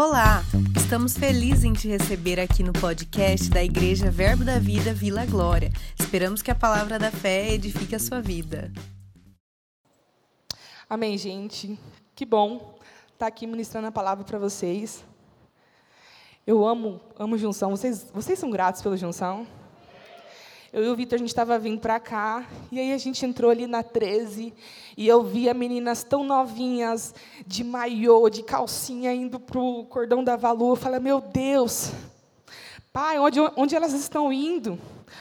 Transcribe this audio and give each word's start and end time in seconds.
Olá! 0.00 0.44
Estamos 0.76 1.18
felizes 1.18 1.64
em 1.64 1.72
te 1.72 1.88
receber 1.88 2.38
aqui 2.38 2.62
no 2.62 2.72
podcast 2.72 3.50
da 3.50 3.64
Igreja 3.64 4.08
Verbo 4.12 4.44
da 4.44 4.56
Vida 4.56 4.94
Vila 4.94 5.26
Glória. 5.26 5.72
Esperamos 5.98 6.40
que 6.40 6.52
a 6.52 6.54
palavra 6.54 7.00
da 7.00 7.10
fé 7.10 7.52
edifique 7.52 7.96
a 7.96 7.98
sua 7.98 8.20
vida. 8.20 8.72
Amém, 10.88 11.18
gente. 11.18 11.76
Que 12.14 12.24
bom 12.24 12.78
estar 13.12 13.26
aqui 13.26 13.44
ministrando 13.44 13.88
a 13.88 13.90
palavra 13.90 14.24
para 14.24 14.38
vocês. 14.38 15.04
Eu 16.46 16.64
amo, 16.64 17.00
amo 17.18 17.36
junção. 17.36 17.72
Vocês, 17.72 18.08
vocês 18.14 18.38
são 18.38 18.50
gratos 18.50 18.80
pela 18.80 18.96
junção? 18.96 19.48
Eu 20.70 20.84
e 20.84 20.88
o 20.88 20.94
Vitor, 20.94 21.16
a 21.16 21.18
gente 21.18 21.30
estava 21.30 21.58
vindo 21.58 21.80
para 21.80 21.98
cá, 21.98 22.46
e 22.70 22.78
aí 22.78 22.92
a 22.92 22.98
gente 22.98 23.24
entrou 23.24 23.50
ali 23.50 23.66
na 23.66 23.82
13, 23.82 24.52
e 24.98 25.08
eu 25.08 25.22
via 25.22 25.54
meninas 25.54 26.04
tão 26.04 26.22
novinhas, 26.22 27.14
de 27.46 27.64
maiô, 27.64 28.28
de 28.28 28.42
calcinha, 28.42 29.14
indo 29.14 29.40
para 29.40 29.58
o 29.58 29.86
cordão 29.86 30.22
da 30.22 30.36
valor. 30.36 30.72
Eu 30.72 30.76
falei, 30.76 31.00
meu 31.00 31.22
Deus, 31.22 31.90
pai, 32.98 33.16
onde, 33.16 33.38
onde 33.54 33.76
elas 33.76 33.92
estão 33.92 34.32
indo? 34.32 34.76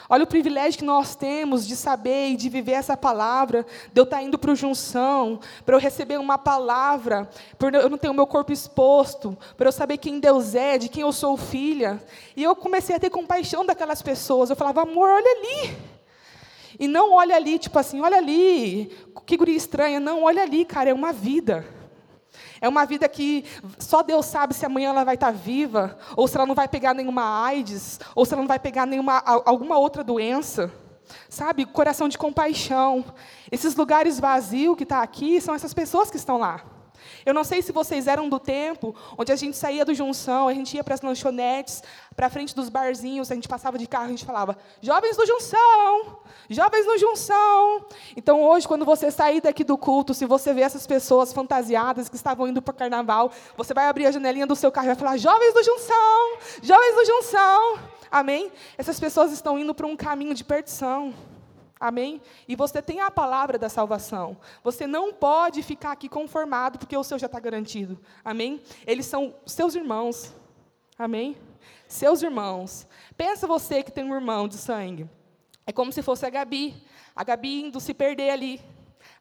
Olha 0.10 0.24
o 0.24 0.28
privilégio 0.28 0.80
que 0.80 0.84
nós 0.84 1.16
temos 1.16 1.68
de 1.68 1.76
saber 1.76 2.30
e 2.30 2.36
de 2.36 2.50
viver 2.50 2.72
essa 2.72 2.98
palavra, 2.98 3.64
de 3.94 4.02
eu 4.02 4.04
estar 4.04 4.20
indo 4.24 4.36
para 4.36 4.50
o 4.50 4.56
junção, 4.56 5.40
para 5.64 5.76
eu 5.76 5.80
receber 5.80 6.20
uma 6.20 6.40
palavra, 6.40 7.30
por 7.56 7.72
eu 7.72 7.88
não 7.88 8.00
ter 8.00 8.10
o 8.10 8.16
meu 8.16 8.26
corpo 8.26 8.52
exposto, 8.52 9.38
para 9.56 9.68
eu 9.68 9.72
saber 9.72 9.98
quem 9.98 10.20
Deus 10.20 10.56
é, 10.56 10.80
de 10.80 10.90
quem 10.90 11.04
eu 11.04 11.12
sou 11.12 11.38
filha. 11.38 12.04
E 12.36 12.42
eu 12.42 12.56
comecei 12.56 12.96
a 12.96 13.00
ter 13.00 13.12
compaixão 13.12 13.64
daquelas 13.64 14.02
pessoas. 14.02 14.50
Eu 14.50 14.56
falava, 14.56 14.82
amor, 14.82 15.12
olha 15.12 15.38
ali. 15.38 15.78
E 16.80 16.88
não 16.88 17.14
olha 17.14 17.36
ali, 17.36 17.60
tipo 17.60 17.78
assim, 17.78 18.02
olha 18.02 18.18
ali, 18.18 18.92
que 19.24 19.38
guria 19.38 19.56
estranha. 19.56 20.00
Não, 20.00 20.24
olha 20.24 20.42
ali, 20.42 20.66
cara, 20.66 20.90
é 20.90 20.94
uma 20.96 21.14
vida. 21.14 21.64
É 22.60 22.68
uma 22.68 22.86
vida 22.86 23.08
que 23.08 23.46
só 23.80 24.02
Deus 24.02 24.26
sabe 24.26 24.54
se 24.54 24.66
amanhã 24.66 24.90
ela 24.90 25.04
vai 25.04 25.16
estar 25.16 25.32
viva, 25.32 25.98
ou 26.16 26.28
se 26.28 26.36
ela 26.36 26.46
não 26.46 26.56
vai 26.56 26.68
pegar 26.68 26.94
nenhuma 26.94 27.46
AIDS, 27.46 28.00
ou 28.16 28.26
se 28.26 28.34
ela 28.34 28.42
não 28.42 28.48
vai 28.48 28.60
pegar 28.60 28.86
nenhuma, 28.86 29.22
alguma 29.46 29.78
outra 29.78 30.04
doença. 30.04 30.72
Sabe, 31.30 31.66
coração 31.66 32.10
de 32.10 32.18
compaixão. 32.18 33.06
Esses 33.52 33.76
lugares 33.76 34.20
vazios 34.20 34.76
que 34.76 34.84
está 34.84 35.02
aqui 35.02 35.40
são 35.40 35.56
essas 35.56 35.74
pessoas 35.74 36.12
que 36.12 36.18
estão 36.18 36.38
lá. 36.38 36.77
Eu 37.28 37.34
não 37.34 37.44
sei 37.44 37.62
se 37.62 37.74
vocês 37.74 38.08
eram 38.08 38.30
do 38.30 38.40
tempo 38.40 38.96
onde 39.18 39.34
a 39.34 39.36
gente 39.36 39.58
saía 39.58 39.84
do 39.84 39.94
Junção, 39.94 40.48
a 40.48 40.54
gente 40.54 40.78
ia 40.78 40.82
para 40.82 40.94
as 40.94 41.02
lanchonetes, 41.02 41.84
para 42.16 42.30
frente 42.30 42.56
dos 42.56 42.70
barzinhos, 42.70 43.30
a 43.30 43.36
gente 43.36 43.50
passava 43.50 43.78
de 43.78 43.86
carro, 43.86 44.06
a 44.06 44.08
gente 44.08 44.24
falava: 44.24 44.58
"Jovens 44.82 45.18
do 45.18 45.26
Junção! 45.26 46.20
Jovens 46.50 46.86
no 46.86 46.98
Junção!". 46.98 47.86
Então 48.16 48.42
hoje, 48.42 48.66
quando 48.66 48.86
você 48.86 49.12
sair 49.12 49.42
daqui 49.42 49.66
do 49.66 49.78
culto, 49.78 50.14
se 50.14 50.26
você 50.26 50.54
vê 50.54 50.62
essas 50.62 50.88
pessoas 50.88 51.34
fantasiadas 51.34 52.08
que 52.08 52.16
estavam 52.16 52.48
indo 52.48 52.62
para 52.62 52.72
o 52.72 52.76
carnaval, 52.78 53.30
você 53.58 53.74
vai 53.74 53.90
abrir 53.90 54.06
a 54.06 54.12
janelinha 54.12 54.48
do 54.48 54.56
seu 54.56 54.72
carro 54.72 54.86
e 54.86 54.92
vai 54.92 54.96
falar: 54.96 55.18
"Jovens 55.18 55.54
do 55.54 55.62
Junção! 55.62 56.38
Jovens 56.64 56.96
do 56.96 57.06
Junção!". 57.08 57.80
Amém? 58.10 58.50
Essas 58.78 59.02
pessoas 59.02 59.34
estão 59.34 59.60
indo 59.60 59.76
para 59.76 59.86
um 59.86 59.98
caminho 59.98 60.34
de 60.34 60.46
perdição. 60.46 61.14
Amém? 61.80 62.22
E 62.48 62.56
você 62.56 62.82
tem 62.82 63.02
a 63.02 63.12
palavra 63.12 63.58
da 63.58 63.70
salvação. 63.70 64.38
Você 64.64 64.88
não 64.88 65.14
pode 65.14 65.62
ficar 65.62 65.92
aqui 65.92 66.10
conformado 66.10 66.80
porque 66.80 66.98
o 66.98 67.04
seu 67.04 67.20
já 67.20 67.28
está 67.28 67.40
garantido. 67.40 68.00
Amém? 68.24 68.62
Eles 68.86 69.06
são 69.06 69.36
seus 69.46 69.76
irmãos. 69.76 70.34
Amém? 70.98 71.38
Seus 71.88 72.22
irmãos. 72.24 72.88
Pensa 73.16 73.46
você 73.46 73.84
que 73.84 73.92
tem 73.92 74.04
um 74.04 74.16
irmão 74.16 74.48
de 74.48 74.58
sangue. 74.58 75.08
É 75.66 75.72
como 75.72 75.92
se 75.92 76.02
fosse 76.02 76.26
a 76.26 76.30
Gabi. 76.30 76.84
A 77.16 77.24
Gabi 77.24 77.62
indo 77.64 77.80
se 77.80 77.94
perder 77.94 78.32
ali. 78.32 78.62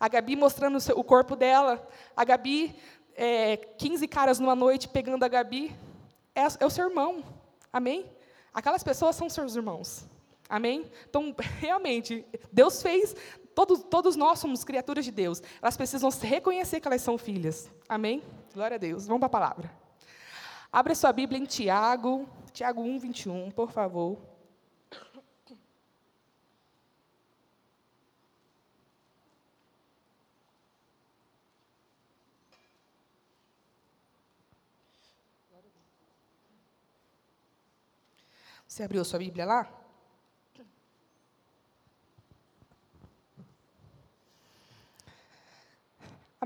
A 0.01 0.09
Gabi 0.09 0.37
mostrando 0.37 0.79
o, 0.95 1.05
corpo 1.05 1.37
dela. 1.37 1.87
A 2.17 2.25
Gabi, 2.25 2.75
é, 3.15 3.57
15 3.57 4.09
caras 4.09 4.39
numa 4.39 4.55
noite 4.55 4.89
pegando 4.89 5.25
a 5.25 5.29
Gabi. 5.29 5.77
É, 6.35 6.43
é 6.61 6.67
o 6.67 6.71
seu 6.71 6.89
irmão. 6.89 7.23
Amém? 7.73 8.11
Aquelas 8.55 8.83
pessoas 8.83 9.17
são 9.17 9.29
seus 9.29 9.55
irmãos. 9.55 10.07
Amém? 10.49 10.91
Então, 11.09 11.35
realmente, 11.59 12.25
Deus 12.53 12.83
fez, 12.83 13.15
todos, 13.55 13.83
todos 13.85 14.17
nós 14.17 14.39
somos 14.39 14.65
criaturas 14.65 15.05
de 15.05 15.11
Deus. 15.11 15.43
Elas 15.61 15.77
precisam 15.77 16.11
reconhecer 16.11 16.81
que 16.81 16.89
elas 16.89 17.03
são 17.03 17.19
filhas. 17.19 17.71
Amém? 17.89 18.23
Glória 18.55 18.77
a 18.77 18.79
Deus. 18.79 19.07
Vamos 19.07 19.21
para 19.21 19.27
a 19.27 19.31
palavra. 19.31 19.71
Abra 20.73 20.95
sua 20.95 21.13
Bíblia 21.13 21.41
em 21.41 21.45
Tiago, 21.45 22.29
Tiago 22.53 22.83
1, 22.83 22.99
21, 22.99 23.51
por 23.51 23.71
favor. 23.71 24.19
Você 38.67 38.83
abriu 38.83 39.03
sua 39.05 39.19
Bíblia 39.19 39.47
lá? 39.47 39.86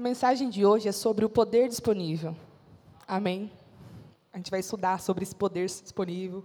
A 0.01 0.03
mensagem 0.03 0.49
de 0.49 0.65
hoje 0.65 0.89
é 0.89 0.93
sobre 0.93 1.27
o 1.27 1.29
poder 1.29 1.69
disponível. 1.69 2.35
Amém? 3.07 3.53
A 4.33 4.39
gente 4.39 4.51
vai 4.51 4.61
estudar 4.61 4.99
sobre 4.99 5.25
esse 5.25 5.37
poder 5.37 5.67
disponível, 5.67 6.43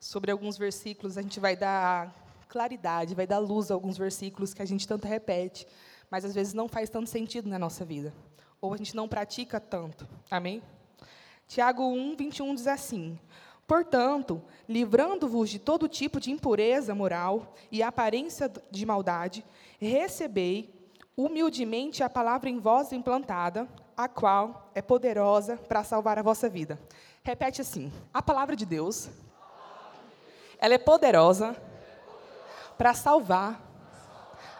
sobre 0.00 0.30
alguns 0.30 0.56
versículos, 0.56 1.18
a 1.18 1.20
gente 1.20 1.38
vai 1.38 1.54
dar 1.54 2.10
claridade, 2.48 3.14
vai 3.14 3.26
dar 3.26 3.40
luz 3.40 3.70
a 3.70 3.74
alguns 3.74 3.98
versículos 3.98 4.54
que 4.54 4.62
a 4.62 4.64
gente 4.64 4.88
tanto 4.88 5.06
repete, 5.06 5.66
mas 6.10 6.24
às 6.24 6.34
vezes 6.34 6.54
não 6.54 6.66
faz 6.66 6.88
tanto 6.88 7.10
sentido 7.10 7.46
na 7.46 7.58
nossa 7.58 7.84
vida, 7.84 8.10
ou 8.58 8.72
a 8.72 8.76
gente 8.78 8.96
não 8.96 9.06
pratica 9.06 9.60
tanto. 9.60 10.08
Amém? 10.30 10.62
Tiago 11.46 11.82
1, 11.82 12.16
21 12.16 12.54
diz 12.54 12.66
assim: 12.66 13.18
Portanto, 13.66 14.42
livrando-vos 14.66 15.50
de 15.50 15.58
todo 15.58 15.88
tipo 15.88 16.18
de 16.18 16.30
impureza 16.30 16.94
moral 16.94 17.54
e 17.70 17.82
aparência 17.82 18.50
de 18.70 18.86
maldade, 18.86 19.44
recebei 19.78 20.77
humildemente 21.18 22.04
a 22.04 22.08
palavra 22.08 22.48
em 22.48 22.60
vós 22.60 22.92
implantada, 22.92 23.68
a 23.96 24.06
qual 24.06 24.70
é 24.72 24.80
poderosa 24.80 25.56
para 25.56 25.82
salvar 25.82 26.16
a 26.16 26.22
vossa 26.22 26.48
vida. 26.48 26.78
Repete 27.24 27.60
assim: 27.60 27.92
a 28.14 28.22
palavra 28.22 28.54
de 28.54 28.64
Deus, 28.64 29.10
ela 30.60 30.74
é 30.74 30.78
poderosa 30.78 31.56
para 32.78 32.94
salvar 32.94 33.60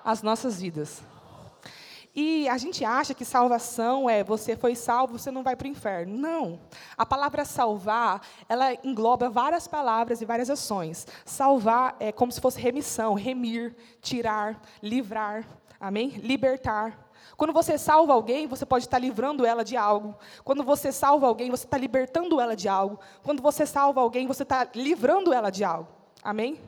as 0.05 0.21
nossas 0.21 0.61
vidas. 0.61 1.01
E 2.13 2.49
a 2.49 2.59
gente 2.59 2.85
acha 2.85 3.15
que 3.15 3.25
salvação 3.25 4.11
é 4.11 4.25
você 4.25 4.57
foi 4.57 4.75
salvo, 4.75 5.17
você 5.17 5.31
não 5.31 5.45
vai 5.45 5.55
para 5.55 5.67
o 5.67 5.71
inferno. 5.71 6.19
Não. 6.19 6.59
A 6.97 7.07
palavra 7.07 7.45
salvar, 7.45 8.21
ela 8.49 8.75
engloba 8.83 9.31
várias 9.31 9.69
palavras 9.69 10.21
e 10.21 10.25
várias 10.25 10.51
ações. 10.51 11.07
Salvar 11.25 11.95
é 12.01 12.11
como 12.11 12.33
se 12.33 12.41
fosse 12.41 12.61
remissão, 12.61 13.15
remir, 13.15 13.77
tirar, 14.03 14.61
livrar. 14.83 15.47
Amém? 15.81 16.09
Libertar. 16.09 17.09
Quando 17.37 17.53
você 17.53 17.79
salva 17.79 18.13
alguém, 18.13 18.47
você 18.47 18.67
pode 18.67 18.85
estar 18.85 18.99
livrando 18.99 19.47
ela 19.47 19.65
de 19.65 19.77
algo. 19.77 20.17
Quando 20.43 20.65
você 20.65 20.91
salva 20.91 21.27
alguém, 21.27 21.51
você 21.51 21.65
está 21.65 21.79
libertando 21.79 22.41
ela 22.41 22.57
de 22.57 22.69
algo. 22.69 22.99
Quando 23.23 23.43
você 23.43 23.65
salva 23.65 24.01
alguém, 24.01 24.27
você 24.27 24.43
está 24.43 24.69
livrando 24.75 25.33
ela 25.33 25.51
de 25.51 25.63
algo. 25.63 25.89
Amém? 26.23 26.61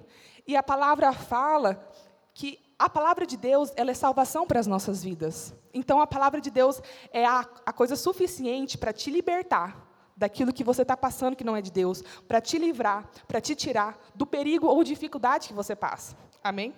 E 0.46 0.56
a 0.56 0.62
palavra 0.62 1.12
fala 1.12 1.88
que 2.32 2.58
a 2.78 2.88
palavra 2.88 3.26
de 3.26 3.36
Deus 3.36 3.72
ela 3.76 3.90
é 3.90 3.94
salvação 3.94 4.46
para 4.46 4.60
as 4.60 4.66
nossas 4.66 5.02
vidas. 5.02 5.52
Então, 5.74 6.00
a 6.00 6.06
palavra 6.06 6.40
de 6.40 6.50
Deus 6.50 6.80
é 7.12 7.26
a, 7.26 7.46
a 7.66 7.72
coisa 7.72 7.96
suficiente 7.96 8.78
para 8.78 8.92
te 8.92 9.10
libertar 9.10 9.86
daquilo 10.16 10.52
que 10.52 10.64
você 10.64 10.82
está 10.82 10.96
passando 10.96 11.34
que 11.34 11.44
não 11.44 11.56
é 11.56 11.62
de 11.62 11.70
Deus, 11.70 12.02
para 12.28 12.40
te 12.40 12.58
livrar, 12.58 13.08
para 13.26 13.40
te 13.40 13.54
tirar 13.54 13.98
do 14.14 14.26
perigo 14.26 14.66
ou 14.66 14.84
dificuldade 14.84 15.48
que 15.48 15.54
você 15.54 15.74
passa. 15.74 16.16
Amém? 16.44 16.74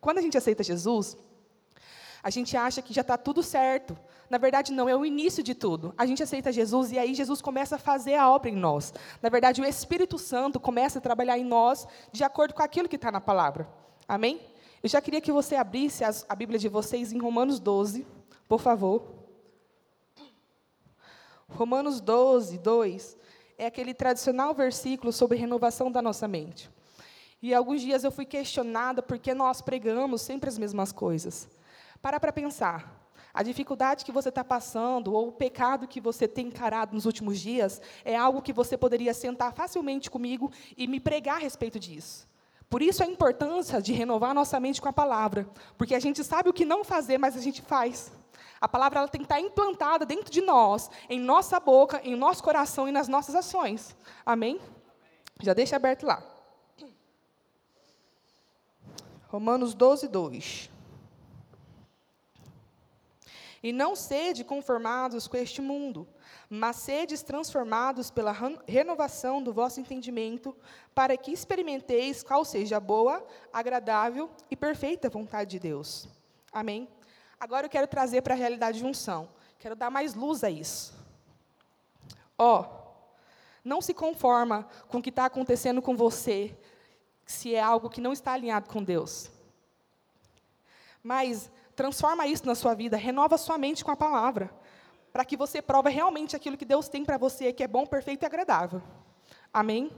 Quando 0.00 0.18
a 0.18 0.22
gente 0.22 0.36
aceita 0.36 0.62
Jesus, 0.62 1.16
a 2.22 2.30
gente 2.30 2.56
acha 2.56 2.82
que 2.82 2.92
já 2.92 3.00
está 3.00 3.16
tudo 3.16 3.42
certo. 3.42 3.96
Na 4.28 4.38
verdade, 4.38 4.72
não, 4.72 4.88
é 4.88 4.94
o 4.94 5.04
início 5.04 5.42
de 5.42 5.54
tudo. 5.54 5.94
A 5.96 6.06
gente 6.06 6.22
aceita 6.22 6.52
Jesus 6.52 6.92
e 6.92 6.98
aí 6.98 7.14
Jesus 7.14 7.40
começa 7.40 7.76
a 7.76 7.78
fazer 7.78 8.14
a 8.14 8.30
obra 8.30 8.50
em 8.50 8.56
nós. 8.56 8.92
Na 9.22 9.28
verdade, 9.28 9.60
o 9.60 9.64
Espírito 9.64 10.18
Santo 10.18 10.60
começa 10.60 10.98
a 10.98 11.02
trabalhar 11.02 11.38
em 11.38 11.44
nós 11.44 11.86
de 12.12 12.22
acordo 12.22 12.54
com 12.54 12.62
aquilo 12.62 12.88
que 12.88 12.96
está 12.96 13.10
na 13.10 13.20
palavra. 13.20 13.68
Amém? 14.06 14.40
Eu 14.82 14.88
já 14.88 15.00
queria 15.00 15.20
que 15.20 15.32
você 15.32 15.56
abrisse 15.56 16.04
a 16.04 16.34
Bíblia 16.34 16.58
de 16.58 16.68
vocês 16.68 17.12
em 17.12 17.18
Romanos 17.18 17.58
12, 17.58 18.06
por 18.48 18.60
favor. 18.60 19.02
Romanos 21.48 22.00
12, 22.00 22.58
2 22.58 23.18
é 23.58 23.66
aquele 23.66 23.92
tradicional 23.92 24.54
versículo 24.54 25.12
sobre 25.12 25.36
renovação 25.36 25.92
da 25.92 26.00
nossa 26.00 26.26
mente. 26.26 26.70
E 27.42 27.52
alguns 27.52 27.82
dias 27.82 28.04
eu 28.04 28.10
fui 28.10 28.24
questionada 28.24 29.02
porque 29.02 29.34
nós 29.34 29.60
pregamos 29.60 30.22
sempre 30.22 30.48
as 30.48 30.56
mesmas 30.56 30.92
coisas. 30.92 31.46
Para 32.02 32.18
para 32.18 32.32
pensar. 32.32 33.00
A 33.32 33.42
dificuldade 33.42 34.04
que 34.04 34.10
você 34.10 34.28
está 34.28 34.42
passando 34.42 35.12
ou 35.12 35.28
o 35.28 35.32
pecado 35.32 35.86
que 35.86 36.00
você 36.00 36.26
tem 36.26 36.48
encarado 36.48 36.94
nos 36.94 37.06
últimos 37.06 37.38
dias 37.38 37.80
é 38.04 38.16
algo 38.16 38.42
que 38.42 38.52
você 38.52 38.76
poderia 38.76 39.14
sentar 39.14 39.52
facilmente 39.52 40.10
comigo 40.10 40.50
e 40.76 40.86
me 40.86 40.98
pregar 40.98 41.36
a 41.36 41.38
respeito 41.38 41.78
disso. 41.78 42.28
Por 42.68 42.82
isso 42.82 43.02
a 43.02 43.06
importância 43.06 43.80
de 43.80 43.92
renovar 43.92 44.34
nossa 44.34 44.58
mente 44.58 44.80
com 44.80 44.88
a 44.88 44.92
palavra, 44.92 45.48
porque 45.76 45.94
a 45.94 46.00
gente 46.00 46.22
sabe 46.24 46.48
o 46.48 46.52
que 46.52 46.64
não 46.64 46.84
fazer, 46.84 47.18
mas 47.18 47.36
a 47.36 47.40
gente 47.40 47.62
faz. 47.62 48.12
A 48.60 48.68
palavra 48.68 48.98
ela 48.98 49.08
tem 49.08 49.20
que 49.20 49.24
estar 49.24 49.40
implantada 49.40 50.04
dentro 50.04 50.30
de 50.30 50.40
nós, 50.40 50.90
em 51.08 51.18
nossa 51.18 51.58
boca, 51.58 52.00
em 52.04 52.14
nosso 52.14 52.42
coração 52.42 52.88
e 52.88 52.92
nas 52.92 53.08
nossas 53.08 53.34
ações. 53.34 53.96
Amém? 54.24 54.60
Já 55.40 55.54
deixa 55.54 55.76
aberto 55.76 56.04
lá. 56.04 56.22
Romanos 59.28 59.74
12, 59.74 60.08
2. 60.08 60.70
E 63.62 63.72
não 63.72 63.94
sede 63.94 64.42
conformados 64.42 65.28
com 65.28 65.36
este 65.36 65.60
mundo, 65.60 66.08
mas 66.48 66.76
sedes 66.76 67.22
transformados 67.22 68.10
pela 68.10 68.34
renovação 68.66 69.42
do 69.42 69.52
vosso 69.52 69.80
entendimento, 69.80 70.56
para 70.94 71.16
que 71.16 71.30
experimenteis 71.30 72.22
qual 72.22 72.44
seja 72.44 72.78
a 72.78 72.80
boa, 72.80 73.24
agradável 73.52 74.30
e 74.50 74.56
perfeita 74.56 75.10
vontade 75.10 75.50
de 75.50 75.58
Deus. 75.58 76.08
Amém? 76.50 76.88
Agora 77.38 77.66
eu 77.66 77.70
quero 77.70 77.86
trazer 77.86 78.22
para 78.22 78.34
a 78.34 78.36
realidade 78.36 78.78
de 78.78 78.84
unção. 78.84 79.28
Quero 79.58 79.76
dar 79.76 79.90
mais 79.90 80.14
luz 80.14 80.42
a 80.42 80.50
isso. 80.50 80.94
Ó, 82.38 82.60
oh, 82.62 82.80
não 83.62 83.82
se 83.82 83.92
conforma 83.92 84.66
com 84.88 84.98
o 84.98 85.02
que 85.02 85.10
está 85.10 85.26
acontecendo 85.26 85.82
com 85.82 85.94
você, 85.94 86.56
se 87.26 87.54
é 87.54 87.60
algo 87.60 87.90
que 87.90 88.00
não 88.00 88.12
está 88.12 88.32
alinhado 88.32 88.68
com 88.68 88.82
Deus. 88.82 89.30
Mas 91.02 91.50
transforma 91.80 92.26
isso 92.26 92.46
na 92.46 92.54
sua 92.54 92.74
vida, 92.74 92.94
renova 92.94 93.38
sua 93.38 93.56
mente 93.56 93.82
com 93.82 93.90
a 93.90 93.96
palavra 93.96 94.50
para 95.10 95.24
que 95.24 95.34
você 95.34 95.62
prove 95.62 95.88
realmente 95.88 96.36
aquilo 96.36 96.58
que 96.58 96.64
Deus 96.66 96.90
tem 96.90 97.06
para 97.06 97.16
você, 97.16 97.54
que 97.54 97.62
é 97.62 97.66
bom, 97.66 97.86
perfeito 97.86 98.22
e 98.22 98.26
agradável. 98.26 98.82
Amém? 99.50 99.90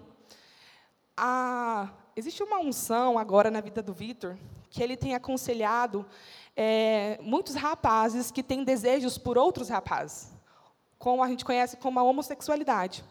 Ah, 1.16 1.90
existe 2.14 2.40
uma 2.40 2.60
unção 2.60 3.18
agora 3.18 3.50
na 3.50 3.60
vida 3.60 3.82
do 3.82 3.92
Vitor, 3.92 4.36
que 4.70 4.80
ele 4.80 4.96
tem 4.96 5.16
aconselhado 5.16 6.06
é, 6.56 7.18
muitos 7.20 7.56
rapazes 7.56 8.30
que 8.30 8.44
têm 8.44 8.62
desejos 8.62 9.18
por 9.18 9.36
outros 9.36 9.68
rapazes, 9.68 10.30
como 11.00 11.20
a 11.20 11.26
gente 11.26 11.44
conhece 11.44 11.76
como 11.78 11.98
a 11.98 12.04
homossexualidade. 12.04 13.04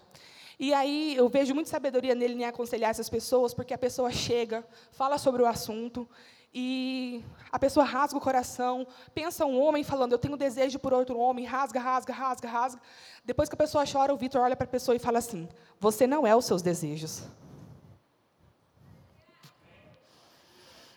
E 0.58 0.74
aí 0.74 1.14
eu 1.18 1.28
vejo 1.28 1.54
muita 1.54 1.70
sabedoria 1.70 2.16
nele 2.16 2.36
em 2.36 2.46
aconselhar 2.46 2.90
essas 2.90 3.10
pessoas, 3.10 3.54
porque 3.54 3.74
a 3.74 3.78
pessoa 3.78 4.12
chega, 4.12 4.66
fala 4.94 5.18
sobre 5.18 5.42
o 5.42 5.46
assunto, 5.46 6.08
e 6.54 7.24
a 7.52 7.58
pessoa 7.58 7.86
rasga 7.86 8.18
o 8.18 8.22
coração, 8.22 8.86
pensa 9.14 9.46
um 9.46 9.60
homem 9.62 9.84
falando, 9.84 10.12
eu 10.12 10.18
tenho 10.18 10.36
desejo 10.36 10.80
por 10.80 10.94
outro 10.94 11.18
homem, 11.18 11.46
rasga, 11.46 11.80
rasga, 11.80 12.14
rasga, 12.14 12.48
rasga. 12.48 12.82
Depois 13.24 13.48
que 13.48 13.56
a 13.56 13.58
pessoa 13.58 13.86
chora, 13.86 14.14
o 14.14 14.18
Vitor 14.18 14.42
olha 14.42 14.56
para 14.56 14.66
a 14.66 14.70
pessoa 14.70 14.96
e 14.96 15.00
fala 15.00 15.20
assim: 15.20 15.48
Você 15.80 16.06
não 16.06 16.28
é 16.28 16.36
os 16.36 16.46
seus 16.46 16.62
desejos. 16.62 17.24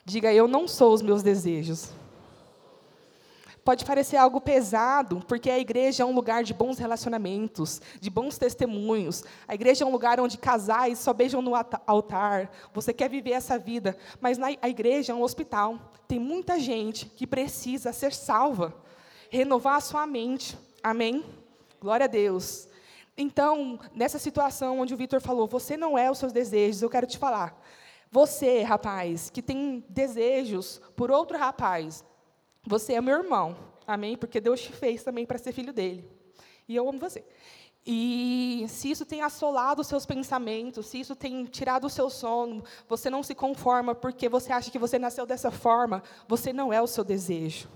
Diga, 0.04 0.32
eu 0.32 0.46
não 0.46 0.68
sou 0.68 0.92
os 0.92 1.00
meus 1.00 1.22
desejos. 1.22 1.90
Pode 3.64 3.82
parecer 3.86 4.18
algo 4.18 4.42
pesado, 4.42 5.24
porque 5.26 5.48
a 5.48 5.58
igreja 5.58 6.02
é 6.02 6.06
um 6.06 6.14
lugar 6.14 6.44
de 6.44 6.52
bons 6.52 6.76
relacionamentos, 6.76 7.80
de 7.98 8.10
bons 8.10 8.36
testemunhos. 8.36 9.24
A 9.48 9.54
igreja 9.54 9.84
é 9.84 9.86
um 9.86 9.90
lugar 9.90 10.20
onde 10.20 10.36
casais 10.36 10.98
só 10.98 11.14
beijam 11.14 11.40
no 11.40 11.52
altar. 11.86 12.50
Você 12.74 12.92
quer 12.92 13.08
viver 13.08 13.30
essa 13.30 13.58
vida, 13.58 13.96
mas 14.20 14.36
na, 14.36 14.48
a 14.60 14.68
igreja 14.68 15.12
é 15.12 15.14
um 15.16 15.22
hospital. 15.22 15.92
Tem 16.06 16.18
muita 16.18 16.60
gente 16.60 17.06
que 17.06 17.26
precisa 17.26 17.90
ser 17.90 18.12
salva, 18.12 18.74
renovar 19.30 19.76
a 19.76 19.80
sua 19.80 20.06
mente. 20.06 20.58
Amém? 20.82 21.24
Glória 21.80 22.04
a 22.04 22.08
Deus. 22.08 22.68
Então, 23.16 23.80
nessa 23.94 24.18
situação 24.18 24.80
onde 24.80 24.92
o 24.92 24.96
Vitor 24.96 25.22
falou, 25.22 25.46
você 25.46 25.74
não 25.74 25.96
é 25.96 26.10
os 26.10 26.18
seus 26.18 26.32
desejos, 26.32 26.82
eu 26.82 26.90
quero 26.90 27.06
te 27.06 27.16
falar. 27.16 27.58
Você, 28.10 28.60
rapaz, 28.62 29.30
que 29.30 29.40
tem 29.40 29.82
desejos 29.88 30.82
por 30.94 31.10
outro 31.10 31.38
rapaz, 31.38 32.04
você 32.66 32.94
é 32.94 33.00
meu 33.00 33.18
irmão, 33.18 33.56
amém? 33.86 34.16
Porque 34.16 34.40
Deus 34.40 34.60
te 34.60 34.72
fez 34.72 35.02
também 35.02 35.26
para 35.26 35.38
ser 35.38 35.52
filho 35.52 35.72
dele. 35.72 36.08
E 36.68 36.74
eu 36.74 36.88
amo 36.88 36.98
você. 36.98 37.24
E 37.86 38.64
se 38.68 38.90
isso 38.90 39.04
tem 39.04 39.20
assolado 39.20 39.82
os 39.82 39.86
seus 39.86 40.06
pensamentos, 40.06 40.86
se 40.86 40.98
isso 40.98 41.14
tem 41.14 41.44
tirado 41.44 41.86
o 41.86 41.90
seu 41.90 42.08
sono, 42.08 42.64
você 42.88 43.10
não 43.10 43.22
se 43.22 43.34
conforma 43.34 43.94
porque 43.94 44.26
você 44.26 44.52
acha 44.52 44.70
que 44.70 44.78
você 44.78 44.98
nasceu 44.98 45.26
dessa 45.26 45.50
forma, 45.50 46.02
você 46.26 46.50
não 46.52 46.72
é 46.72 46.80
o 46.80 46.86
seu 46.86 47.04
desejo. 47.04 47.68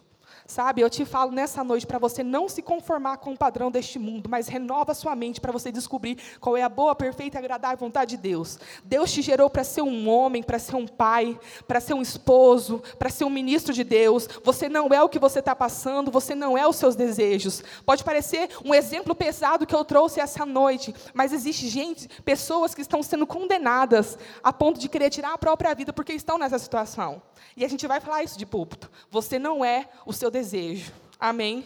Sabe, 0.51 0.81
eu 0.81 0.89
te 0.89 1.05
falo 1.05 1.31
nessa 1.31 1.63
noite 1.63 1.87
para 1.87 1.99
você 1.99 2.25
não 2.25 2.49
se 2.49 2.63
conformar 2.63 3.19
com 3.19 3.35
o 3.35 3.37
padrão 3.37 3.71
deste 3.71 3.99
mundo, 3.99 4.31
mas 4.31 4.49
renova 4.49 4.95
sua 4.95 5.15
mente 5.15 5.43
para 5.43 5.53
você 5.53 5.71
descobrir 5.71 6.17
qual 6.41 6.57
é 6.57 6.63
a 6.63 6.71
boa, 6.71 6.95
perfeita 6.95 7.37
e 7.37 7.39
agradável 7.39 7.77
vontade 7.77 8.17
de 8.17 8.23
Deus. 8.23 8.59
Deus 8.83 9.13
te 9.13 9.21
gerou 9.21 9.51
para 9.51 9.63
ser 9.63 9.83
um 9.83 10.09
homem, 10.09 10.43
para 10.43 10.59
ser 10.59 10.75
um 10.75 10.87
pai, 10.87 11.39
para 11.67 11.81
ser 11.81 11.93
um 11.93 12.01
esposo, 12.01 12.83
para 12.99 13.11
ser 13.11 13.25
um 13.25 13.31
ministro 13.31 13.75
de 13.75 13.85
Deus. 13.85 14.27
Você 14.43 14.71
não 14.71 14.89
é 14.89 15.03
o 15.03 15.09
que 15.11 15.19
você 15.19 15.41
está 15.41 15.55
passando, 15.55 16.11
você 16.11 16.35
não 16.35 16.57
é 16.57 16.67
os 16.67 16.77
seus 16.77 16.97
desejos. 16.97 17.63
Pode 17.85 18.03
parecer 18.03 18.49
um 18.65 18.75
exemplo 18.75 19.15
pesado 19.15 19.67
que 19.67 19.75
eu 19.75 19.85
trouxe 19.85 20.19
essa 20.19 20.47
noite, 20.47 20.95
mas 21.13 21.35
existe 21.35 21.69
gente, 21.69 22.09
pessoas 22.23 22.75
que 22.75 22.81
estão 22.81 23.03
sendo 23.03 23.27
condenadas 23.27 24.17
a 24.43 24.51
ponto 24.51 24.81
de 24.81 24.89
querer 24.89 25.11
tirar 25.11 25.35
a 25.35 25.39
própria 25.39 25.75
vida 25.75 25.93
porque 25.93 26.15
estão 26.15 26.39
nessa 26.39 26.59
situação. 26.59 27.21
E 27.57 27.65
a 27.65 27.69
gente 27.69 27.87
vai 27.87 28.01
falar 28.01 28.23
isso 28.23 28.39
de 28.39 28.47
púlpito. 28.47 28.91
Você 29.11 29.39
não 29.39 29.65
é 29.65 29.89
o 30.07 30.13
seu 30.13 30.31
desejo. 30.31 30.93
Amém? 31.19 31.65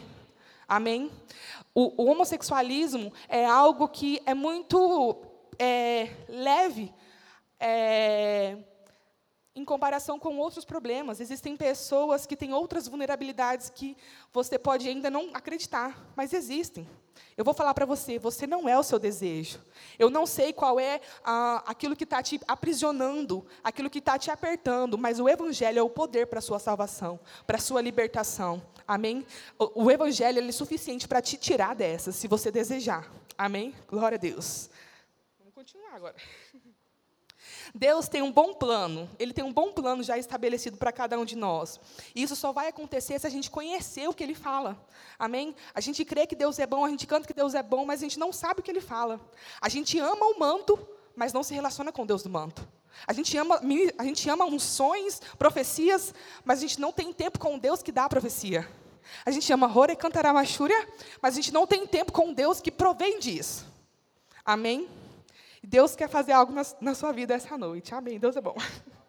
Amém? 0.68 1.10
O, 1.74 2.02
o 2.02 2.10
homossexualismo 2.10 3.12
é 3.28 3.44
algo 3.44 3.88
que 3.88 4.20
é 4.24 4.34
muito 4.34 5.22
é, 5.58 6.10
leve 6.28 6.92
é, 7.60 8.56
em 9.54 9.64
comparação 9.64 10.18
com 10.18 10.38
outros 10.38 10.64
problemas. 10.64 11.20
Existem 11.20 11.56
pessoas 11.56 12.26
que 12.26 12.36
têm 12.36 12.52
outras 12.52 12.88
vulnerabilidades 12.88 13.70
que 13.70 13.96
você 14.32 14.58
pode 14.58 14.88
ainda 14.88 15.10
não 15.10 15.30
acreditar, 15.34 16.10
mas 16.16 16.32
existem. 16.32 16.88
Eu 17.36 17.44
vou 17.44 17.54
falar 17.54 17.74
para 17.74 17.86
você, 17.86 18.18
você 18.18 18.46
não 18.46 18.68
é 18.68 18.78
o 18.78 18.82
seu 18.82 18.98
desejo. 18.98 19.58
Eu 19.98 20.10
não 20.10 20.26
sei 20.26 20.52
qual 20.52 20.78
é 20.78 21.00
ah, 21.24 21.62
aquilo 21.66 21.96
que 21.96 22.04
está 22.04 22.22
te 22.22 22.40
aprisionando, 22.46 23.46
aquilo 23.64 23.88
que 23.88 23.98
está 23.98 24.18
te 24.18 24.30
apertando, 24.30 24.98
mas 24.98 25.18
o 25.18 25.28
Evangelho 25.28 25.78
é 25.78 25.82
o 25.82 25.90
poder 25.90 26.26
para 26.26 26.38
a 26.38 26.42
sua 26.42 26.58
salvação, 26.58 27.18
para 27.46 27.56
a 27.56 27.60
sua 27.60 27.80
libertação. 27.80 28.62
Amém? 28.86 29.26
O, 29.58 29.84
o 29.84 29.90
Evangelho 29.90 30.40
é 30.46 30.52
suficiente 30.52 31.08
para 31.08 31.22
te 31.22 31.36
tirar 31.36 31.74
dessa, 31.74 32.12
se 32.12 32.28
você 32.28 32.50
desejar. 32.50 33.10
Amém? 33.36 33.74
Glória 33.88 34.16
a 34.16 34.18
Deus. 34.18 34.68
Vamos 35.38 35.54
continuar 35.54 35.94
agora. 35.94 36.14
Deus 37.74 38.06
tem 38.06 38.20
um 38.20 38.30
bom 38.30 38.52
plano, 38.52 39.08
Ele 39.18 39.32
tem 39.32 39.42
um 39.42 39.52
bom 39.52 39.72
plano 39.72 40.02
já 40.02 40.18
estabelecido 40.18 40.76
para 40.76 40.92
cada 40.92 41.18
um 41.18 41.24
de 41.24 41.36
nós. 41.36 41.80
E 42.14 42.22
isso 42.22 42.36
só 42.36 42.52
vai 42.52 42.68
acontecer 42.68 43.18
se 43.18 43.26
a 43.26 43.30
gente 43.30 43.50
conhecer 43.50 44.06
o 44.08 44.12
que 44.12 44.22
Ele 44.22 44.34
fala. 44.34 44.78
Amém? 45.18 45.54
A 45.74 45.80
gente 45.80 46.04
crê 46.04 46.26
que 46.26 46.36
Deus 46.36 46.58
é 46.58 46.66
bom, 46.66 46.84
a 46.84 46.90
gente 46.90 47.06
canta 47.06 47.26
que 47.26 47.32
Deus 47.32 47.54
é 47.54 47.62
bom, 47.62 47.86
mas 47.86 48.00
a 48.00 48.04
gente 48.04 48.18
não 48.18 48.32
sabe 48.32 48.60
o 48.60 48.62
que 48.62 48.70
Ele 48.70 48.80
fala. 48.80 49.18
A 49.60 49.70
gente 49.70 49.98
ama 49.98 50.26
o 50.26 50.38
manto, 50.38 50.78
mas 51.16 51.32
não 51.32 51.42
se 51.42 51.54
relaciona 51.54 51.90
com 51.90 52.04
Deus 52.04 52.22
do 52.22 52.28
manto. 52.28 52.68
A 53.06 53.12
gente 53.14 53.36
ama, 53.38 53.60
a 53.98 54.04
gente 54.04 54.28
ama 54.28 54.44
unções, 54.44 55.20
profecias, 55.38 56.14
mas 56.44 56.58
a 56.58 56.62
gente 56.62 56.78
não 56.78 56.92
tem 56.92 57.10
tempo 57.10 57.38
com 57.38 57.58
Deus 57.58 57.82
que 57.82 57.90
dá 57.90 58.04
a 58.04 58.08
profecia. 58.08 58.68
A 59.24 59.30
gente 59.30 59.50
ama 59.50 59.66
Hore 59.66 59.96
Cantaramachúria, 59.96 60.88
mas 61.20 61.34
a 61.34 61.36
gente 61.36 61.52
não 61.52 61.66
tem 61.66 61.86
tempo 61.86 62.12
com 62.12 62.34
Deus 62.34 62.60
que 62.60 62.70
provém 62.70 63.18
disso. 63.18 63.66
Amém? 64.44 64.88
Deus 65.66 65.94
quer 65.94 66.08
fazer 66.08 66.32
algo 66.32 66.52
na, 66.52 66.62
na 66.80 66.94
sua 66.94 67.12
vida 67.12 67.34
essa 67.34 67.56
noite. 67.56 67.94
Amém. 67.94 68.18
Deus 68.18 68.36
é 68.36 68.40
bom. 68.40 68.56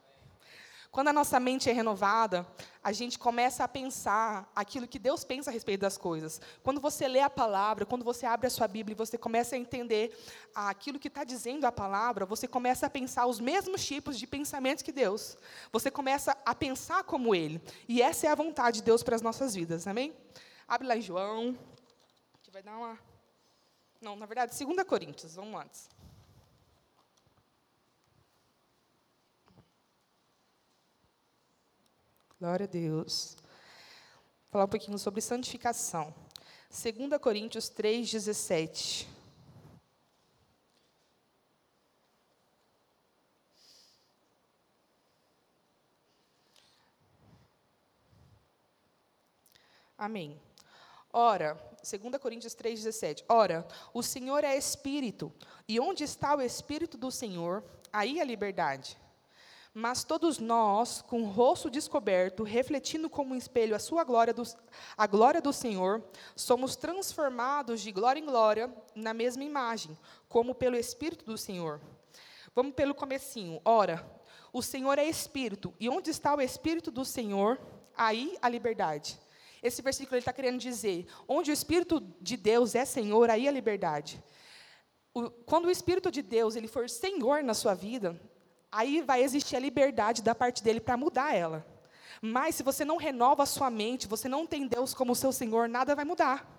Quando 0.94 1.08
a 1.08 1.14
nossa 1.14 1.40
mente 1.40 1.68
é 1.72 1.74
renovada, 1.74 2.46
a 2.84 2.92
gente 2.92 3.18
começa 3.18 3.64
a 3.64 3.68
pensar 3.68 4.48
aquilo 4.56 4.88
que 4.88 5.00
Deus 5.00 5.24
pensa 5.24 5.50
a 5.50 5.54
respeito 5.54 5.82
das 5.82 5.98
coisas. 5.98 6.40
Quando 6.62 6.80
você 6.80 7.08
lê 7.08 7.20
a 7.20 7.32
palavra, 7.32 7.84
quando 7.84 8.06
você 8.06 8.28
abre 8.28 8.46
a 8.46 8.50
sua 8.52 8.68
Bíblia 8.68 8.94
e 8.94 8.96
você 8.96 9.18
começa 9.18 9.56
a 9.56 9.58
entender 9.58 10.16
aquilo 10.54 11.00
que 11.00 11.08
está 11.08 11.24
dizendo 11.24 11.66
a 11.66 11.72
palavra, 11.72 12.28
você 12.28 12.48
começa 12.48 12.86
a 12.86 12.90
pensar 12.92 13.26
os 13.26 13.40
mesmos 13.40 13.84
tipos 13.84 14.20
de 14.20 14.28
pensamentos 14.28 14.84
que 14.84 14.92
Deus. 14.92 15.36
Você 15.72 15.90
começa 15.90 16.38
a 16.46 16.54
pensar 16.54 17.04
como 17.06 17.34
Ele. 17.34 17.60
E 17.88 18.00
essa 18.00 18.28
é 18.28 18.30
a 18.30 18.36
vontade 18.36 18.78
de 18.78 18.84
Deus 18.84 19.02
para 19.02 19.16
as 19.16 19.22
nossas 19.24 19.56
vidas. 19.56 19.88
Amém? 19.88 20.14
Abre 20.68 20.88
lá 20.88 20.96
em 20.96 21.02
João. 21.02 21.58
A 22.36 22.38
gente 22.38 22.52
vai 22.52 22.62
dar 22.62 22.78
uma. 22.78 23.00
Não, 24.00 24.16
na 24.16 24.28
verdade, 24.28 24.56
2 24.64 24.84
Coríntios, 24.84 25.34
vamos 25.34 25.60
antes. 25.60 25.90
Glória 32.44 32.66
a 32.66 32.68
Deus. 32.68 33.38
Vou 33.38 34.52
falar 34.52 34.66
um 34.66 34.68
pouquinho 34.68 35.00
sobre 35.00 35.22
santificação. 35.22 36.14
2 36.70 37.18
Coríntios 37.22 37.70
3, 37.70 38.12
17. 38.12 39.08
Amém. 49.98 50.38
Ora, 51.14 51.58
2 51.82 52.18
Coríntios 52.18 52.54
3,17. 52.54 53.24
Ora, 53.30 53.66
o 53.94 54.04
Senhor 54.04 54.44
é 54.44 54.58
Espírito, 54.58 55.32
e 55.66 55.80
onde 55.80 56.04
está 56.04 56.36
o 56.36 56.42
Espírito 56.42 56.98
do 56.98 57.10
Senhor, 57.10 57.64
aí 57.94 58.20
a 58.20 58.26
liberdade. 58.26 59.02
Mas 59.74 60.03
todos 60.03 60.38
nós, 60.38 61.01
com 61.01 61.24
o 61.24 61.25
rosto 61.25 61.68
descoberto, 61.68 62.44
refletindo 62.44 63.10
como 63.10 63.34
um 63.34 63.38
espelho 63.38 63.75
a 63.75 63.80
sua 63.80 64.03
glória, 64.03 64.32
do, 64.32 64.44
a 64.96 65.08
glória 65.08 65.42
do 65.42 65.51
Senhor, 65.51 66.03
somos 66.36 66.75
transformados 66.75 67.82
de 67.82 67.92
glória 67.92 68.20
em 68.20 68.25
glória 68.25 68.72
na 68.94 69.15
mesma 69.15 69.44
imagem, 69.44 69.98
como 70.30 70.53
pelo 70.53 70.75
Espírito 70.75 71.25
do 71.25 71.39
Senhor. 71.39 71.82
Vamos 72.53 72.75
pelo 72.75 72.94
comecinho. 72.94 73.60
Ora, 73.65 74.06
o 74.51 74.62
Senhor 74.62 75.00
é 75.00 75.06
Espírito, 75.06 75.74
e 75.80 75.89
onde 75.89 76.12
está 76.12 76.36
o 76.36 76.42
Espírito 76.42 76.92
do 76.92 77.03
Senhor, 77.03 77.60
aí 77.98 78.38
a 78.44 78.48
liberdade. 78.48 79.20
Esse 79.63 79.82
versículo 79.82 80.20
está 80.20 80.32
querendo 80.32 80.60
dizer, 80.60 81.08
onde 81.27 81.50
o 81.50 81.53
Espírito 81.53 82.00
de 82.22 82.38
Deus 82.38 82.75
é 82.75 82.86
Senhor, 82.86 83.27
aí 83.32 83.48
a 83.48 83.51
liberdade. 83.51 84.24
O, 85.15 85.32
quando 85.32 85.65
o 85.65 85.72
Espírito 85.72 86.12
de 86.12 86.22
Deus 86.22 86.56
ele 86.56 86.68
for 86.68 86.88
Senhor 86.88 87.42
na 87.42 87.56
sua 87.56 87.74
vida, 87.74 88.20
aí 88.74 89.01
vai 89.01 89.24
existir 89.24 89.56
a 89.56 89.60
liberdade 89.60 90.22
da 90.22 90.34
parte 90.34 90.63
dele 90.63 90.80
para 90.80 90.98
mudar 90.98 91.36
ela. 91.36 91.65
Mas 92.22 92.56
se 92.56 92.63
você 92.63 92.84
não 92.84 92.98
renova 92.98 93.44
a 93.44 93.46
sua 93.46 93.70
mente, 93.70 94.08
você 94.08 94.27
não 94.27 94.48
tem 94.48 94.68
Deus 94.68 94.94
como 94.94 95.15
seu 95.15 95.32
Senhor, 95.32 95.70
nada 95.70 95.96
vai 95.96 96.03
mudar. 96.03 96.50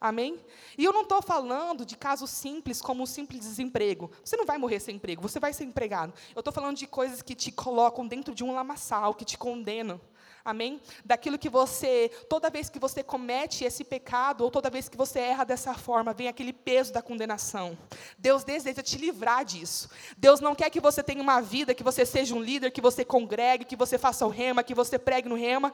Amém? 0.00 0.38
E 0.76 0.84
eu 0.84 0.92
não 0.92 1.02
estou 1.02 1.22
falando 1.22 1.84
de 1.84 1.96
casos 1.96 2.30
simples, 2.30 2.82
como 2.82 3.02
um 3.02 3.06
simples 3.06 3.40
desemprego. 3.40 4.10
Você 4.22 4.36
não 4.36 4.44
vai 4.44 4.58
morrer 4.58 4.78
sem 4.78 4.96
emprego, 4.96 5.22
você 5.22 5.40
vai 5.40 5.52
ser 5.52 5.64
empregado. 5.64 6.12
Eu 6.34 6.40
estou 6.40 6.52
falando 6.52 6.76
de 6.76 6.86
coisas 6.86 7.22
que 7.22 7.34
te 7.34 7.50
colocam 7.50 8.06
dentro 8.06 8.34
de 8.34 8.44
um 8.44 8.54
lamaçal, 8.54 9.14
que 9.14 9.24
te 9.24 9.38
condenam 9.38 10.00
amém? 10.46 10.80
Daquilo 11.04 11.36
que 11.36 11.48
você, 11.48 12.08
toda 12.30 12.48
vez 12.48 12.70
que 12.70 12.78
você 12.78 13.02
comete 13.02 13.64
esse 13.64 13.82
pecado, 13.82 14.44
ou 14.44 14.50
toda 14.50 14.70
vez 14.70 14.88
que 14.88 14.96
você 14.96 15.18
erra 15.18 15.44
dessa 15.44 15.74
forma, 15.74 16.14
vem 16.14 16.28
aquele 16.28 16.52
peso 16.52 16.92
da 16.92 17.02
condenação. 17.02 17.76
Deus 18.16 18.44
deseja 18.44 18.80
te 18.80 18.96
livrar 18.96 19.44
disso. 19.44 19.90
Deus 20.16 20.40
não 20.40 20.54
quer 20.54 20.70
que 20.70 20.80
você 20.80 21.02
tenha 21.02 21.20
uma 21.20 21.40
vida, 21.40 21.74
que 21.74 21.82
você 21.82 22.06
seja 22.06 22.34
um 22.34 22.40
líder, 22.40 22.70
que 22.70 22.80
você 22.80 23.04
congregue, 23.04 23.64
que 23.64 23.74
você 23.74 23.98
faça 23.98 24.24
o 24.24 24.28
rema, 24.28 24.62
que 24.62 24.74
você 24.74 24.98
pregue 24.98 25.28
no 25.28 25.34
rema, 25.34 25.72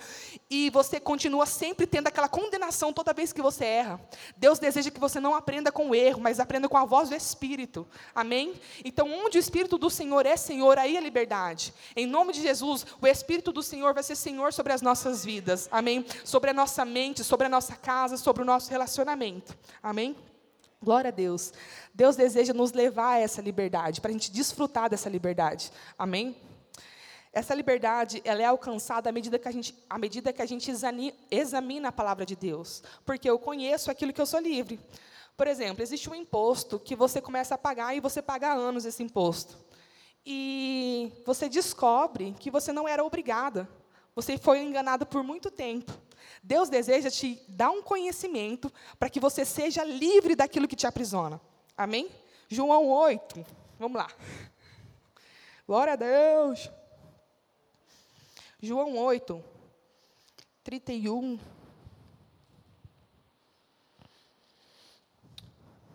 e 0.48 0.70
você 0.70 0.98
continua 0.98 1.44
sempre 1.44 1.86
tendo 1.86 2.06
aquela 2.06 2.28
condenação 2.28 2.92
toda 2.92 3.12
vez 3.12 3.30
que 3.30 3.42
você 3.42 3.66
erra. 3.66 4.00
Deus 4.36 4.58
deseja 4.58 4.90
que 4.90 4.98
você 4.98 5.20
não 5.20 5.34
aprenda 5.34 5.70
com 5.70 5.90
o 5.90 5.94
erro, 5.94 6.20
mas 6.20 6.40
aprenda 6.40 6.66
com 6.66 6.78
a 6.78 6.86
voz 6.86 7.10
do 7.10 7.14
Espírito, 7.14 7.86
amém? 8.14 8.54
Então, 8.84 9.10
onde 9.12 9.36
o 9.36 9.40
Espírito 9.40 9.76
do 9.76 9.90
Senhor 9.90 10.24
é 10.24 10.36
Senhor, 10.36 10.78
aí 10.78 10.96
é 10.96 11.00
liberdade. 11.00 11.74
Em 11.94 12.06
nome 12.06 12.32
de 12.32 12.40
Jesus, 12.40 12.86
o 13.00 13.06
Espírito 13.06 13.52
do 13.52 13.62
Senhor 13.62 13.92
vai 13.92 14.02
ser 14.02 14.16
Senhor 14.16 14.52
sobre 14.52 14.61
sobre 14.62 14.72
as 14.74 14.80
nossas 14.80 15.24
vidas, 15.24 15.68
amém? 15.72 16.06
Sobre 16.24 16.50
a 16.50 16.54
nossa 16.54 16.84
mente, 16.84 17.24
sobre 17.24 17.46
a 17.46 17.50
nossa 17.50 17.74
casa, 17.74 18.16
sobre 18.16 18.42
o 18.44 18.46
nosso 18.46 18.70
relacionamento, 18.70 19.58
amém? 19.82 20.16
Glória 20.80 21.08
a 21.08 21.10
Deus. 21.10 21.52
Deus 21.92 22.14
deseja 22.14 22.54
nos 22.54 22.70
levar 22.70 23.14
a 23.14 23.18
essa 23.18 23.42
liberdade, 23.42 24.00
para 24.00 24.10
a 24.10 24.12
gente 24.12 24.30
desfrutar 24.30 24.88
dessa 24.88 25.08
liberdade, 25.10 25.72
amém? 25.98 26.36
Essa 27.32 27.56
liberdade, 27.56 28.22
ela 28.24 28.40
é 28.40 28.44
alcançada 28.44 29.10
à 29.10 29.12
medida 29.12 29.36
que 29.36 29.48
a 29.48 29.50
gente, 29.50 29.74
à 29.90 29.98
medida 29.98 30.32
que 30.32 30.40
a 30.40 30.46
gente 30.46 30.70
examina 31.28 31.88
a 31.88 31.92
palavra 31.92 32.24
de 32.24 32.36
Deus, 32.36 32.84
porque 33.04 33.28
eu 33.28 33.40
conheço 33.40 33.90
aquilo 33.90 34.12
que 34.12 34.20
eu 34.20 34.26
sou 34.26 34.38
livre. 34.38 34.78
Por 35.36 35.48
exemplo, 35.48 35.82
existe 35.82 36.08
um 36.08 36.14
imposto 36.14 36.78
que 36.78 36.94
você 36.94 37.20
começa 37.20 37.56
a 37.56 37.58
pagar 37.58 37.96
e 37.96 38.00
você 38.00 38.22
paga 38.22 38.52
anos 38.52 38.84
esse 38.84 39.02
imposto. 39.02 39.58
E 40.24 41.10
você 41.26 41.48
descobre 41.48 42.32
que 42.38 42.48
você 42.48 42.72
não 42.72 42.86
era 42.86 43.02
obrigada 43.02 43.68
você 44.14 44.36
foi 44.36 44.60
enganado 44.60 45.06
por 45.06 45.22
muito 45.22 45.50
tempo. 45.50 45.92
Deus 46.42 46.68
deseja 46.68 47.10
te 47.10 47.40
dar 47.48 47.70
um 47.70 47.82
conhecimento 47.82 48.72
para 48.98 49.08
que 49.08 49.20
você 49.20 49.44
seja 49.44 49.84
livre 49.84 50.34
daquilo 50.34 50.68
que 50.68 50.76
te 50.76 50.86
aprisiona. 50.86 51.40
Amém? 51.76 52.10
João 52.48 52.88
8. 52.88 53.44
Vamos 53.78 53.96
lá. 53.96 54.08
Glória 55.66 55.94
a 55.94 55.96
Deus. 55.96 56.70
João 58.60 58.96
8, 58.96 59.42
31 60.62 61.38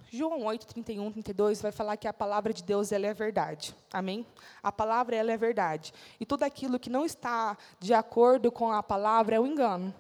João 0.10 0.46
8, 0.46 0.68
31, 0.68 1.12
32 1.12 1.62
vai 1.62 1.72
falar 1.72 1.98
que 1.98 2.08
a 2.08 2.14
palavra 2.14 2.54
de 2.54 2.64
Deus 2.64 2.92
ela 2.92 3.08
é 3.08 3.14
verdade. 3.14 3.76
Amém? 3.92 4.26
A 4.64 4.72
palavra 4.72 5.16
ela 5.16 5.32
é 5.32 5.38
verdade. 5.38 5.94
E 6.20 6.26
tudo 6.26 6.44
aquilo 6.44 6.80
que 6.80 6.90
não 6.90 7.06
está 7.06 7.58
de 7.80 7.94
acordo 7.94 8.50
com 8.52 8.72
a 8.72 8.82
palavra 8.82 9.36
é 9.36 9.40
o 9.40 9.46
engano. 9.46 9.94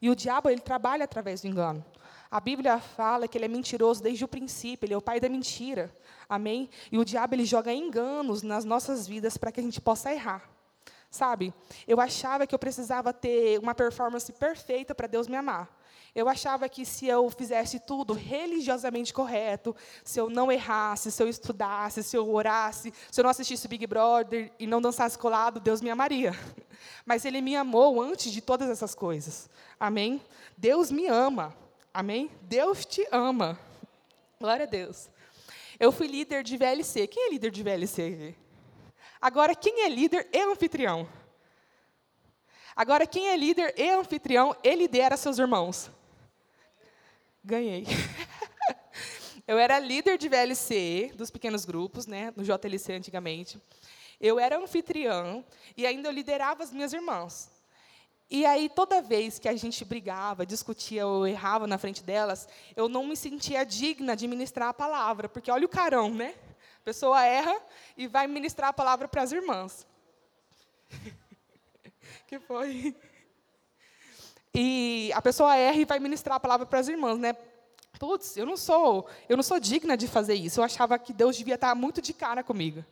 E 0.00 0.08
o 0.08 0.14
diabo 0.14 0.48
ele 0.48 0.60
trabalha 0.60 1.04
através 1.04 1.40
do 1.40 1.48
engano. 1.48 1.84
A 2.30 2.40
Bíblia 2.40 2.78
fala 2.78 3.26
que 3.26 3.36
ele 3.36 3.46
é 3.46 3.48
mentiroso 3.48 4.02
desde 4.02 4.24
o 4.24 4.28
princípio, 4.28 4.86
ele 4.86 4.94
é 4.94 4.96
o 4.96 5.02
pai 5.02 5.18
da 5.18 5.28
mentira. 5.28 5.92
Amém? 6.28 6.68
E 6.92 6.98
o 6.98 7.04
diabo 7.04 7.34
ele 7.34 7.44
joga 7.44 7.72
enganos 7.72 8.42
nas 8.42 8.64
nossas 8.64 9.08
vidas 9.08 9.36
para 9.36 9.50
que 9.50 9.58
a 9.58 9.62
gente 9.62 9.80
possa 9.80 10.12
errar. 10.12 10.48
Sabe? 11.10 11.54
Eu 11.86 12.00
achava 12.00 12.46
que 12.46 12.54
eu 12.54 12.58
precisava 12.58 13.12
ter 13.14 13.58
uma 13.58 13.74
performance 13.74 14.30
perfeita 14.30 14.94
para 14.94 15.06
Deus 15.06 15.26
me 15.26 15.36
amar. 15.36 15.77
Eu 16.18 16.28
achava 16.28 16.68
que 16.68 16.84
se 16.84 17.06
eu 17.06 17.30
fizesse 17.30 17.78
tudo 17.78 18.12
religiosamente 18.12 19.14
correto, 19.14 19.76
se 20.02 20.20
eu 20.20 20.28
não 20.28 20.50
errasse, 20.50 21.12
se 21.12 21.22
eu 21.22 21.28
estudasse, 21.28 22.02
se 22.02 22.16
eu 22.16 22.28
orasse, 22.28 22.92
se 23.08 23.20
eu 23.20 23.22
não 23.22 23.30
assistisse 23.30 23.68
Big 23.68 23.86
Brother 23.86 24.50
e 24.58 24.66
não 24.66 24.82
dançasse 24.82 25.16
colado, 25.16 25.60
Deus 25.60 25.80
me 25.80 25.90
amaria. 25.90 26.32
Mas 27.06 27.24
Ele 27.24 27.40
me 27.40 27.54
amou 27.54 28.02
antes 28.02 28.32
de 28.32 28.40
todas 28.40 28.68
essas 28.68 28.96
coisas. 28.96 29.48
Amém? 29.78 30.20
Deus 30.56 30.90
me 30.90 31.06
ama. 31.06 31.54
Amém? 31.94 32.32
Deus 32.42 32.84
te 32.84 33.06
ama. 33.12 33.56
Glória 34.40 34.66
a 34.66 34.68
Deus. 34.68 35.08
Eu 35.78 35.92
fui 35.92 36.08
líder 36.08 36.42
de 36.42 36.56
VLC. 36.56 37.06
Quem 37.06 37.28
é 37.28 37.30
líder 37.30 37.52
de 37.52 37.62
VLC? 37.62 38.34
Agora, 39.20 39.54
quem 39.54 39.82
é 39.82 39.88
líder 39.88 40.28
e 40.32 40.40
anfitrião? 40.40 41.08
Agora, 42.74 43.06
quem 43.06 43.28
é 43.28 43.36
líder 43.36 43.72
e 43.76 43.88
anfitrião 43.88 44.56
e 44.64 44.74
lidera 44.74 45.16
seus 45.16 45.38
irmãos? 45.38 45.96
Ganhei. 47.48 47.86
eu 49.48 49.58
era 49.58 49.78
líder 49.78 50.18
de 50.18 50.28
VLC, 50.28 51.14
dos 51.14 51.30
pequenos 51.30 51.64
grupos, 51.64 52.06
né, 52.06 52.30
no 52.36 52.44
JLC 52.44 52.92
antigamente. 52.92 53.58
Eu 54.20 54.38
era 54.38 54.58
anfitriã 54.58 55.42
e 55.74 55.86
ainda 55.86 56.10
eu 56.10 56.12
liderava 56.12 56.62
as 56.62 56.70
minhas 56.70 56.92
irmãs. 56.92 57.50
E 58.30 58.44
aí, 58.44 58.68
toda 58.68 59.00
vez 59.00 59.38
que 59.38 59.48
a 59.48 59.56
gente 59.56 59.82
brigava, 59.82 60.44
discutia 60.44 61.06
ou 61.06 61.26
errava 61.26 61.66
na 61.66 61.78
frente 61.78 62.04
delas, 62.04 62.46
eu 62.76 62.86
não 62.86 63.06
me 63.06 63.16
sentia 63.16 63.64
digna 63.64 64.14
de 64.14 64.28
ministrar 64.28 64.68
a 64.68 64.74
palavra, 64.74 65.26
porque 65.26 65.50
olha 65.50 65.64
o 65.64 65.70
carão, 65.70 66.12
né? 66.12 66.34
A 66.82 66.84
pessoa 66.84 67.24
erra 67.24 67.58
e 67.96 68.06
vai 68.06 68.26
ministrar 68.26 68.68
a 68.68 68.74
palavra 68.74 69.08
para 69.08 69.22
as 69.22 69.32
irmãs. 69.32 69.86
que 72.28 72.38
foi? 72.40 72.94
E 74.60 75.12
a 75.12 75.22
pessoa 75.22 75.54
erra 75.54 75.76
e 75.76 75.84
vai 75.84 76.00
ministrar 76.00 76.34
a 76.34 76.40
palavra 76.40 76.66
para 76.66 76.80
as 76.80 76.88
irmãs, 76.88 77.16
né? 77.16 77.32
Putz, 77.96 78.36
eu 78.36 78.44
não 78.44 78.56
sou, 78.56 79.06
eu 79.28 79.36
não 79.36 79.42
sou 79.44 79.60
digna 79.60 79.96
de 79.96 80.08
fazer 80.08 80.34
isso. 80.34 80.58
Eu 80.58 80.64
achava 80.64 80.98
que 80.98 81.12
Deus 81.12 81.36
devia 81.36 81.54
estar 81.54 81.72
muito 81.76 82.02
de 82.02 82.12
cara 82.12 82.42
comigo. 82.42 82.84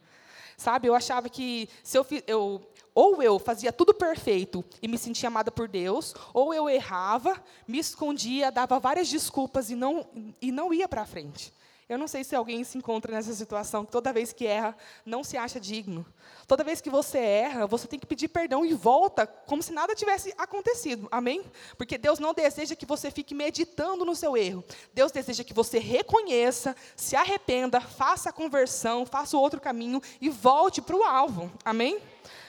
Sabe? 0.57 0.87
Eu 0.87 0.95
achava 0.95 1.29
que 1.29 1.69
se 1.83 1.99
eu, 1.99 2.07
eu 2.25 2.71
ou 2.95 3.21
eu 3.21 3.37
fazia 3.41 3.73
tudo 3.73 3.93
perfeito 3.93 4.65
e 4.81 4.87
me 4.87 4.97
sentia 4.97 5.27
amada 5.27 5.51
por 5.51 5.67
Deus, 5.67 6.15
ou 6.33 6.55
eu 6.55 6.71
errava, 6.71 7.43
me 7.67 7.81
escondia, 7.81 8.53
dava 8.53 8.79
várias 8.79 9.09
desculpas 9.09 9.69
e 9.69 9.75
não 9.75 10.07
e 10.41 10.53
não 10.53 10.73
ia 10.73 10.89
para 10.89 11.05
frente. 11.05 11.53
Eu 11.89 11.97
não 11.97 12.09
sei 12.09 12.25
se 12.25 12.35
alguém 12.35 12.65
se 12.65 12.77
encontra 12.77 13.13
nessa 13.13 13.33
situação, 13.33 13.85
que 13.85 13.93
toda 13.93 14.13
vez 14.13 14.33
que 14.33 14.45
erra, 14.45 14.77
não 15.05 15.23
se 15.23 15.37
acha 15.37 15.61
digno. 15.61 16.05
Toda 16.49 16.65
vez 16.65 16.81
que 16.81 16.91
você 16.91 17.19
erra, 17.19 17.65
você 17.65 17.87
tem 17.87 17.97
que 17.97 18.07
pedir 18.07 18.27
perdão 18.27 18.65
e 18.65 18.75
volta, 18.75 19.25
como 19.25 19.63
se 19.63 19.73
nada 19.73 19.95
tivesse 19.95 20.35
acontecido. 20.37 21.07
Amém? 21.13 21.45
Porque 21.79 21.97
Deus 21.97 22.19
não 22.19 22.35
deseja 22.35 22.75
que 22.75 22.85
você 22.85 23.09
fique 23.09 23.37
meditando 23.37 24.05
no 24.05 24.17
seu 24.17 24.37
erro. 24.37 24.65
Deus 24.93 25.13
deseja 25.13 25.45
que 25.45 25.55
você 25.55 25.79
reconheça, 25.79 26.75
se 26.97 27.15
arrependa, 27.15 27.81
faça 27.81 28.31
a 28.31 28.33
conversão, 28.33 29.07
faça 29.07 29.37
o 29.37 29.41
outro 29.41 29.61
caminho 29.61 30.03
e 30.21 30.29
volte 30.29 30.83
para 30.83 30.97
o 30.97 31.05
alvo. 31.05 31.53
Amém? 31.65 32.01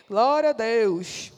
Glória 0.10 0.50
a 0.50 0.54
Deus. 0.54 1.37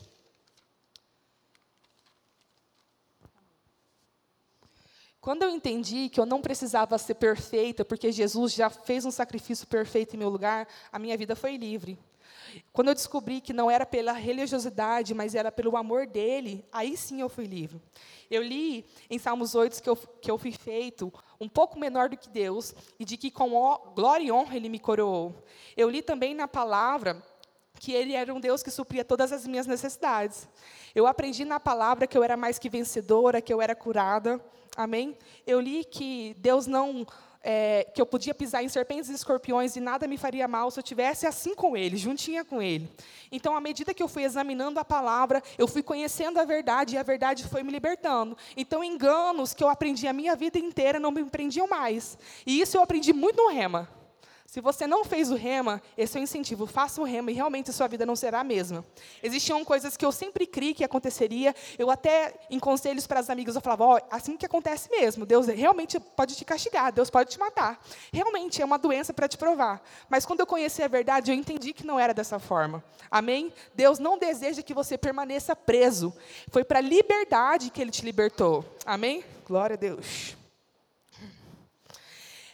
Quando 5.21 5.43
eu 5.43 5.49
entendi 5.49 6.07
que 6.07 6.19
eu 6.19 6.25
não 6.25 6.41
precisava 6.41 6.97
ser 6.97 7.15
perfeita, 7.15 7.83
porque 7.83 8.11
Jesus 8.11 8.53
já 8.53 8.69
fez 8.69 9.03
um 9.03 9.11
sacrifício 9.11 9.67
perfeito 9.67 10.15
em 10.15 10.19
meu 10.19 10.29
lugar, 10.29 10.67
a 10.91 10.97
minha 10.97 11.17
vida 11.17 11.35
foi 11.35 11.57
livre. 11.57 11.99
Quando 12.71 12.87
eu 12.87 12.95
descobri 12.95 13.41
que 13.41 13.53
não 13.53 13.69
era 13.69 13.85
pela 13.85 14.13
religiosidade, 14.13 15.13
mas 15.13 15.35
era 15.35 15.51
pelo 15.51 15.75
amor 15.75 16.07
dele, 16.07 16.65
aí 16.71 16.95
sim 16.95 17.21
eu 17.21 17.29
fui 17.29 17.45
livre. 17.45 17.81
Eu 18.29 18.41
li 18.41 18.85
em 19.09 19.19
Salmos 19.19 19.55
8 19.55 19.81
que 19.81 19.89
eu, 19.89 19.95
que 19.95 20.31
eu 20.31 20.37
fui 20.37 20.51
feito 20.51 21.11
um 21.39 21.49
pouco 21.49 21.79
menor 21.79 22.09
do 22.09 22.17
que 22.17 22.29
Deus 22.29 22.73
e 22.99 23.05
de 23.05 23.17
que 23.17 23.31
com 23.31 23.49
glória 23.95 24.23
e 24.23 24.31
honra 24.31 24.55
ele 24.55 24.69
me 24.69 24.79
coroou. 24.79 25.35
Eu 25.75 25.89
li 25.89 26.01
também 26.01 26.33
na 26.33 26.47
palavra 26.47 27.21
que 27.79 27.93
ele 27.93 28.13
era 28.13 28.33
um 28.33 28.39
Deus 28.39 28.61
que 28.61 28.71
supria 28.71 29.05
todas 29.05 29.31
as 29.31 29.47
minhas 29.47 29.65
necessidades. 29.65 30.47
Eu 30.93 31.07
aprendi 31.07 31.45
na 31.45 31.59
palavra 31.59 32.05
que 32.05 32.17
eu 32.17 32.23
era 32.23 32.35
mais 32.35 32.59
que 32.59 32.69
vencedora, 32.69 33.41
que 33.41 33.53
eu 33.53 33.61
era 33.61 33.75
curada. 33.75 34.43
Amém? 34.79 35.17
Eu 35.45 35.59
li 35.59 35.83
que 35.83 36.33
Deus 36.39 36.65
não 36.65 37.05
é, 37.43 37.85
que 37.93 38.01
eu 38.01 38.05
podia 38.05 38.33
pisar 38.33 38.63
em 38.63 38.69
serpentes 38.69 39.09
e 39.09 39.13
escorpiões 39.13 39.75
e 39.75 39.81
nada 39.81 40.07
me 40.07 40.17
faria 40.17 40.47
mal 40.47 40.71
se 40.71 40.79
eu 40.79 40.83
tivesse 40.83 41.27
assim 41.27 41.53
com 41.53 41.75
ele, 41.75 41.97
juntinha 41.97 42.45
com 42.45 42.61
ele. 42.61 42.89
Então, 43.29 43.57
à 43.57 43.59
medida 43.59 43.93
que 43.93 44.01
eu 44.01 44.07
fui 44.07 44.23
examinando 44.23 44.79
a 44.79 44.85
palavra, 44.85 45.43
eu 45.57 45.67
fui 45.67 45.83
conhecendo 45.83 46.39
a 46.39 46.45
verdade 46.45 46.95
e 46.95 46.97
a 46.97 47.03
verdade 47.03 47.45
foi 47.45 47.61
me 47.61 47.73
libertando. 47.73 48.37
Então, 48.55 48.81
enganos 48.81 49.53
que 49.53 49.61
eu 49.61 49.67
aprendi 49.67 50.07
a 50.07 50.13
minha 50.13 50.33
vida 50.33 50.57
inteira 50.57 50.97
não 50.97 51.11
me 51.11 51.25
prendiam 51.25 51.67
mais. 51.67 52.17
E 52.45 52.61
isso 52.61 52.77
eu 52.77 52.81
aprendi 52.81 53.11
muito 53.11 53.35
no 53.35 53.49
rema. 53.49 53.98
Se 54.49 54.61
você 54.61 54.87
não 54.87 55.05
fez 55.05 55.29
o 55.29 55.35
rema, 55.35 55.79
esse 55.95 56.17
é 56.17 56.19
o 56.19 56.23
incentivo. 56.23 56.65
Faça 56.65 56.99
o 56.99 57.03
rema 57.03 57.29
e 57.29 57.35
realmente 57.35 57.69
a 57.69 57.73
sua 57.73 57.87
vida 57.87 58.03
não 58.03 58.15
será 58.15 58.39
a 58.39 58.43
mesma. 58.43 58.83
Existiam 59.21 59.63
coisas 59.63 59.95
que 59.95 60.03
eu 60.03 60.11
sempre 60.11 60.47
criei 60.47 60.73
que 60.73 60.83
aconteceria. 60.83 61.55
Eu 61.77 61.91
até, 61.91 62.33
em 62.49 62.57
conselhos 62.57 63.05
para 63.05 63.19
as 63.19 63.29
amigas, 63.29 63.53
eu 63.53 63.61
falava, 63.61 63.85
ó, 63.85 63.97
oh, 63.97 64.01
assim 64.09 64.35
que 64.35 64.47
acontece 64.47 64.89
mesmo. 64.89 65.23
Deus 65.23 65.45
realmente 65.45 65.99
pode 65.99 66.35
te 66.35 66.43
castigar, 66.43 66.91
Deus 66.91 67.11
pode 67.11 67.29
te 67.29 67.37
matar. 67.37 67.79
Realmente 68.11 68.59
é 68.59 68.65
uma 68.65 68.79
doença 68.79 69.13
para 69.13 69.27
te 69.27 69.37
provar. 69.37 69.83
Mas 70.09 70.25
quando 70.25 70.39
eu 70.39 70.47
conheci 70.47 70.81
a 70.81 70.87
verdade, 70.87 71.29
eu 71.29 71.35
entendi 71.35 71.71
que 71.71 71.85
não 71.85 71.99
era 71.99 72.11
dessa 72.11 72.39
forma. 72.39 72.83
Amém? 73.11 73.53
Deus 73.75 73.99
não 73.99 74.17
deseja 74.17 74.63
que 74.63 74.73
você 74.73 74.97
permaneça 74.97 75.55
preso. 75.55 76.11
Foi 76.47 76.63
para 76.63 76.79
a 76.79 76.81
liberdade 76.81 77.69
que 77.69 77.79
Ele 77.79 77.91
te 77.91 78.03
libertou. 78.03 78.65
Amém? 78.83 79.23
Glória 79.45 79.75
a 79.75 79.77
Deus. 79.77 80.38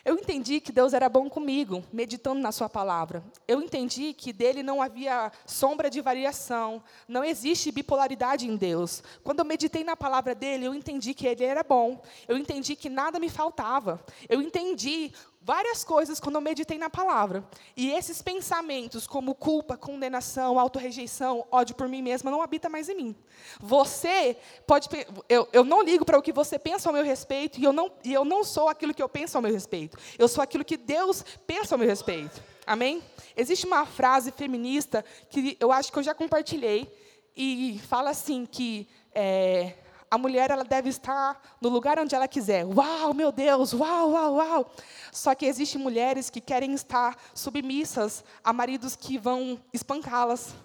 Eu 0.05 0.13
entendi 0.13 0.62
que 0.62 0.71
Deus 0.71 0.93
era 0.93 1.09
bom 1.09 1.27
comigo, 1.27 1.83
meditando 1.91 2.39
na 2.39 2.51
Sua 2.51 2.69
palavra. 2.69 3.24
Eu 3.47 3.59
entendi 3.59 4.13
que 4.13 4.31
dele 4.31 4.62
não 4.62 4.79
havia 4.79 5.31
sombra 5.47 5.89
de 5.89 6.00
variação, 6.00 6.83
não 7.07 7.24
existe 7.24 7.71
bipolaridade 7.71 8.47
em 8.47 8.55
Deus. 8.55 9.01
Quando 9.24 9.39
eu 9.39 9.45
meditei 9.45 9.83
na 9.83 9.97
palavra 9.97 10.35
dele, 10.35 10.65
eu 10.65 10.75
entendi 10.75 11.15
que 11.15 11.25
ele 11.25 11.43
era 11.43 11.63
bom. 11.63 12.00
Eu 12.27 12.38
entendi 12.38 12.75
que 12.75 12.88
nada 12.88 13.19
me 13.19 13.29
faltava. 13.29 14.00
Eu 14.29 14.43
entendi 14.43 15.12
várias 15.46 15.84
coisas 15.84 16.20
quando 16.20 16.36
eu 16.36 16.42
meditei 16.42 16.80
na 16.80 16.90
palavra. 16.90 17.48
E 17.78 17.92
esses 17.92 18.20
pensamentos, 18.20 19.06
como 19.06 19.36
culpa, 19.36 19.78
condenação, 19.78 20.60
autorrejeição, 20.60 21.46
ódio 21.52 21.75
por 21.75 21.88
mim 21.88 22.02
mesma, 22.02 22.32
não 22.32 22.42
habita 22.42 22.68
mais 22.68 22.90
em 22.90 22.96
mim. 22.96 23.16
Você 23.60 24.36
pode. 24.66 24.90
Eu, 25.30 25.48
eu 25.54 25.64
não 25.64 25.84
ligo 25.84 26.04
para 26.04 26.18
o 26.18 26.22
que 26.22 26.34
você 26.34 26.58
pensa 26.58 26.90
ao 26.90 26.94
meu 26.94 27.04
respeito, 27.04 27.60
e 27.60 27.64
eu, 27.64 27.72
não, 27.72 27.92
e 28.04 28.12
eu 28.12 28.25
não 28.25 28.44
sou 28.44 28.68
aquilo 28.68 28.92
que 28.92 29.04
eu 29.04 29.08
penso 29.08 29.38
ao 29.38 29.42
meu 29.42 29.54
respeito. 29.54 30.00
Eu 30.18 30.28
sou 30.28 30.44
aquilo 30.44 30.66
que 30.66 30.78
Deus 30.78 31.24
pensa 31.46 31.75
ao 31.75 31.80
meu 31.80 31.88
respeito. 31.88 32.44
Amém? 32.66 33.04
Existe 33.38 33.68
uma 33.68 33.86
frase 33.86 34.32
feminista 34.32 35.06
que 35.30 35.56
eu 35.60 35.72
acho 35.72 35.92
que 35.92 36.00
eu 36.00 36.04
já 36.04 36.16
compartilhei, 36.16 36.92
e 37.38 37.80
fala 37.88 38.10
assim 38.10 38.48
que. 38.48 38.88
É, 39.14 39.74
a 40.15 40.17
mulher 40.17 40.50
ela 40.50 40.63
deve 40.63 40.89
estar 40.89 41.41
no 41.60 41.67
lugar 41.67 42.00
onde 42.00 42.15
ela 42.15 42.25
quiser. 42.25 42.65
Uau, 42.65 43.13
meu 43.13 43.34
Deus, 43.34 43.74
uau, 43.74 44.12
uau, 44.12 44.36
uau. 44.36 44.72
Só 45.12 45.36
que 45.36 45.45
existem 45.45 45.79
mulheres 45.79 46.29
que 46.29 46.39
querem 46.39 46.74
estar 46.74 47.17
submissas 47.34 48.24
a 48.41 48.53
maridos 48.53 48.95
que 48.95 49.17
vão 49.17 49.60
espancá-las. 49.74 50.55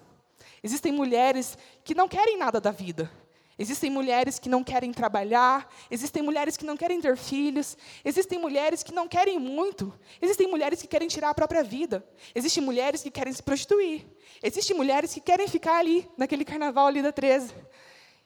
Existem 0.63 0.93
mulheres 0.93 1.57
que 1.83 1.93
não 1.93 2.07
querem 2.07 2.37
nada 2.37 2.61
da 2.61 2.71
vida. 2.71 3.11
Existem 3.59 3.91
mulheres 3.91 4.39
que 4.39 4.47
não 4.47 4.63
querem 4.63 4.93
trabalhar, 4.93 5.69
existem 5.91 6.23
mulheres 6.23 6.55
que 6.55 6.65
não 6.65 6.77
querem 6.77 7.01
ter 7.01 7.17
filhos, 7.17 7.77
existem 8.05 8.39
mulheres 8.39 8.81
que 8.81 8.93
não 8.93 9.07
querem 9.07 9.37
muito, 9.37 9.93
existem 10.19 10.47
mulheres 10.47 10.81
que 10.81 10.87
querem 10.87 11.07
tirar 11.07 11.29
a 11.29 11.33
própria 11.33 11.61
vida, 11.61 12.03
existem 12.33 12.63
mulheres 12.63 13.03
que 13.03 13.11
querem 13.11 13.31
se 13.31 13.43
prostituir, 13.43 14.07
existem 14.41 14.75
mulheres 14.75 15.13
que 15.13 15.19
querem 15.19 15.47
ficar 15.47 15.77
ali, 15.77 16.09
naquele 16.17 16.45
carnaval 16.45 16.87
ali 16.87 17.03
da 17.03 17.11
13. 17.11 17.53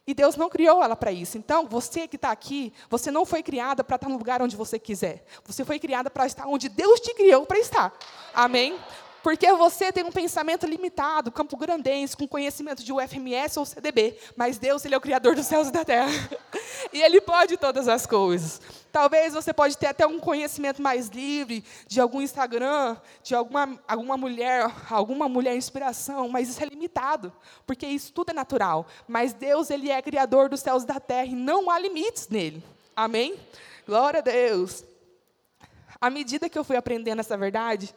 E 0.07 0.13
Deus 0.13 0.35
não 0.35 0.49
criou 0.49 0.83
ela 0.83 0.95
para 0.95 1.11
isso. 1.11 1.37
Então, 1.37 1.67
você 1.67 2.07
que 2.07 2.15
está 2.15 2.31
aqui, 2.31 2.71
você 2.89 3.09
não 3.09 3.25
foi 3.25 3.41
criada 3.41 3.83
para 3.83 3.95
estar 3.95 4.07
no 4.07 4.17
lugar 4.17 4.41
onde 4.41 4.55
você 4.55 4.77
quiser. 4.77 5.25
Você 5.45 5.65
foi 5.65 5.79
criada 5.79 6.11
para 6.11 6.27
estar 6.27 6.45
onde 6.45 6.69
Deus 6.69 6.99
te 6.99 7.13
criou 7.15 7.45
para 7.45 7.57
estar. 7.57 7.91
Amém? 8.33 8.77
Porque 9.25 9.51
você 9.53 9.91
tem 9.91 10.03
um 10.03 10.11
pensamento 10.11 10.67
limitado, 10.67 11.31
campo 11.31 11.57
grandense, 11.57 12.15
com 12.15 12.27
conhecimento 12.27 12.83
de 12.83 12.93
UFMS 12.93 13.57
ou 13.57 13.65
CDB. 13.65 14.15
Mas 14.35 14.59
Deus, 14.59 14.85
Ele 14.85 14.93
é 14.93 14.97
o 14.99 15.01
Criador 15.01 15.33
dos 15.33 15.47
céus 15.47 15.69
e 15.69 15.71
da 15.71 15.83
terra. 15.83 16.11
e 16.93 17.01
Ele 17.01 17.19
pode 17.19 17.57
todas 17.57 17.87
as 17.87 18.05
coisas. 18.05 18.61
Talvez 18.91 19.33
você 19.33 19.51
pode 19.51 19.79
ter 19.79 19.87
até 19.87 20.05
um 20.05 20.19
conhecimento 20.19 20.79
mais 20.79 21.07
livre 21.07 21.65
de 21.87 21.99
algum 21.99 22.21
Instagram, 22.21 22.97
de 23.23 23.33
alguma, 23.33 23.81
alguma 23.87 24.15
mulher, 24.15 24.71
alguma 24.91 25.27
mulher 25.27 25.55
inspiração, 25.55 26.29
mas 26.29 26.47
isso 26.47 26.61
é 26.61 26.67
limitado, 26.67 27.33
porque 27.65 27.87
isso 27.87 28.13
tudo 28.13 28.29
é 28.29 28.33
natural. 28.33 28.85
Mas 29.07 29.33
Deus, 29.33 29.71
Ele 29.71 29.89
é 29.89 29.99
Criador 30.03 30.49
dos 30.49 30.59
céus 30.59 30.83
e 30.83 30.85
da 30.85 30.99
terra 30.99 31.25
e 31.25 31.33
não 31.33 31.71
há 31.71 31.79
limites 31.79 32.27
nele. 32.29 32.63
Amém? 32.95 33.39
Glória 33.87 34.19
a 34.19 34.21
Deus. 34.21 34.83
À 35.99 36.11
medida 36.11 36.47
que 36.47 36.59
eu 36.59 36.63
fui 36.63 36.75
aprendendo 36.75 37.19
essa 37.21 37.35
verdade, 37.35 37.91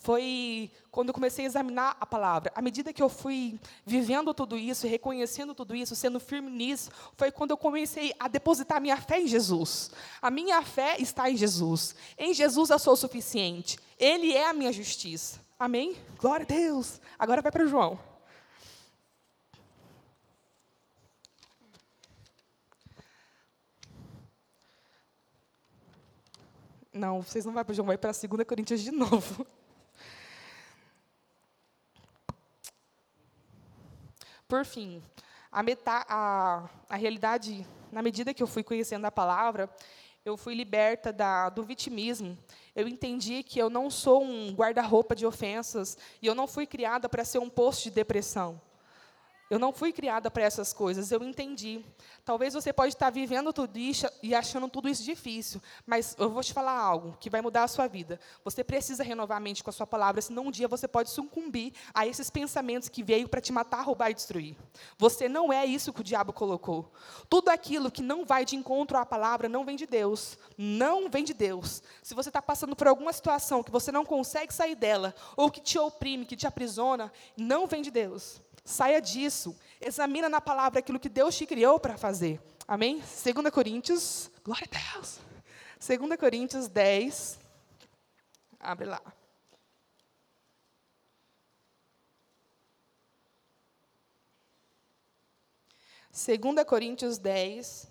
foi 0.00 0.70
quando 0.90 1.08
eu 1.08 1.14
comecei 1.14 1.44
a 1.44 1.48
examinar 1.48 1.96
a 2.00 2.06
palavra. 2.06 2.50
À 2.54 2.62
medida 2.62 2.92
que 2.92 3.02
eu 3.02 3.08
fui 3.08 3.60
vivendo 3.84 4.32
tudo 4.32 4.56
isso, 4.56 4.86
reconhecendo 4.86 5.54
tudo 5.54 5.76
isso, 5.76 5.94
sendo 5.94 6.18
firme 6.18 6.50
nisso, 6.50 6.90
foi 7.16 7.30
quando 7.30 7.50
eu 7.50 7.56
comecei 7.56 8.12
a 8.18 8.26
depositar 8.26 8.80
minha 8.80 8.96
fé 8.96 9.20
em 9.20 9.26
Jesus. 9.26 9.90
A 10.20 10.30
minha 10.30 10.62
fé 10.62 10.96
está 10.98 11.30
em 11.30 11.36
Jesus. 11.36 11.94
Em 12.18 12.32
Jesus 12.32 12.70
eu 12.70 12.78
sou 12.78 12.96
suficiente. 12.96 13.78
Ele 13.98 14.32
é 14.32 14.48
a 14.48 14.54
minha 14.54 14.72
justiça. 14.72 15.38
Amém? 15.58 15.94
Glória 16.18 16.44
a 16.44 16.46
Deus. 16.46 16.98
Agora 17.18 17.42
vai 17.42 17.52
para 17.52 17.66
João. 17.66 17.98
Não, 26.92 27.22
vocês 27.22 27.44
não 27.44 27.52
vão 27.52 27.64
para 27.64 27.74
João, 27.74 27.86
vai 27.86 27.98
para 27.98 28.12
2 28.12 28.44
Coríntios 28.46 28.80
de 28.80 28.90
novo. 28.90 29.46
Por 34.50 34.64
fim, 34.64 35.00
a, 35.52 35.62
meta, 35.62 36.04
a, 36.08 36.68
a 36.88 36.96
realidade, 36.96 37.64
na 37.92 38.02
medida 38.02 38.34
que 38.34 38.42
eu 38.42 38.48
fui 38.48 38.64
conhecendo 38.64 39.04
a 39.04 39.10
palavra, 39.10 39.70
eu 40.24 40.36
fui 40.36 40.56
liberta 40.56 41.12
da, 41.12 41.48
do 41.48 41.62
vitimismo. 41.62 42.36
Eu 42.74 42.88
entendi 42.88 43.44
que 43.44 43.60
eu 43.60 43.70
não 43.70 43.88
sou 43.88 44.24
um 44.24 44.50
guarda-roupa 44.52 45.14
de 45.14 45.24
ofensas 45.24 45.96
e 46.20 46.26
eu 46.26 46.34
não 46.34 46.48
fui 46.48 46.66
criada 46.66 47.08
para 47.08 47.24
ser 47.24 47.38
um 47.38 47.48
posto 47.48 47.84
de 47.84 47.90
depressão. 47.92 48.60
Eu 49.50 49.58
não 49.58 49.72
fui 49.72 49.92
criada 49.92 50.30
para 50.30 50.44
essas 50.44 50.72
coisas, 50.72 51.10
eu 51.10 51.20
entendi. 51.24 51.84
Talvez 52.24 52.54
você 52.54 52.72
pode 52.72 52.94
estar 52.94 53.10
vivendo 53.10 53.52
tudo 53.52 53.76
isso 53.76 54.06
e 54.22 54.32
achando 54.32 54.68
tudo 54.68 54.88
isso 54.88 55.02
difícil, 55.02 55.60
mas 55.84 56.14
eu 56.20 56.30
vou 56.30 56.40
te 56.40 56.52
falar 56.52 56.78
algo 56.78 57.16
que 57.18 57.28
vai 57.28 57.40
mudar 57.40 57.64
a 57.64 57.68
sua 57.68 57.88
vida. 57.88 58.20
Você 58.44 58.62
precisa 58.62 59.02
renovar 59.02 59.38
a 59.38 59.40
mente 59.40 59.64
com 59.64 59.70
a 59.70 59.72
sua 59.72 59.88
palavra, 59.88 60.22
senão 60.22 60.46
um 60.46 60.50
dia 60.52 60.68
você 60.68 60.86
pode 60.86 61.10
sucumbir 61.10 61.72
a 61.92 62.06
esses 62.06 62.30
pensamentos 62.30 62.88
que 62.88 63.02
veio 63.02 63.28
para 63.28 63.40
te 63.40 63.52
matar, 63.52 63.82
roubar 63.82 64.10
e 64.10 64.14
destruir. 64.14 64.56
Você 64.96 65.28
não 65.28 65.52
é 65.52 65.66
isso 65.66 65.92
que 65.92 66.00
o 66.00 66.04
diabo 66.04 66.32
colocou. 66.32 66.92
Tudo 67.28 67.48
aquilo 67.48 67.90
que 67.90 68.02
não 68.02 68.24
vai 68.24 68.44
de 68.44 68.54
encontro 68.54 68.96
à 68.98 69.04
palavra 69.04 69.48
não 69.48 69.64
vem 69.64 69.74
de 69.74 69.86
Deus. 69.86 70.38
Não 70.56 71.10
vem 71.10 71.24
de 71.24 71.34
Deus. 71.34 71.82
Se 72.04 72.14
você 72.14 72.28
está 72.28 72.40
passando 72.40 72.76
por 72.76 72.86
alguma 72.86 73.12
situação 73.12 73.64
que 73.64 73.72
você 73.72 73.90
não 73.90 74.04
consegue 74.04 74.54
sair 74.54 74.76
dela, 74.76 75.12
ou 75.36 75.50
que 75.50 75.60
te 75.60 75.76
oprime, 75.76 76.24
que 76.24 76.36
te 76.36 76.46
aprisiona, 76.46 77.12
não 77.36 77.66
vem 77.66 77.82
de 77.82 77.90
Deus. 77.90 78.40
Saia 78.64 79.00
disso. 79.00 79.56
Examina 79.80 80.28
na 80.28 80.40
palavra 80.40 80.80
aquilo 80.80 81.00
que 81.00 81.08
Deus 81.08 81.36
te 81.36 81.46
criou 81.46 81.80
para 81.80 81.96
fazer. 81.96 82.40
Amém? 82.66 83.00
2 83.00 83.50
Coríntios, 83.52 84.30
glória 84.44 84.68
a 84.70 84.94
Deus. 84.94 85.18
2 85.84 86.16
Coríntios 86.18 86.68
10. 86.68 87.38
Abre 88.58 88.86
lá. 88.86 89.02
Segunda 96.12 96.64
Coríntios 96.64 97.18
10, 97.18 97.90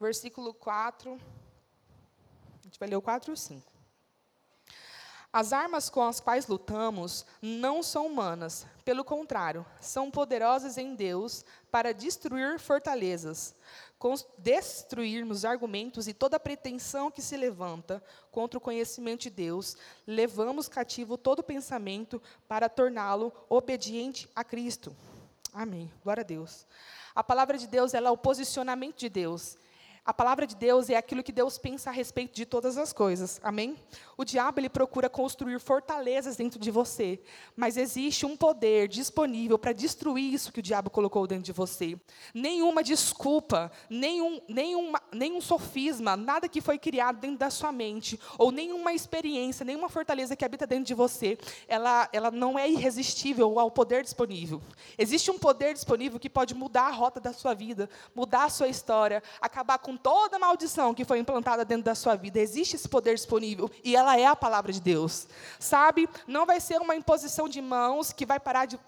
versículo 0.00 0.52
4. 0.54 1.12
A 1.12 2.62
gente 2.64 2.78
vai 2.78 2.88
ler 2.88 2.96
o 2.96 3.02
4 3.02 3.30
e 3.30 3.34
o 3.34 3.36
5. 3.36 3.79
As 5.32 5.52
armas 5.52 5.88
com 5.88 6.02
as 6.02 6.18
quais 6.18 6.48
lutamos 6.48 7.24
não 7.40 7.84
são 7.84 8.08
humanas, 8.08 8.66
pelo 8.84 9.04
contrário, 9.04 9.64
são 9.80 10.10
poderosas 10.10 10.76
em 10.76 10.96
Deus 10.96 11.44
para 11.70 11.94
destruir 11.94 12.58
fortalezas, 12.58 13.54
destruirmos 14.38 15.44
argumentos 15.44 16.08
e 16.08 16.14
toda 16.14 16.40
pretensão 16.40 17.12
que 17.12 17.22
se 17.22 17.36
levanta 17.36 18.02
contra 18.32 18.58
o 18.58 18.60
conhecimento 18.60 19.22
de 19.22 19.30
Deus, 19.30 19.76
levamos 20.04 20.68
cativo 20.68 21.16
todo 21.16 21.44
pensamento 21.44 22.20
para 22.48 22.68
torná-lo 22.68 23.32
obediente 23.48 24.28
a 24.34 24.42
Cristo. 24.42 24.96
Amém. 25.52 25.88
Glória 26.02 26.22
a 26.22 26.24
Deus. 26.24 26.66
A 27.14 27.22
palavra 27.22 27.56
de 27.56 27.68
Deus 27.68 27.94
ela 27.94 28.08
é 28.08 28.12
o 28.12 28.16
posicionamento 28.16 28.98
de 28.98 29.08
Deus. 29.08 29.56
A 30.10 30.12
palavra 30.12 30.44
de 30.44 30.56
Deus 30.56 30.90
é 30.90 30.96
aquilo 30.96 31.22
que 31.22 31.30
Deus 31.30 31.56
pensa 31.56 31.88
a 31.88 31.92
respeito 31.92 32.34
de 32.34 32.44
todas 32.44 32.76
as 32.76 32.92
coisas. 32.92 33.40
Amém? 33.44 33.76
O 34.16 34.24
diabo 34.24 34.58
ele 34.58 34.68
procura 34.68 35.08
construir 35.08 35.60
fortalezas 35.60 36.36
dentro 36.36 36.58
de 36.58 36.68
você, 36.68 37.20
mas 37.54 37.76
existe 37.76 38.26
um 38.26 38.36
poder 38.36 38.88
disponível 38.88 39.56
para 39.56 39.72
destruir 39.72 40.34
isso 40.34 40.52
que 40.52 40.58
o 40.58 40.62
diabo 40.62 40.90
colocou 40.90 41.28
dentro 41.28 41.44
de 41.44 41.52
você. 41.52 41.96
Nenhuma 42.34 42.82
desculpa, 42.82 43.70
nenhum, 43.88 44.40
nenhuma, 44.48 45.00
nenhum 45.12 45.40
sofisma, 45.40 46.16
nada 46.16 46.48
que 46.48 46.60
foi 46.60 46.76
criado 46.76 47.20
dentro 47.20 47.38
da 47.38 47.48
sua 47.48 47.70
mente, 47.70 48.18
ou 48.36 48.50
nenhuma 48.50 48.92
experiência, 48.92 49.64
nenhuma 49.64 49.88
fortaleza 49.88 50.34
que 50.34 50.44
habita 50.44 50.66
dentro 50.66 50.86
de 50.86 50.94
você, 50.94 51.38
ela, 51.68 52.08
ela 52.12 52.32
não 52.32 52.58
é 52.58 52.68
irresistível 52.68 53.60
ao 53.60 53.70
poder 53.70 54.02
disponível. 54.02 54.60
Existe 54.98 55.30
um 55.30 55.38
poder 55.38 55.72
disponível 55.72 56.18
que 56.18 56.28
pode 56.28 56.52
mudar 56.52 56.88
a 56.88 56.90
rota 56.90 57.20
da 57.20 57.32
sua 57.32 57.54
vida, 57.54 57.88
mudar 58.12 58.46
a 58.46 58.50
sua 58.50 58.66
história, 58.66 59.22
acabar 59.40 59.78
com 59.78 59.99
toda 60.02 60.38
maldição 60.38 60.94
que 60.94 61.04
foi 61.04 61.18
implantada 61.18 61.64
dentro 61.64 61.84
da 61.84 61.94
sua 61.94 62.16
vida. 62.16 62.38
Existe 62.38 62.76
esse 62.76 62.88
poder 62.88 63.14
disponível 63.14 63.70
e 63.84 63.96
ela 63.96 64.18
é 64.18 64.26
a 64.26 64.36
palavra 64.36 64.72
de 64.72 64.80
Deus. 64.80 65.26
Sabe? 65.58 66.08
Não 66.26 66.46
vai 66.46 66.60
ser 66.60 66.80
uma 66.80 66.96
imposição 66.96 67.48
de 67.48 67.60
mãos 67.60 68.12
que 68.12 68.26
vai 68.26 68.40
parar 68.40 68.66
de 68.66 68.78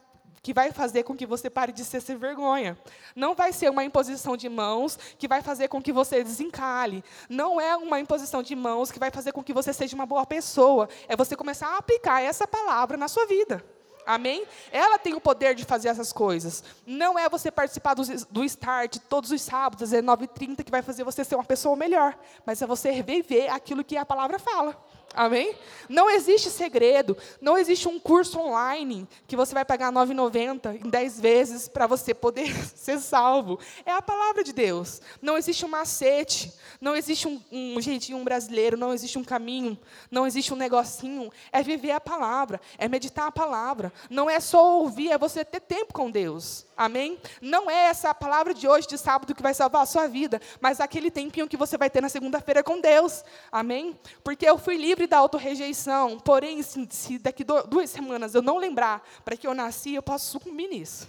que 0.43 0.53
vai 0.53 0.73
fazer 0.73 1.05
com 1.05 1.17
que 1.17 1.25
você 1.25 1.49
pare 1.49 1.71
de 1.71 1.85
ser 1.85 2.01
sem 2.01 2.17
vergonha. 2.17 2.77
Não 3.15 3.33
vai 3.33 3.53
ser 3.53 3.71
uma 3.71 3.85
imposição 3.85 4.37
de 4.37 4.49
mãos 4.49 4.99
que 5.17 5.29
vai 5.29 5.41
fazer 5.41 5.69
com 5.69 5.81
que 5.81 5.93
você 5.93 6.25
desencale. 6.25 7.05
Não 7.29 7.61
é 7.61 7.77
uma 7.77 8.01
imposição 8.01 8.43
de 8.43 8.57
mãos 8.57 8.91
que 8.91 8.99
vai 8.99 9.13
fazer 9.13 9.31
com 9.31 9.43
que 9.43 9.53
você 9.53 9.73
seja 9.73 9.95
uma 9.95 10.05
boa 10.05 10.27
pessoa. 10.27 10.89
É 11.07 11.17
você 11.17 11.37
começar 11.37 11.69
a 11.69 11.79
aplicar 11.79 12.21
essa 12.21 12.47
palavra 12.47 12.97
na 12.97 13.07
sua 13.07 13.25
vida. 13.25 13.65
Amém? 14.07 14.47
Ela 14.71 14.99
tem 14.99 15.15
o 15.15 15.21
poder 15.21 15.55
de 15.55 15.65
fazer 15.65 15.89
essas 15.89 16.13
coisas. 16.13 16.63
Não 16.87 17.19
é 17.19 17.29
você 17.29 17.51
participar 17.51 17.95
do, 17.95 18.03
do 18.31 18.45
Start 18.45 18.99
todos 19.09 19.31
os 19.31 19.41
sábados, 19.43 19.93
às 19.93 20.03
19h30, 20.03 20.65
que 20.65 20.71
vai 20.71 20.83
fazer 20.83 21.05
você 21.05 21.25
ser 21.25 21.35
uma 21.35 21.45
pessoa 21.45 21.77
melhor. 21.77 22.19
Mas 22.45 22.61
é 22.61 22.67
você 22.67 23.03
viver 23.03 23.49
aquilo 23.49 23.85
que 23.85 23.97
a 23.97 24.05
palavra 24.05 24.39
fala. 24.39 24.77
Amém? 25.15 25.55
Não 25.89 26.09
existe 26.09 26.49
segredo, 26.49 27.17
não 27.41 27.59
existe 27.59 27.87
um 27.87 27.99
curso 28.01 28.39
online 28.39 29.07
que 29.27 29.37
você 29.37 29.53
vai 29.53 29.65
pagar 29.65 29.93
R$ 29.93 30.01
9,90 30.01 30.85
em 30.85 30.89
10 30.89 31.21
vezes 31.21 31.69
para 31.69 31.87
você 31.87 32.15
poder 32.15 32.51
ser 32.75 32.99
salvo. 32.99 33.59
É 33.85 33.93
a 33.93 34.01
palavra 34.01 34.43
de 34.43 34.53
Deus. 34.53 35.03
Não 35.21 35.37
existe 35.37 35.65
um 35.67 35.69
macete, 35.69 36.53
não 36.81 36.97
existe 36.97 37.29
um, 37.29 37.41
um 37.53 37.81
jeitinho 37.81 38.23
brasileiro, 38.25 38.77
não 38.77 38.93
existe 38.93 39.19
um 39.19 39.25
caminho, 39.25 39.79
não 40.11 40.27
existe 40.27 40.53
um 40.55 40.57
negocinho. 40.57 41.31
É 41.53 41.63
viver 41.63 41.91
a 41.91 42.01
palavra, 42.01 42.61
é 42.79 42.89
meditar 42.89 43.27
a 43.27 43.33
palavra. 43.33 43.93
Não 44.09 44.31
é 44.31 44.41
só 44.41 44.79
ouvir, 44.79 45.11
é 45.11 45.19
você 45.19 45.45
ter 45.45 45.61
tempo 45.61 45.93
com 45.93 46.11
Deus. 46.11 46.65
Amém? 46.77 47.19
Não 47.41 47.71
é 47.71 47.85
essa 47.87 48.15
palavra 48.15 48.55
de 48.55 48.67
hoje, 48.67 48.89
de 48.89 48.97
sábado, 48.97 49.35
que 49.35 49.43
vai 49.43 49.53
salvar 49.55 49.83
a 49.83 49.87
sua 49.87 50.09
vida, 50.09 50.41
mas 50.61 50.81
aquele 50.81 51.11
tempinho 51.11 51.47
que 51.47 51.57
você 51.57 51.77
vai 51.77 51.91
ter 51.91 52.01
na 52.01 52.09
segunda-feira 52.09 52.65
com 52.65 52.81
Deus. 52.81 53.23
Amém? 53.51 53.97
Porque 54.25 54.49
eu 54.49 54.59
fui 54.59 54.77
livre 54.77 55.02
da 55.07 55.19
autorrejeição, 55.19 56.19
porém, 56.19 56.63
se 56.63 57.19
daqui 57.19 57.45
duas 57.45 57.91
semanas 57.91 58.35
eu 58.35 58.43
não 58.43 58.59
lembrar 58.59 59.03
para 59.25 59.37
que 59.37 59.47
eu 59.47 59.55
nasci, 59.55 59.95
eu 59.95 60.03
posso 60.03 60.31
sucumbir 60.31 60.69
nisso. 60.69 61.09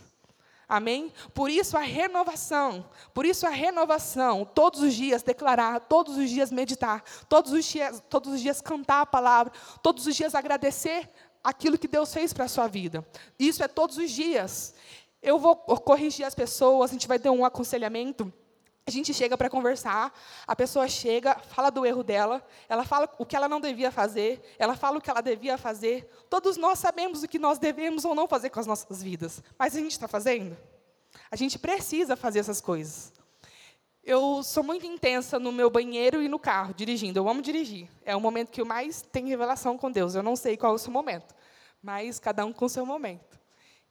Amém? 0.68 1.12
Por 1.34 1.50
isso 1.50 1.78
a 1.78 1.82
renovação, 1.82 2.86
por 3.14 3.26
isso 3.26 3.46
a 3.46 3.50
renovação, 3.50 4.44
todos 4.56 4.82
os 4.82 4.94
dias 4.94 5.22
declarar, 5.22 5.82
todos 5.82 6.18
os 6.18 6.30
dias 6.30 6.52
meditar, 6.52 7.04
todos 7.28 7.52
os 7.52 7.66
dias, 7.66 8.02
todos 8.10 8.34
os 8.34 8.42
dias 8.42 8.62
cantar 8.62 9.02
a 9.02 9.06
palavra, 9.06 9.54
todos 9.82 10.08
os 10.08 10.16
dias 10.16 10.34
agradecer 10.34 11.10
aquilo 11.44 11.78
que 11.78 11.88
Deus 11.88 12.14
fez 12.14 12.34
para 12.34 12.46
a 12.46 12.48
sua 12.48 12.68
vida. 12.68 13.06
Isso 13.38 13.62
é 13.62 13.68
todos 13.68 13.98
os 13.98 14.10
dias. 14.10 14.74
Eu 15.22 15.38
vou 15.38 15.56
corrigir 15.56 16.26
as 16.26 16.34
pessoas, 16.34 16.90
a 16.90 16.94
gente 16.94 17.08
vai 17.08 17.20
ter 17.20 17.30
um 17.30 17.46
aconselhamento. 17.46 18.34
A 18.86 18.92
gente 18.92 19.14
chega 19.14 19.38
para 19.38 19.50
conversar, 19.50 20.14
a 20.46 20.56
pessoa 20.56 20.90
chega, 20.90 21.40
fala 21.40 21.70
do 21.70 21.86
erro 21.86 22.04
dela, 22.04 22.46
ela 22.68 22.84
fala 22.84 23.10
o 23.18 23.26
que 23.26 23.34
ela 23.34 23.48
não 23.48 23.62
devia 23.62 23.90
fazer, 23.90 24.42
ela 24.60 24.76
fala 24.76 24.98
o 24.98 25.02
que 25.02 25.10
ela 25.10 25.22
devia 25.22 25.58
fazer. 25.58 26.06
Todos 26.30 26.58
nós 26.58 26.80
sabemos 26.80 27.24
o 27.24 27.28
que 27.28 27.40
nós 27.40 27.58
devemos 27.58 28.04
ou 28.04 28.14
não 28.14 28.28
fazer 28.28 28.50
com 28.50 28.60
as 28.60 28.68
nossas 28.68 29.02
vidas, 29.02 29.42
mas 29.58 29.74
a 29.74 29.80
gente 29.80 29.92
está 29.92 30.08
fazendo? 30.08 30.58
A 31.32 31.36
gente 31.38 31.58
precisa 31.58 32.18
fazer 32.18 32.40
essas 32.40 32.60
coisas. 32.60 33.14
Eu 34.04 34.44
sou 34.44 34.64
muito 34.64 34.86
intensa 34.86 35.40
no 35.40 35.54
meu 35.54 35.70
banheiro 35.70 36.22
e 36.22 36.28
no 36.28 36.38
carro, 36.38 36.74
dirigindo. 36.74 37.18
Eu 37.18 37.30
amo 37.30 37.42
dirigir. 37.42 37.88
É 38.04 38.14
o 38.14 38.20
momento 38.20 38.52
que 38.52 38.60
eu 38.60 38.66
mais 38.66 39.02
tenho 39.02 39.30
revelação 39.30 39.78
com 39.78 39.90
Deus. 39.90 40.14
Eu 40.14 40.22
não 40.22 40.36
sei 40.36 40.58
qual 40.58 40.74
é 40.74 40.76
o 40.76 40.78
seu 40.80 40.92
momento, 40.92 41.34
mas 41.82 42.20
cada 42.20 42.46
um 42.46 42.52
com 42.52 42.66
o 42.66 42.70
seu 42.70 42.86
momento. 42.86 43.40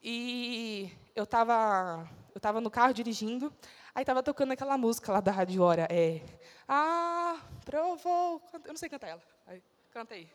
E 0.03 0.93
eu 1.17 1.25
estava 1.25 2.07
eu 2.35 2.41
tava 2.41 2.61
no 2.61 2.71
carro 2.71 2.95
dirigindo, 2.95 3.53
aí 3.95 4.03
estava 4.03 4.23
tocando 4.23 4.53
aquela 4.53 4.79
música 4.79 5.13
lá 5.13 5.21
da 5.21 5.33
Rádio 5.33 5.63
Hora. 5.63 5.87
É, 5.91 6.21
ah, 6.69 7.39
provou. 7.65 8.43
Eu 8.53 8.61
não 8.69 8.77
sei 8.77 8.89
cantar 8.89 9.09
ela. 9.09 9.23
Aí, 9.47 9.63
canta 9.91 10.15
aí. 10.15 10.31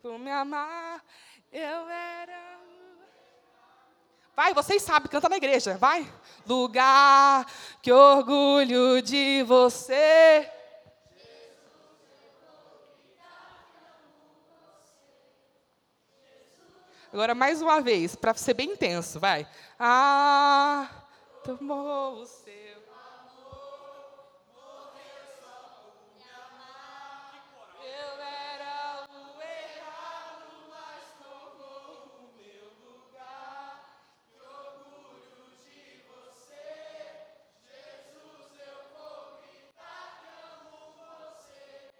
Por 0.00 0.18
me 0.18 0.30
amar, 0.30 1.04
eu 1.52 1.88
era. 1.88 2.60
Vai, 4.34 4.54
vocês 4.54 4.82
sabem, 4.82 5.10
canta 5.10 5.28
na 5.28 5.36
igreja, 5.36 5.76
vai. 5.76 6.10
Lugar 6.46 7.46
que 7.82 7.92
orgulho 7.92 9.02
de 9.02 9.42
você. 9.42 10.50
Agora, 17.12 17.34
mais 17.34 17.60
uma 17.60 17.80
vez, 17.82 18.16
para 18.16 18.32
ser 18.32 18.54
bem 18.54 18.70
intenso, 18.70 19.20
vai. 19.20 19.46
Ah, 19.78 20.88
tomou 21.44 22.20
o 22.20 22.26
seu 22.26 22.78
amor, 22.86 24.30
morreu 24.54 25.26
só 25.40 25.82
por 25.82 26.14
me 26.16 26.22
amar. 26.22 27.50
Eu 27.82 28.22
era 28.22 29.06
o 29.10 29.42
errado, 29.42 30.46
mas 30.70 31.02
tomou 31.18 32.20
o 32.20 32.30
meu 32.36 32.66
lugar. 32.86 33.70
Que 34.30 34.38
orgulho 34.38 35.50
de 35.64 36.04
você, 36.06 36.62
Jesus, 37.66 38.50
eu 38.60 38.78
vou 38.94 39.42
gritar 39.42 40.06
que 40.20 40.26
amo 40.46 40.94
você. 41.18 41.90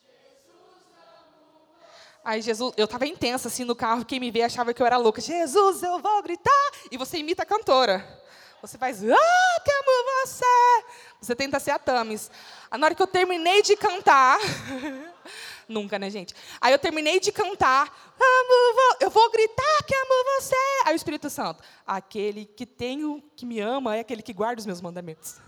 Jesus, 0.00 0.80
amo 0.96 1.60
você. 1.76 2.24
Aí 2.24 2.40
Jesus, 2.40 2.72
eu 2.78 2.86
estava 2.86 3.06
intensa 3.06 3.48
assim 3.48 3.64
no 3.64 3.76
carro, 3.76 4.06
quem 4.06 4.18
me 4.18 4.30
vê 4.30 4.42
achava 4.42 4.72
que 4.72 4.80
eu 4.80 4.86
era 4.86 4.96
louca. 4.96 5.20
Jesus, 5.20 5.82
eu 5.82 5.98
vou 5.98 6.22
gritar. 6.22 6.70
E 6.90 6.96
você 6.96 7.18
imita 7.18 7.42
a 7.42 7.46
cantora. 7.46 8.21
Você 8.62 8.78
faz, 8.78 9.02
ah, 9.02 9.60
que 9.64 9.72
amo 9.72 10.24
você. 10.24 10.84
Você 11.20 11.34
tenta 11.34 11.58
ser 11.58 11.72
a 11.72 11.80
Tamis. 11.80 12.30
Na 12.70 12.86
hora 12.86 12.94
que 12.94 13.02
eu 13.02 13.08
terminei 13.08 13.60
de 13.60 13.74
cantar, 13.76 14.38
nunca, 15.68 15.98
né, 15.98 16.08
gente? 16.08 16.32
Aí 16.60 16.72
eu 16.72 16.78
terminei 16.78 17.18
de 17.18 17.32
cantar, 17.32 17.92
amo, 18.14 18.96
eu 19.00 19.10
vou 19.10 19.28
gritar 19.32 19.82
que 19.84 19.92
amo 19.92 20.40
você. 20.40 20.54
Aí 20.84 20.94
o 20.94 20.96
Espírito 20.96 21.28
Santo, 21.28 21.60
aquele 21.84 22.44
que 22.44 22.64
tenho, 22.64 23.20
que 23.34 23.44
me 23.44 23.58
ama, 23.58 23.96
é 23.96 24.00
aquele 24.00 24.22
que 24.22 24.32
guarda 24.32 24.60
os 24.60 24.66
meus 24.66 24.80
mandamentos. 24.80 25.38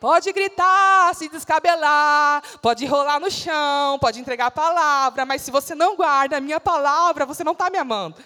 Pode 0.00 0.32
gritar, 0.32 1.14
se 1.14 1.28
descabelar, 1.28 2.42
pode 2.60 2.84
rolar 2.84 3.20
no 3.20 3.30
chão, 3.30 3.96
pode 4.00 4.20
entregar 4.20 4.46
a 4.46 4.50
palavra, 4.50 5.24
mas 5.24 5.42
se 5.42 5.52
você 5.52 5.72
não 5.72 5.94
guarda 5.94 6.38
a 6.38 6.40
minha 6.40 6.58
palavra, 6.58 7.24
você 7.24 7.44
não 7.44 7.52
está 7.52 7.70
me 7.70 7.78
amando. 7.78 8.16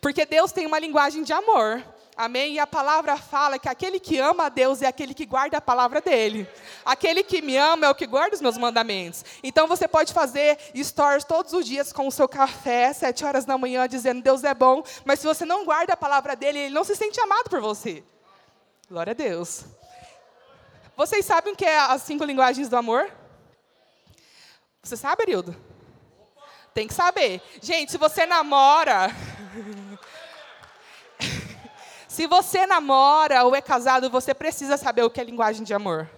Porque 0.00 0.24
Deus 0.24 0.52
tem 0.52 0.64
uma 0.64 0.78
linguagem 0.78 1.24
de 1.24 1.32
amor. 1.32 1.84
Amém? 2.14 2.54
E 2.54 2.58
a 2.58 2.66
palavra 2.66 3.16
fala 3.16 3.58
que 3.58 3.68
aquele 3.68 3.98
que 3.98 4.18
ama 4.18 4.44
a 4.44 4.48
Deus 4.50 4.82
é 4.82 4.86
aquele 4.86 5.14
que 5.14 5.24
guarda 5.24 5.56
a 5.56 5.60
palavra 5.60 6.00
dele. 6.00 6.46
Aquele 6.84 7.22
que 7.22 7.40
me 7.40 7.56
ama 7.56 7.86
é 7.86 7.90
o 7.90 7.94
que 7.94 8.06
guarda 8.06 8.34
os 8.34 8.42
meus 8.42 8.58
mandamentos. 8.58 9.24
Então 9.42 9.66
você 9.66 9.88
pode 9.88 10.12
fazer 10.12 10.58
stories 10.76 11.24
todos 11.24 11.54
os 11.54 11.64
dias 11.64 11.90
com 11.90 12.06
o 12.06 12.12
seu 12.12 12.28
café, 12.28 12.92
sete 12.92 13.24
horas 13.24 13.46
da 13.46 13.56
manhã, 13.56 13.88
dizendo 13.88 14.22
Deus 14.22 14.44
é 14.44 14.52
bom, 14.52 14.82
mas 15.04 15.20
se 15.20 15.26
você 15.26 15.46
não 15.46 15.64
guarda 15.64 15.94
a 15.94 15.96
palavra 15.96 16.36
dele, 16.36 16.58
ele 16.58 16.74
não 16.74 16.84
se 16.84 16.94
sente 16.94 17.18
amado 17.18 17.48
por 17.48 17.60
você. 17.60 18.04
Glória 18.90 19.12
a 19.12 19.14
Deus. 19.14 19.64
Vocês 20.94 21.24
sabem 21.24 21.54
o 21.54 21.56
que 21.56 21.64
é 21.64 21.78
as 21.78 22.02
cinco 22.02 22.24
linguagens 22.24 22.68
do 22.68 22.76
amor? 22.76 23.10
Você 24.82 24.98
sabe, 24.98 25.22
Arildo? 25.22 25.56
Tem 26.74 26.86
que 26.86 26.92
saber. 26.92 27.40
Gente, 27.62 27.90
se 27.90 27.96
você 27.96 28.26
namora. 28.26 29.08
se 32.12 32.26
você 32.26 32.66
namora 32.66 33.42
ou 33.42 33.56
é 33.56 33.62
casado, 33.62 34.10
você 34.10 34.34
precisa 34.34 34.76
saber 34.76 35.02
o 35.02 35.08
que 35.08 35.18
é 35.18 35.24
linguagem 35.24 35.64
de 35.64 35.72
amor. 35.72 36.10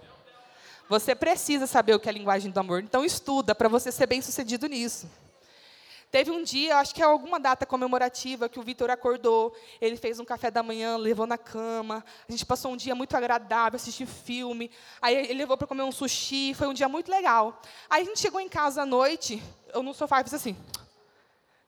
Você 0.88 1.14
precisa 1.14 1.68
saber 1.68 1.94
o 1.94 2.00
que 2.00 2.08
é 2.08 2.12
linguagem 2.12 2.50
do 2.50 2.58
amor. 2.58 2.82
Então, 2.82 3.04
estuda 3.04 3.54
para 3.54 3.68
você 3.68 3.92
ser 3.92 4.08
bem 4.08 4.20
sucedido 4.20 4.66
nisso. 4.66 5.08
Teve 6.10 6.32
um 6.32 6.42
dia, 6.42 6.78
acho 6.78 6.92
que 6.92 7.00
é 7.00 7.04
alguma 7.04 7.38
data 7.38 7.64
comemorativa, 7.64 8.48
que 8.48 8.58
o 8.58 8.62
Vitor 8.64 8.90
acordou, 8.90 9.54
ele 9.80 9.96
fez 9.96 10.18
um 10.18 10.24
café 10.24 10.50
da 10.50 10.64
manhã, 10.64 10.96
levou 10.96 11.28
na 11.28 11.38
cama, 11.38 12.04
a 12.28 12.32
gente 12.32 12.44
passou 12.44 12.72
um 12.72 12.76
dia 12.76 12.96
muito 12.96 13.16
agradável, 13.16 13.76
assistiu 13.76 14.08
filme, 14.08 14.72
aí 15.00 15.14
ele 15.14 15.34
levou 15.34 15.56
para 15.56 15.68
comer 15.68 15.84
um 15.84 15.92
sushi, 15.92 16.54
foi 16.54 16.66
um 16.66 16.74
dia 16.74 16.88
muito 16.88 17.08
legal. 17.08 17.62
Aí 17.88 18.02
a 18.02 18.04
gente 18.04 18.18
chegou 18.18 18.40
em 18.40 18.48
casa 18.48 18.82
à 18.82 18.86
noite, 18.86 19.40
eu 19.72 19.80
no 19.80 19.94
sofá 19.94 20.24
fiz 20.24 20.34
assim. 20.34 20.56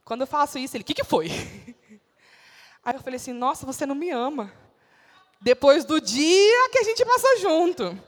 Quando 0.05 0.23
eu 0.23 0.27
faço 0.27 0.59
isso, 0.59 0.77
ele, 0.77 0.83
o 0.83 0.85
que, 0.85 0.95
que 0.95 1.05
foi? 1.05 1.29
Aí 2.87 2.95
eu 2.95 3.01
falei 3.01 3.17
assim, 3.17 3.33
nossa, 3.33 3.67
você 3.67 3.85
não 3.85 3.97
me 3.97 4.11
ama. 4.11 4.53
Depois 5.41 5.85
do 5.85 6.01
dia 6.01 6.71
que 6.71 6.79
a 6.79 6.85
gente 6.85 7.05
passou 7.05 7.37
junto. 7.39 8.01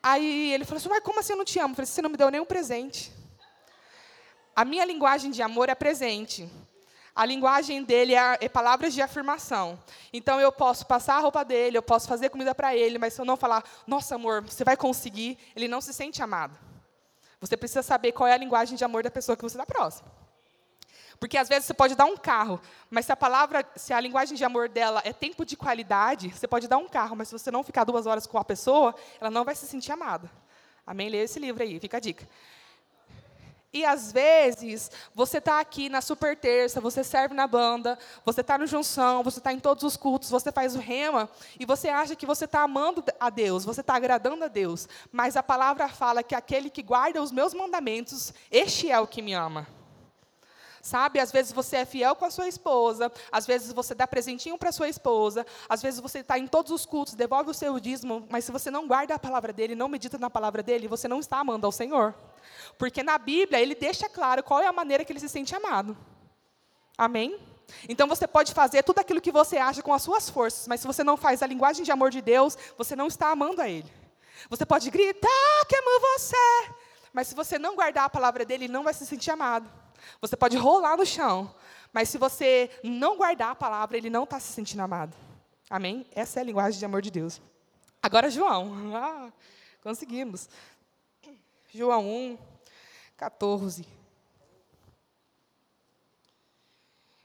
Aí 0.00 0.52
ele 0.52 0.64
falou 0.64 0.76
assim, 0.76 0.88
mas 0.88 1.02
como 1.02 1.18
assim 1.18 1.32
eu 1.32 1.38
não 1.38 1.44
te 1.44 1.58
amo? 1.58 1.72
Eu 1.72 1.74
falei, 1.74 1.86
você 1.86 2.00
não 2.00 2.08
me 2.08 2.16
deu 2.16 2.30
nenhum 2.30 2.44
presente. 2.44 3.12
A 4.54 4.64
minha 4.64 4.84
linguagem 4.84 5.32
de 5.32 5.42
amor 5.42 5.68
é 5.68 5.74
presente. 5.74 6.48
A 7.12 7.24
linguagem 7.24 7.82
dele 7.82 8.14
é, 8.14 8.38
é, 8.40 8.48
palavras 8.48 8.94
de 8.94 9.02
afirmação. 9.02 9.76
Então 10.12 10.40
eu 10.40 10.52
posso 10.52 10.86
passar 10.86 11.16
a 11.16 11.20
roupa 11.20 11.44
dele, 11.44 11.76
eu 11.76 11.82
posso 11.82 12.06
fazer 12.06 12.28
comida 12.28 12.54
para 12.54 12.76
ele, 12.76 12.96
mas 12.96 13.14
se 13.14 13.20
eu 13.20 13.24
não 13.24 13.36
falar, 13.36 13.64
nossa 13.88 14.14
amor, 14.14 14.42
você 14.42 14.62
vai 14.62 14.76
conseguir, 14.76 15.36
ele 15.56 15.66
não 15.66 15.80
se 15.80 15.92
sente 15.92 16.22
amado. 16.22 16.56
Você 17.40 17.56
precisa 17.56 17.82
saber 17.82 18.12
qual 18.12 18.28
é 18.28 18.34
a 18.34 18.36
linguagem 18.36 18.76
de 18.76 18.84
amor 18.84 19.02
da 19.02 19.10
pessoa 19.10 19.34
que 19.36 19.42
você 19.42 19.56
está 19.56 19.66
próximo. 19.66 20.08
Porque 21.18 21.36
às 21.36 21.48
vezes 21.48 21.64
você 21.64 21.74
pode 21.74 21.94
dar 21.94 22.04
um 22.04 22.16
carro, 22.16 22.60
mas 22.88 23.06
se 23.06 23.12
a 23.12 23.16
palavra, 23.16 23.66
se 23.74 23.92
a 23.92 24.00
linguagem 24.00 24.36
de 24.36 24.44
amor 24.44 24.68
dela 24.68 25.02
é 25.04 25.12
tempo 25.12 25.44
de 25.44 25.56
qualidade, 25.56 26.30
você 26.30 26.46
pode 26.46 26.68
dar 26.68 26.78
um 26.78 26.88
carro, 26.88 27.16
mas 27.16 27.28
se 27.28 27.38
você 27.38 27.50
não 27.50 27.64
ficar 27.64 27.84
duas 27.84 28.06
horas 28.06 28.26
com 28.26 28.38
a 28.38 28.44
pessoa, 28.44 28.94
ela 29.20 29.30
não 29.30 29.44
vai 29.44 29.54
se 29.54 29.66
sentir 29.66 29.90
amada. 29.90 30.30
Amém? 30.86 31.08
Leia 31.08 31.24
esse 31.24 31.38
livro 31.38 31.62
aí, 31.62 31.78
fica 31.80 31.96
a 31.96 32.00
dica. 32.00 32.26
E 33.70 33.84
às 33.84 34.10
vezes, 34.10 34.90
você 35.14 35.38
está 35.38 35.60
aqui 35.60 35.90
na 35.90 36.00
super 36.00 36.34
terça, 36.34 36.80
você 36.80 37.04
serve 37.04 37.34
na 37.34 37.46
banda, 37.46 37.98
você 38.24 38.40
está 38.40 38.56
no 38.56 38.66
junção, 38.66 39.22
você 39.22 39.38
está 39.38 39.52
em 39.52 39.60
todos 39.60 39.84
os 39.84 39.96
cultos, 39.96 40.30
você 40.30 40.50
faz 40.50 40.74
o 40.74 40.78
rema, 40.78 41.28
e 41.60 41.66
você 41.66 41.88
acha 41.88 42.16
que 42.16 42.24
você 42.24 42.46
está 42.46 42.62
amando 42.62 43.04
a 43.20 43.28
Deus, 43.28 43.66
você 43.66 43.82
está 43.82 43.94
agradando 43.94 44.44
a 44.44 44.48
Deus. 44.48 44.88
Mas 45.12 45.36
a 45.36 45.42
palavra 45.42 45.86
fala 45.88 46.22
que 46.22 46.34
aquele 46.34 46.70
que 46.70 46.82
guarda 46.82 47.22
os 47.22 47.30
meus 47.30 47.52
mandamentos, 47.52 48.32
este 48.50 48.90
é 48.90 48.98
o 48.98 49.06
que 49.06 49.20
me 49.20 49.34
ama. 49.34 49.66
Sabe, 50.88 51.20
às 51.20 51.30
vezes 51.30 51.52
você 51.52 51.76
é 51.76 51.84
fiel 51.84 52.16
com 52.16 52.24
a 52.24 52.30
sua 52.30 52.48
esposa, 52.48 53.12
às 53.30 53.46
vezes 53.46 53.74
você 53.74 53.94
dá 53.94 54.06
presentinho 54.06 54.56
para 54.56 54.70
a 54.70 54.72
sua 54.72 54.88
esposa, 54.88 55.46
às 55.68 55.82
vezes 55.82 56.00
você 56.00 56.20
está 56.20 56.38
em 56.38 56.46
todos 56.46 56.72
os 56.72 56.86
cultos, 56.86 57.12
devolve 57.12 57.50
o 57.50 57.54
seu 57.54 57.78
dízimo, 57.78 58.26
mas 58.30 58.46
se 58.46 58.50
você 58.50 58.70
não 58.70 58.88
guarda 58.88 59.14
a 59.14 59.18
palavra 59.18 59.52
dele, 59.52 59.74
não 59.74 59.86
medita 59.86 60.16
na 60.16 60.30
palavra 60.30 60.62
dele, 60.62 60.88
você 60.88 61.06
não 61.06 61.20
está 61.20 61.40
amando 61.40 61.66
ao 61.66 61.72
Senhor. 61.72 62.14
Porque 62.78 63.02
na 63.02 63.18
Bíblia 63.18 63.60
ele 63.60 63.74
deixa 63.74 64.08
claro 64.08 64.42
qual 64.42 64.62
é 64.62 64.66
a 64.66 64.72
maneira 64.72 65.04
que 65.04 65.12
ele 65.12 65.20
se 65.20 65.28
sente 65.28 65.54
amado. 65.54 65.94
Amém? 66.96 67.38
Então 67.86 68.08
você 68.08 68.26
pode 68.26 68.54
fazer 68.54 68.82
tudo 68.82 69.00
aquilo 69.00 69.20
que 69.20 69.30
você 69.30 69.58
acha 69.58 69.82
com 69.82 69.92
as 69.92 70.00
suas 70.00 70.30
forças, 70.30 70.66
mas 70.66 70.80
se 70.80 70.86
você 70.86 71.04
não 71.04 71.18
faz 71.18 71.42
a 71.42 71.46
linguagem 71.46 71.84
de 71.84 71.92
amor 71.92 72.10
de 72.10 72.22
Deus, 72.22 72.56
você 72.78 72.96
não 72.96 73.08
está 73.08 73.30
amando 73.30 73.60
a 73.60 73.68
Ele. 73.68 73.92
Você 74.48 74.64
pode 74.64 74.88
gritar 74.88 75.66
que 75.68 75.76
amo 75.76 76.00
você, 76.14 76.70
mas 77.12 77.26
se 77.26 77.34
você 77.34 77.58
não 77.58 77.76
guardar 77.76 78.04
a 78.04 78.08
palavra 78.08 78.42
dele, 78.42 78.64
ele 78.64 78.72
não 78.72 78.84
vai 78.84 78.94
se 78.94 79.04
sentir 79.04 79.30
amado. 79.30 79.70
Você 80.20 80.36
pode 80.36 80.56
rolar 80.56 80.96
no 80.96 81.06
chão, 81.06 81.54
mas 81.92 82.08
se 82.08 82.18
você 82.18 82.70
não 82.82 83.16
guardar 83.16 83.50
a 83.50 83.54
palavra, 83.54 83.96
ele 83.96 84.10
não 84.10 84.24
está 84.24 84.38
se 84.38 84.52
sentindo 84.52 84.80
amado. 84.80 85.16
Amém? 85.70 86.06
Essa 86.12 86.38
é 86.38 86.42
a 86.42 86.44
linguagem 86.44 86.78
de 86.78 86.84
amor 86.84 87.02
de 87.02 87.10
Deus. 87.10 87.40
Agora, 88.02 88.30
João. 88.30 88.72
Ah, 88.94 89.32
conseguimos. 89.82 90.48
João 91.72 92.06
1, 92.06 92.38
14. 93.16 93.86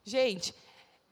Gente, 0.04 0.54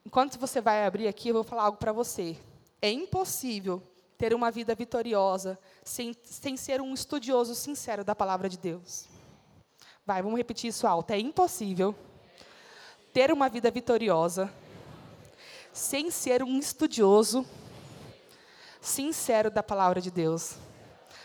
enquanto 0.04 0.38
você 0.38 0.60
vai 0.60 0.84
abrir 0.84 1.08
aqui, 1.08 1.30
eu 1.30 1.34
vou 1.34 1.44
falar 1.44 1.64
algo 1.64 1.78
para 1.78 1.92
você. 1.92 2.36
É 2.80 2.90
impossível 2.90 3.82
ter 4.18 4.34
uma 4.34 4.50
vida 4.50 4.74
vitoriosa 4.74 5.58
sem, 5.82 6.14
sem 6.22 6.56
ser 6.56 6.80
um 6.80 6.92
estudioso 6.92 7.54
sincero 7.54 8.04
da 8.04 8.14
palavra 8.14 8.48
de 8.48 8.58
Deus. 8.58 9.08
Vai, 10.04 10.20
vamos 10.20 10.36
repetir 10.36 10.68
isso 10.68 10.86
alto. 10.86 11.12
É 11.12 11.18
impossível 11.18 11.94
ter 13.12 13.32
uma 13.32 13.48
vida 13.48 13.70
vitoriosa 13.70 14.52
sem 15.72 16.10
ser 16.10 16.42
um 16.42 16.58
estudioso 16.58 17.46
sincero 18.80 19.50
da 19.50 19.62
palavra 19.62 20.00
de 20.00 20.10
Deus. 20.10 20.56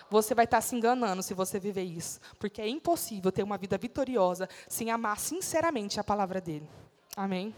Você 0.10 0.34
vai 0.34 0.46
estar 0.46 0.62
se 0.62 0.76
enganando 0.76 1.22
se 1.22 1.34
você 1.34 1.60
viver 1.60 1.84
isso, 1.84 2.22
porque 2.40 2.62
é 2.62 2.70
impossível 2.70 3.32
ter 3.32 3.44
uma 3.44 3.58
vida 3.58 3.78
vitoriosa 3.78 4.48
sem 4.68 4.90
amar 4.92 5.20
sinceramente 5.20 6.00
a 6.00 6.04
palavra 6.04 6.40
dele. 6.40 6.70
Amém? 7.16 7.54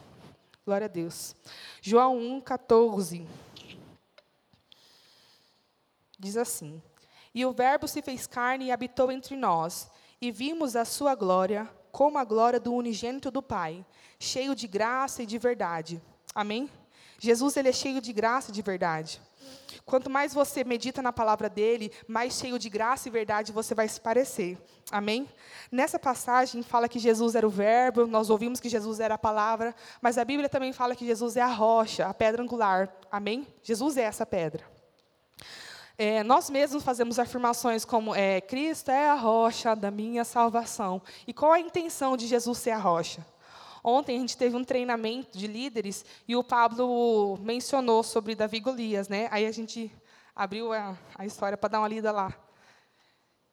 Glória 0.65 0.85
a 0.85 0.87
Deus. 0.87 1.35
João 1.81 2.17
1, 2.17 2.41
14. 2.41 3.27
Diz 6.17 6.37
assim: 6.37 6.81
E 7.35 7.45
o 7.45 7.51
Verbo 7.51 7.87
se 7.87 8.01
fez 8.01 8.25
carne 8.25 8.65
e 8.65 8.71
habitou 8.71 9.11
entre 9.11 9.35
nós, 9.35 9.91
e 10.21 10.31
vimos 10.31 10.75
a 10.75 10.85
sua 10.85 11.15
glória, 11.15 11.69
como 11.91 12.17
a 12.17 12.23
glória 12.23 12.59
do 12.59 12.73
unigênito 12.73 13.31
do 13.31 13.41
Pai, 13.41 13.85
cheio 14.19 14.55
de 14.55 14.67
graça 14.67 15.23
e 15.23 15.25
de 15.25 15.37
verdade. 15.37 16.01
Amém? 16.35 16.69
Jesus 17.19 17.57
ele 17.57 17.69
é 17.69 17.73
cheio 17.73 18.01
de 18.01 18.13
graça 18.13 18.51
e 18.51 18.53
de 18.53 18.61
verdade. 18.61 19.21
Quanto 19.85 20.09
mais 20.09 20.33
você 20.33 20.63
medita 20.63 21.01
na 21.01 21.11
palavra 21.11 21.49
dele, 21.49 21.91
mais 22.07 22.33
cheio 22.33 22.59
de 22.59 22.69
graça 22.69 23.07
e 23.07 23.11
verdade 23.11 23.51
você 23.51 23.73
vai 23.73 23.87
se 23.87 23.99
parecer. 23.99 24.57
Amém? 24.91 25.27
Nessa 25.71 25.97
passagem 25.97 26.61
fala 26.61 26.87
que 26.87 26.99
Jesus 26.99 27.33
era 27.33 27.47
o 27.47 27.49
verbo, 27.49 28.05
nós 28.05 28.29
ouvimos 28.29 28.59
que 28.59 28.69
Jesus 28.69 28.99
era 28.99 29.15
a 29.15 29.17
palavra, 29.17 29.75
mas 29.99 30.17
a 30.17 30.25
Bíblia 30.25 30.47
também 30.47 30.71
fala 30.73 30.95
que 30.95 31.05
Jesus 31.05 31.37
é 31.37 31.41
a 31.41 31.47
rocha, 31.47 32.05
a 32.05 32.13
pedra 32.13 32.43
angular. 32.43 32.93
Amém? 33.11 33.47
Jesus 33.63 33.97
é 33.97 34.03
essa 34.03 34.25
pedra. 34.25 34.63
É, 36.01 36.23
nós 36.23 36.49
mesmos 36.49 36.81
fazemos 36.81 37.19
afirmações 37.19 37.83
como 37.83 38.15
é, 38.15 38.39
Cristo 38.39 38.89
é 38.89 39.09
a 39.09 39.15
rocha 39.15 39.75
da 39.75 39.91
minha 39.91 40.23
salvação. 40.23 41.01
E 41.27 41.33
qual 41.33 41.51
a 41.51 41.59
intenção 41.59 42.15
de 42.15 42.25
Jesus 42.25 42.57
ser 42.57 42.71
a 42.71 42.77
rocha? 42.77 43.25
Ontem 43.83 44.15
a 44.15 44.19
gente 44.21 44.37
teve 44.37 44.55
um 44.55 44.63
treinamento 44.63 45.37
de 45.37 45.45
líderes 45.45 46.05
e 46.25 46.37
o 46.37 46.43
Pablo 46.43 47.37
mencionou 47.41 48.01
sobre 48.01 48.33
Davi 48.33 48.61
Golias, 48.61 49.09
né? 49.09 49.27
Aí 49.29 49.45
a 49.45 49.51
gente 49.51 49.91
abriu 50.33 50.71
a, 50.71 50.97
a 51.15 51.25
história 51.25 51.57
para 51.57 51.67
dar 51.67 51.79
uma 51.79 51.87
lida 51.89 52.13
lá 52.13 52.33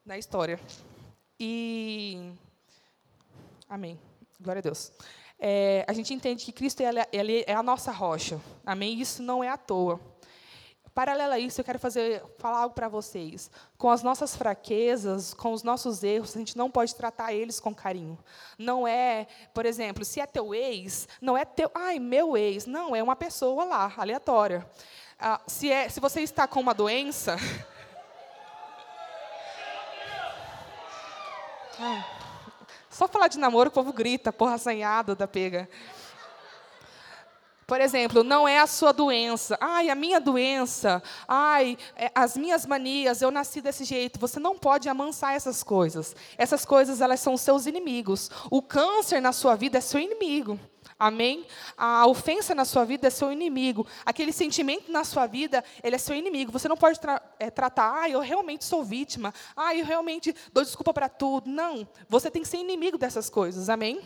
na 0.05 0.17
história. 0.17 0.61
E 1.41 2.31
amém. 3.69 3.99
Glória 4.41 4.61
a 4.61 4.63
Deus. 4.63 4.93
É, 5.37 5.85
a 5.89 5.93
gente 5.93 6.15
entende 6.15 6.45
que 6.45 6.53
Cristo 6.53 6.81
ele, 6.81 7.01
ele 7.13 7.45
é 7.45 7.55
a 7.55 7.63
nossa 7.63 7.91
rocha. 7.91 8.41
Amém. 8.65 9.01
Isso 9.01 9.21
não 9.21 9.43
é 9.43 9.49
à 9.49 9.57
toa. 9.57 10.01
Paralelo 10.97 11.35
a 11.35 11.39
isso, 11.39 11.61
eu 11.61 11.65
quero 11.67 11.79
fazer, 11.79 12.25
falar 12.39 12.61
algo 12.61 12.75
para 12.75 12.89
vocês. 12.89 13.51
Com 13.77 13.91
as 13.91 14.03
nossas 14.03 14.35
fraquezas, 14.35 15.35
com 15.35 15.53
os 15.53 15.63
nossos 15.63 16.03
erros, 16.03 16.35
a 16.35 16.39
gente 16.39 16.57
não 16.57 16.71
pode 16.71 16.95
tratar 16.95 17.35
eles 17.35 17.61
com 17.61 17.75
carinho. 17.75 18.19
Não 18.59 18.89
é, 18.89 19.27
por 19.53 19.67
exemplo, 19.67 20.07
se 20.07 20.23
é 20.23 20.27
teu 20.27 20.55
ex, 20.55 21.07
não 21.21 21.37
é 21.37 21.45
teu, 21.45 21.71
ai, 21.75 21.99
meu 21.99 22.35
ex. 22.35 22.65
Não, 22.65 22.97
é 22.97 23.03
uma 23.03 23.15
pessoa 23.15 23.65
lá, 23.65 23.93
aleatória. 23.95 24.67
Ah, 25.21 25.39
se, 25.47 25.71
é, 25.71 25.87
se 25.91 26.01
você 26.01 26.23
está 26.23 26.49
com 26.49 26.61
uma 26.61 26.73
doença. 26.73 27.37
Ah, 31.79 32.07
só 32.89 33.07
falar 33.07 33.29
de 33.29 33.39
namoro, 33.39 33.69
o 33.69 33.73
povo 33.73 33.93
grita, 33.93 34.33
porra 34.33 34.55
assanhado 34.55 35.15
da 35.15 35.29
pega. 35.29 35.69
Por 37.67 37.81
exemplo, 37.81 38.23
não 38.23 38.47
é 38.47 38.61
a 38.61 38.67
sua 38.67 38.93
doença. 38.93 39.59
Ai, 39.61 39.91
a 39.91 39.95
minha 39.97 40.21
doença. 40.21 41.03
Ai, 41.27 41.77
é, 41.97 42.13
as 42.15 42.37
minhas 42.37 42.65
manias, 42.65 43.21
eu 43.21 43.31
nasci 43.33 43.61
desse 43.61 43.85
jeito. 43.85 44.21
Você 44.21 44.39
não 44.39 44.57
pode 44.57 44.89
amansar 44.89 45.35
essas 45.35 45.65
coisas. 45.65 46.15
Essas 46.39 46.65
coisas, 46.65 47.01
elas 47.01 47.19
são 47.19 47.37
seus 47.37 47.67
inimigos. 47.67 48.31
O 48.53 48.63
câncer 48.63 49.21
na 49.21 49.33
sua 49.33 49.57
vida 49.57 49.79
é 49.79 49.81
seu 49.81 49.99
inimigo. 49.99 50.61
Amém? 50.97 51.45
A 51.77 52.07
ofensa 52.07 52.55
na 52.55 52.65
sua 52.65 52.85
vida 52.85 53.09
é 53.09 53.11
seu 53.11 53.33
inimigo. 53.33 53.85
Aquele 54.05 54.33
sentimento 54.33 54.93
na 54.93 55.03
sua 55.03 55.27
vida, 55.27 55.65
ele 55.83 55.97
é 55.97 55.99
seu 55.99 56.15
inimigo. 56.15 56.53
Você 56.53 56.69
não 56.69 56.77
pode 56.77 57.01
tra 57.01 57.21
é, 57.39 57.51
tratar, 57.51 58.03
ah, 58.03 58.09
eu 58.09 58.21
realmente 58.21 58.65
sou 58.65 58.85
vítima. 58.85 59.35
Ah, 59.57 59.75
eu 59.75 59.85
realmente 59.85 60.33
dou 60.53 60.63
desculpa 60.63 60.95
para 60.95 61.09
tudo. 61.09 61.51
Não. 61.51 61.87
Você 62.09 62.31
tem 62.31 62.43
que 62.43 62.49
ser 62.49 62.59
inimigo 62.59 62.97
dessas 62.97 63.29
coisas. 63.29 63.69
Amém? 63.69 64.01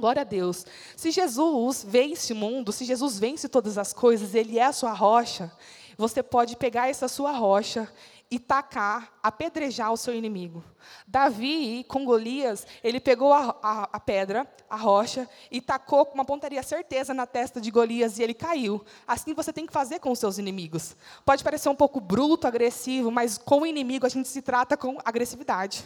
Glória 0.00 0.22
a 0.22 0.24
Deus. 0.24 0.64
Se 0.96 1.10
Jesus 1.10 1.84
vence 1.84 2.32
o 2.32 2.36
mundo, 2.36 2.70
se 2.70 2.84
Jesus 2.84 3.18
vence 3.18 3.48
todas 3.48 3.76
as 3.76 3.92
coisas, 3.92 4.32
Ele 4.32 4.56
é 4.56 4.62
a 4.62 4.72
sua 4.72 4.92
rocha, 4.92 5.50
você 5.96 6.22
pode 6.22 6.54
pegar 6.54 6.88
essa 6.88 7.08
sua 7.08 7.32
rocha 7.32 7.92
e 8.30 8.38
tacar, 8.38 9.12
apedrejar 9.20 9.92
o 9.92 9.96
seu 9.96 10.14
inimigo. 10.14 10.62
Davi, 11.04 11.84
com 11.88 12.04
Golias, 12.04 12.64
ele 12.84 13.00
pegou 13.00 13.32
a, 13.32 13.56
a, 13.60 13.88
a, 13.94 13.98
pedra, 13.98 14.46
a 14.70 14.76
rocha, 14.76 15.28
e 15.50 15.60
tacou 15.60 16.06
com 16.06 16.14
uma 16.14 16.24
pontaria 16.24 16.62
certeza 16.62 17.12
na 17.12 17.26
testa 17.26 17.60
de 17.60 17.68
Golias 17.68 18.20
e 18.20 18.22
ele 18.22 18.34
caiu. 18.34 18.84
Assim 19.04 19.34
você 19.34 19.52
tem 19.52 19.66
que 19.66 19.72
fazer 19.72 19.98
com 19.98 20.12
os 20.12 20.20
seus 20.20 20.38
inimigos. 20.38 20.94
Pode 21.24 21.42
parecer 21.42 21.70
um 21.70 21.74
pouco 21.74 21.98
bruto, 21.98 22.46
agressivo, 22.46 23.10
mas 23.10 23.36
com 23.36 23.62
o 23.62 23.66
inimigo 23.66 24.06
a 24.06 24.10
gente 24.10 24.28
se 24.28 24.42
trata 24.42 24.76
com 24.76 24.96
agressividade. 25.04 25.84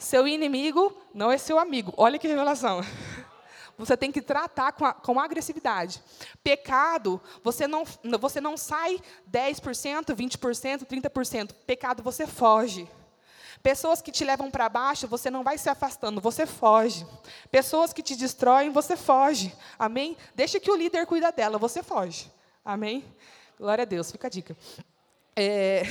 Seu 0.00 0.26
inimigo 0.26 0.92
não 1.14 1.30
é 1.30 1.38
seu 1.38 1.60
amigo. 1.60 1.94
Olha 1.96 2.18
que 2.18 2.26
revelação. 2.26 2.80
Você 3.78 3.96
tem 3.96 4.10
que 4.10 4.22
tratar 4.22 4.72
com, 4.72 4.84
a, 4.84 4.92
com 4.92 5.20
agressividade. 5.20 6.02
Pecado, 6.42 7.20
você 7.42 7.66
não, 7.66 7.84
você 8.18 8.40
não 8.40 8.56
sai 8.56 9.00
10%, 9.30 10.14
20%, 10.14 10.86
30%. 10.86 11.52
Pecado, 11.66 12.02
você 12.02 12.26
foge. 12.26 12.88
Pessoas 13.62 14.00
que 14.00 14.12
te 14.12 14.24
levam 14.24 14.50
para 14.50 14.68
baixo, 14.68 15.08
você 15.08 15.30
não 15.30 15.42
vai 15.42 15.58
se 15.58 15.68
afastando, 15.68 16.20
você 16.20 16.46
foge. 16.46 17.06
Pessoas 17.50 17.92
que 17.92 18.02
te 18.02 18.14
destroem, 18.14 18.70
você 18.70 18.96
foge. 18.96 19.54
Amém? 19.78 20.16
Deixa 20.34 20.60
que 20.60 20.70
o 20.70 20.76
líder 20.76 21.06
cuida 21.06 21.32
dela, 21.32 21.58
você 21.58 21.82
foge. 21.82 22.30
Amém? 22.64 23.04
Glória 23.58 23.82
a 23.82 23.86
Deus, 23.86 24.10
fica 24.12 24.26
a 24.26 24.30
dica. 24.30 24.56
É... 25.34 25.82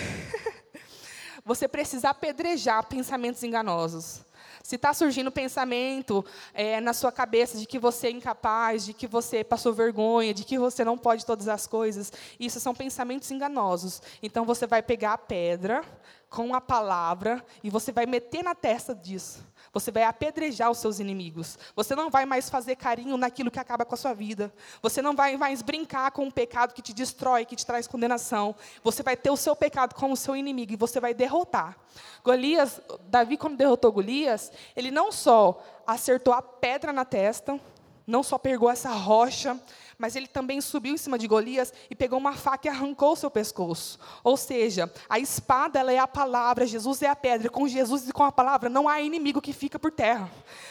você 1.43 1.67
precisa 1.67 2.09
apedrejar 2.09 2.85
pensamentos 2.85 3.43
enganosos. 3.43 4.21
Se 4.65 4.77
está 4.77 4.95
surgindo 4.95 5.31
pensamento 5.31 6.25
é, 6.51 6.81
na 6.81 6.91
sua 6.91 7.11
cabeça 7.11 7.55
de 7.55 7.67
que 7.67 7.77
você 7.77 8.07
é 8.07 8.09
incapaz, 8.09 8.83
de 8.83 8.93
que 8.93 9.05
você 9.05 9.43
passou 9.43 9.71
vergonha, 9.71 10.33
de 10.33 10.43
que 10.43 10.57
você 10.57 10.83
não 10.83 10.97
pode 10.97 11.23
todas 11.23 11.47
as 11.47 11.67
coisas, 11.67 12.11
isso 12.39 12.59
são 12.59 12.73
pensamentos 12.73 13.29
enganosos. 13.29 14.01
Então 14.23 14.43
você 14.43 14.65
vai 14.65 14.81
pegar 14.81 15.13
a 15.13 15.17
pedra 15.19 15.85
com 16.31 16.55
a 16.55 16.59
palavra 16.59 17.45
e 17.63 17.69
você 17.69 17.91
vai 17.91 18.07
meter 18.07 18.41
na 18.43 18.55
testa 18.55 18.95
disso. 18.95 19.45
Você 19.75 19.91
vai 19.91 20.03
apedrejar 20.03 20.71
os 20.71 20.77
seus 20.77 21.01
inimigos. 21.01 21.59
Você 21.75 21.97
não 21.97 22.09
vai 22.09 22.25
mais 22.25 22.49
fazer 22.49 22.77
carinho 22.77 23.17
naquilo 23.17 23.51
que 23.51 23.59
acaba 23.59 23.83
com 23.83 23.93
a 23.93 23.97
sua 23.97 24.13
vida. 24.13 24.49
Você 24.81 25.01
não 25.01 25.13
vai 25.13 25.35
mais 25.35 25.61
brincar 25.61 26.11
com 26.11 26.23
um 26.23 26.31
pecado 26.31 26.73
que 26.73 26.81
te 26.81 26.93
destrói, 26.93 27.43
que 27.43 27.57
te 27.57 27.65
traz 27.65 27.85
condenação. 27.85 28.55
Você 28.81 29.03
vai 29.03 29.17
ter 29.17 29.29
o 29.31 29.35
seu 29.35 29.53
pecado 29.53 29.93
como 29.93 30.15
seu 30.15 30.33
inimigo 30.33 30.71
e 30.71 30.77
você 30.77 31.01
vai 31.01 31.13
derrotar. 31.13 31.77
Golias, 32.23 32.79
Davi, 33.09 33.35
quando 33.35 33.57
derrotou 33.57 33.91
Golias, 33.91 34.49
ele 34.77 34.91
não 34.91 35.11
só 35.11 35.61
acertou 35.85 36.33
a 36.33 36.41
pedra 36.41 36.93
na 36.93 37.03
testa, 37.03 37.59
não 38.07 38.23
só 38.23 38.37
pegou 38.37 38.69
essa 38.69 38.91
rocha, 38.91 39.59
mas 39.97 40.15
ele 40.15 40.27
também 40.27 40.59
subiu 40.61 40.93
em 40.93 40.97
cima 40.97 41.17
de 41.17 41.27
Golias 41.27 41.73
e 41.89 41.95
pegou 41.95 42.19
uma 42.19 42.33
faca 42.33 42.67
e 42.67 42.71
arrancou 42.71 43.15
seu 43.15 43.31
pescoço. 43.31 43.97
Ou 44.23 44.35
seja, 44.35 44.91
a 45.09 45.19
espada 45.19 45.79
ela 45.79 45.91
é 45.91 45.99
a 45.99 46.07
palavra, 46.07 46.65
Jesus 46.65 47.01
é 47.01 47.07
a 47.07 47.15
pedra. 47.15 47.49
Com 47.49 47.67
Jesus 47.67 48.09
e 48.09 48.11
com 48.11 48.23
a 48.23 48.31
palavra 48.31 48.69
não 48.69 48.89
há 48.89 49.01
inimigo 49.01 49.41
que 49.41 49.53
fica 49.53 49.79
por 49.79 49.91
terra. 49.91 50.29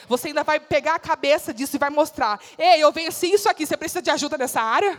Você 0.09 0.29
ainda 0.29 0.43
vai 0.43 0.61
pegar 0.61 0.95
a 0.95 0.99
cabeça 0.99 1.53
disso 1.53 1.77
e 1.77 1.79
vai 1.79 1.91
mostrar: 1.91 2.41
ei, 2.59 2.83
eu 2.83 2.93
venci 2.93 3.33
isso 3.33 3.49
aqui, 3.49 3.67
você 3.67 3.77
precisa 3.77 4.03
de 4.03 4.11
ajuda 4.11 4.37
nessa 4.37 4.61
área? 4.61 4.99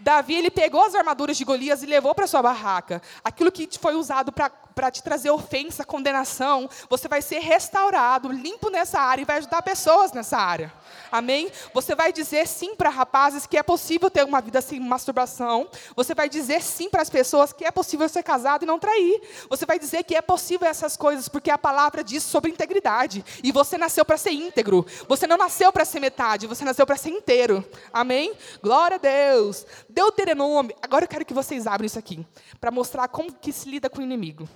Davi 0.00 0.36
ele 0.36 0.50
pegou 0.50 0.84
as 0.84 0.94
armaduras 0.94 1.36
de 1.36 1.44
Golias 1.44 1.82
e 1.82 1.86
levou 1.86 2.14
para 2.14 2.26
sua 2.26 2.40
barraca. 2.40 3.02
Aquilo 3.24 3.50
que 3.50 3.68
foi 3.78 3.96
usado 3.96 4.30
para 4.30 4.48
te 4.90 5.02
trazer 5.02 5.30
ofensa, 5.30 5.84
condenação, 5.84 6.70
você 6.88 7.08
vai 7.08 7.20
ser 7.20 7.40
restaurado, 7.40 8.30
limpo 8.30 8.70
nessa 8.70 9.00
área 9.00 9.22
e 9.22 9.24
vai 9.24 9.38
ajudar 9.38 9.60
pessoas 9.62 10.12
nessa 10.12 10.38
área. 10.38 10.72
Amém? 11.10 11.50
Você 11.74 11.94
vai 11.94 12.12
dizer 12.12 12.46
sim 12.46 12.74
para 12.74 12.90
rapazes 12.90 13.46
que 13.46 13.56
é 13.56 13.62
possível 13.62 14.10
ter 14.10 14.24
uma 14.24 14.40
vida 14.40 14.60
sem 14.60 14.78
masturbação. 14.78 15.68
Você 15.96 16.14
vai 16.14 16.28
dizer 16.28 16.62
sim 16.62 16.88
para 16.88 17.02
as 17.02 17.10
pessoas 17.10 17.52
que 17.52 17.64
é 17.64 17.70
possível 17.70 18.08
ser 18.08 18.22
casado 18.22 18.62
e 18.62 18.66
não 18.66 18.78
trair. 18.78 19.20
Você 19.48 19.66
vai 19.66 19.78
dizer 19.78 20.04
que 20.04 20.14
é 20.14 20.22
possível 20.22 20.68
essas 20.68 20.96
coisas 20.96 21.28
porque 21.28 21.50
a 21.50 21.58
palavra 21.58 22.04
diz 22.04 22.22
sobre 22.22 22.50
integridade. 22.50 23.24
E 23.42 23.50
você 23.50 23.76
nasceu 23.78 24.04
para 24.04 24.16
ser 24.16 24.32
íntegro. 24.32 24.86
Você 25.08 25.26
não 25.26 25.36
nasceu 25.36 25.72
para 25.72 25.84
ser 25.84 26.00
metade, 26.00 26.46
você 26.46 26.64
nasceu 26.64 26.86
para 26.86 26.96
ser 26.96 27.10
inteiro. 27.10 27.64
Amém? 27.92 28.32
Glória 28.62 28.96
a 28.96 28.98
Deus. 28.98 29.66
Deuteronômio. 29.88 30.76
Agora 30.82 31.04
eu 31.04 31.08
quero 31.08 31.24
que 31.24 31.34
vocês 31.34 31.66
abram 31.66 31.86
isso 31.86 31.98
aqui 31.98 32.24
para 32.60 32.70
mostrar 32.70 33.08
como 33.08 33.32
que 33.32 33.52
se 33.52 33.68
lida 33.68 33.88
com 33.88 34.00
o 34.00 34.04
inimigo. 34.04 34.48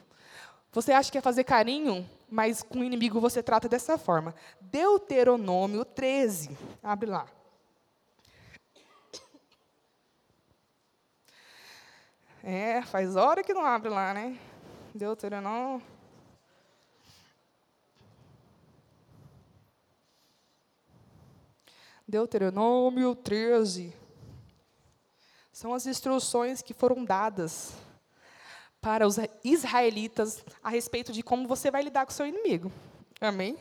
Você 0.72 0.92
acha 0.92 1.12
que 1.12 1.18
é 1.18 1.20
fazer 1.20 1.44
carinho? 1.44 2.08
mas 2.32 2.62
com 2.62 2.78
o 2.78 2.84
inimigo 2.84 3.20
você 3.20 3.42
trata 3.42 3.68
dessa 3.68 3.98
forma. 3.98 4.34
Deuteronômio 4.58 5.84
13. 5.84 6.56
Abre 6.82 7.10
lá. 7.10 7.28
É, 12.42 12.80
faz 12.82 13.16
hora 13.16 13.44
que 13.44 13.52
não 13.52 13.66
abre 13.66 13.90
lá, 13.90 14.14
né? 14.14 14.38
Deuteronômio. 14.94 15.82
Deuteronômio 22.08 23.14
13. 23.14 23.94
São 25.52 25.74
as 25.74 25.86
instruções 25.86 26.62
que 26.62 26.72
foram 26.72 27.04
dadas 27.04 27.74
para 28.82 29.06
os 29.06 29.16
israelitas 29.44 30.44
a 30.60 30.68
respeito 30.68 31.12
de 31.12 31.22
como 31.22 31.46
você 31.46 31.70
vai 31.70 31.84
lidar 31.84 32.04
com 32.04 32.10
o 32.10 32.14
seu 32.14 32.26
inimigo. 32.26 32.70
Amém? 33.20 33.56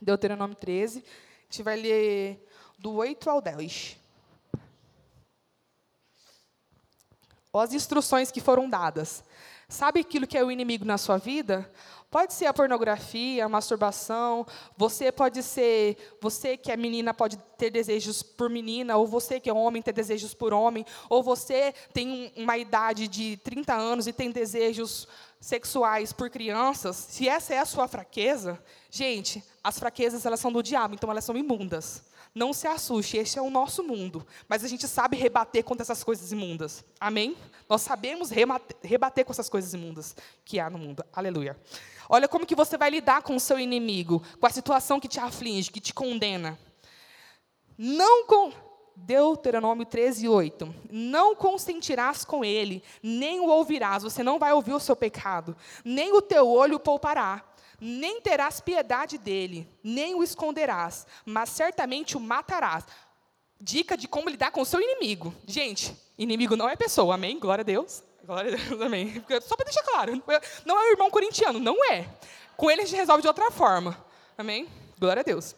Deuteronômio 0.00 0.56
13, 0.56 1.00
a 1.00 1.42
gente 1.44 1.62
vai 1.62 1.76
ler 1.76 2.48
do 2.78 2.94
8 2.94 3.28
ao 3.28 3.42
10. 3.42 3.98
As 7.54 7.74
instruções 7.74 8.30
que 8.30 8.40
foram 8.40 8.68
dadas. 8.68 9.22
Sabe 9.68 10.00
aquilo 10.00 10.26
que 10.26 10.38
é 10.38 10.42
o 10.42 10.50
inimigo 10.50 10.86
na 10.86 10.96
sua 10.96 11.18
vida? 11.18 11.70
Pode 12.12 12.34
ser 12.34 12.44
a 12.44 12.52
pornografia, 12.52 13.46
a 13.46 13.48
masturbação, 13.48 14.46
você 14.76 15.10
pode 15.10 15.42
ser, 15.42 15.96
você 16.20 16.58
que 16.58 16.70
é 16.70 16.76
menina 16.76 17.14
pode 17.14 17.38
ter 17.56 17.70
desejos 17.70 18.22
por 18.22 18.50
menina, 18.50 18.98
ou 18.98 19.06
você 19.06 19.40
que 19.40 19.48
é 19.48 19.52
homem 19.52 19.80
ter 19.80 19.94
desejos 19.94 20.34
por 20.34 20.52
homem, 20.52 20.84
ou 21.08 21.22
você 21.22 21.72
tem 21.90 22.30
uma 22.36 22.58
idade 22.58 23.08
de 23.08 23.38
30 23.38 23.72
anos 23.72 24.06
e 24.06 24.12
tem 24.12 24.30
desejos 24.30 25.08
sexuais 25.40 26.12
por 26.12 26.28
crianças. 26.28 26.96
Se 26.96 27.26
essa 27.26 27.54
é 27.54 27.58
a 27.58 27.64
sua 27.64 27.88
fraqueza, 27.88 28.62
gente, 28.90 29.42
as 29.64 29.78
fraquezas 29.78 30.26
elas 30.26 30.38
são 30.38 30.52
do 30.52 30.62
diabo, 30.62 30.94
então 30.94 31.10
elas 31.10 31.24
são 31.24 31.34
imundas. 31.34 32.04
Não 32.34 32.52
se 32.52 32.66
assuste, 32.66 33.18
este 33.18 33.38
é 33.38 33.42
o 33.42 33.50
nosso 33.50 33.82
mundo. 33.82 34.26
Mas 34.48 34.64
a 34.64 34.68
gente 34.68 34.88
sabe 34.88 35.16
rebater 35.16 35.62
contra 35.62 35.82
essas 35.82 36.02
coisas 36.02 36.32
imundas. 36.32 36.84
Amém? 36.98 37.36
Nós 37.68 37.82
sabemos 37.82 38.30
rebater 38.30 39.24
com 39.24 39.32
essas 39.32 39.48
coisas 39.48 39.74
imundas 39.74 40.16
que 40.44 40.58
há 40.58 40.70
no 40.70 40.78
mundo. 40.78 41.04
Aleluia. 41.12 41.58
Olha 42.08 42.28
como 42.28 42.46
que 42.46 42.54
você 42.54 42.78
vai 42.78 42.90
lidar 42.90 43.22
com 43.22 43.36
o 43.36 43.40
seu 43.40 43.58
inimigo, 43.58 44.22
com 44.40 44.46
a 44.46 44.50
situação 44.50 44.98
que 44.98 45.08
te 45.08 45.20
aflige, 45.20 45.70
que 45.70 45.80
te 45.80 45.92
condena. 45.92 46.58
Não 47.76 48.26
com 48.26 48.52
Deuteronômio 48.96 49.84
13, 49.84 50.28
8. 50.28 50.74
Não 50.90 51.34
consentirás 51.34 52.24
com 52.24 52.44
ele, 52.44 52.82
nem 53.02 53.40
o 53.40 53.48
ouvirás, 53.48 54.02
você 54.02 54.22
não 54.22 54.38
vai 54.38 54.52
ouvir 54.52 54.74
o 54.74 54.80
seu 54.80 54.94
pecado, 54.94 55.56
nem 55.84 56.12
o 56.12 56.22
teu 56.22 56.48
olho 56.48 56.78
poupará 56.78 57.51
nem 57.84 58.20
terás 58.20 58.60
piedade 58.60 59.18
dele, 59.18 59.68
nem 59.82 60.14
o 60.14 60.22
esconderás, 60.22 61.04
mas 61.26 61.48
certamente 61.48 62.16
o 62.16 62.20
matarás. 62.20 62.84
Dica 63.60 63.96
de 63.96 64.06
como 64.06 64.28
lidar 64.28 64.52
com 64.52 64.60
o 64.60 64.64
seu 64.64 64.80
inimigo. 64.80 65.34
Gente, 65.44 65.92
inimigo 66.16 66.54
não 66.54 66.68
é 66.68 66.76
pessoa, 66.76 67.16
amém? 67.16 67.40
Glória 67.40 67.62
a 67.62 67.64
Deus. 67.64 68.04
Glória 68.24 68.54
a 68.54 68.56
Deus, 68.56 68.80
amém. 68.80 69.24
Só 69.42 69.56
para 69.56 69.64
deixar 69.64 69.82
claro, 69.82 70.22
não 70.64 70.80
é 70.80 70.88
o 70.88 70.92
irmão 70.92 71.10
corintiano, 71.10 71.58
não 71.58 71.84
é. 71.92 72.08
Com 72.56 72.70
ele 72.70 72.82
a 72.82 72.84
gente 72.84 72.96
resolve 72.96 73.22
de 73.22 73.28
outra 73.28 73.50
forma, 73.50 73.98
amém? 74.38 74.68
Glória 74.96 75.20
a 75.20 75.24
Deus. 75.24 75.56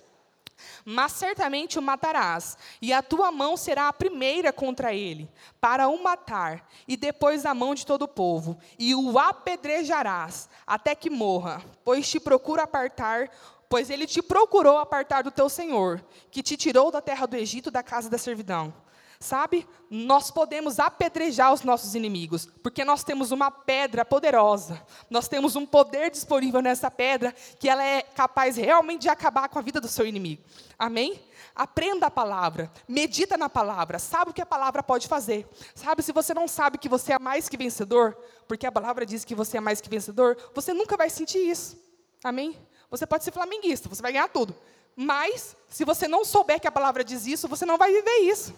Mas 0.85 1.13
certamente 1.13 1.79
o 1.79 1.83
matarás, 1.83 2.57
e 2.81 2.93
a 2.93 3.03
tua 3.03 3.31
mão 3.33 3.57
será 3.57 3.89
a 3.89 3.93
primeira 3.93 4.53
contra 4.53 4.93
ele, 4.93 5.31
para 5.61 5.89
o 5.89 6.03
matar, 6.03 6.69
e 6.87 6.97
depois 6.97 7.47
a 7.47 7.55
mão 7.55 7.75
de 7.75 7.87
todo 7.87 8.03
o 8.03 8.09
povo, 8.09 8.59
e 8.79 8.95
o 8.95 9.19
apedrejarás, 9.19 10.49
até 10.67 10.95
que 10.95 11.11
morra, 11.11 11.63
pois 11.85 12.09
te 12.09 12.21
procura 12.21 12.65
apartar, 12.65 13.31
pois 13.69 13.91
ele 13.91 14.07
te 14.07 14.23
procurou 14.23 14.79
apartar 14.79 15.23
do 15.23 15.31
teu 15.31 15.49
Senhor, 15.49 16.05
que 16.31 16.43
te 16.43 16.57
tirou 16.57 16.91
da 16.91 17.01
terra 17.01 17.27
do 17.27 17.37
Egito, 17.37 17.71
da 17.71 17.83
casa 17.83 18.09
da 18.09 18.19
servidão. 18.19 18.73
Sabe? 19.19 19.67
Nós 19.89 20.31
podemos 20.31 20.79
apedrejar 20.79 21.53
os 21.53 21.63
nossos 21.63 21.95
inimigos, 21.95 22.47
porque 22.63 22.85
nós 22.85 23.05
temos 23.05 23.31
uma 23.31 23.51
pedra 23.51 24.05
poderosa. 24.05 24.85
Nós 25.09 25.29
temos 25.29 25.57
um 25.57 25.65
poder 25.65 26.11
disponível 26.11 26.61
nessa 26.61 26.91
pedra 26.91 27.35
que 27.59 27.69
ela 27.69 27.85
é 27.85 28.03
capaz 28.03 28.57
realmente 28.57 29.03
de 29.03 29.09
acabar 29.09 29.49
com 29.49 29.59
a 29.59 29.63
vida 29.63 29.81
do 29.81 29.89
seu 29.89 30.07
inimigo. 30.07 30.43
Amém? 30.79 31.21
Aprenda 31.55 32.07
a 32.07 32.11
palavra, 32.11 32.71
medita 32.89 33.37
na 33.37 33.49
palavra, 33.49 33.99
sabe 33.99 34.33
o 34.33 34.35
que 34.35 34.43
a 34.43 34.47
palavra 34.47 34.83
pode 34.83 35.07
fazer. 35.07 35.49
Sabe, 35.75 36.03
se 36.03 36.13
você 36.13 36.35
não 36.35 36.49
sabe 36.49 36.79
que 36.79 36.89
você 36.89 37.13
é 37.13 37.19
mais 37.19 37.49
que 37.49 37.57
vencedor, 37.57 38.17
porque 38.49 38.67
a 38.67 38.73
palavra 38.73 39.07
diz 39.07 39.25
que 39.25 39.35
você 39.35 39.59
é 39.59 39.61
mais 39.61 39.81
que 39.81 39.89
vencedor, 39.89 40.37
você 40.53 40.75
nunca 40.75 40.97
vai 40.97 41.09
sentir 41.09 41.39
isso. 41.39 41.79
Amém? 42.25 42.59
Você 42.91 43.07
pode 43.07 43.23
ser 43.23 43.33
flamenguista, 43.33 43.89
você 43.89 44.03
vai 44.03 44.13
ganhar 44.13 44.29
tudo. 44.29 44.55
Mas, 44.97 45.57
se 45.69 45.85
você 45.85 46.07
não 46.07 46.25
souber 46.25 46.61
que 46.61 46.69
a 46.69 46.73
palavra 46.73 47.05
diz 47.05 47.27
isso, 47.27 47.49
você 47.49 47.67
não 47.67 47.77
vai 47.77 47.93
viver 47.93 48.19
isso. 48.23 48.55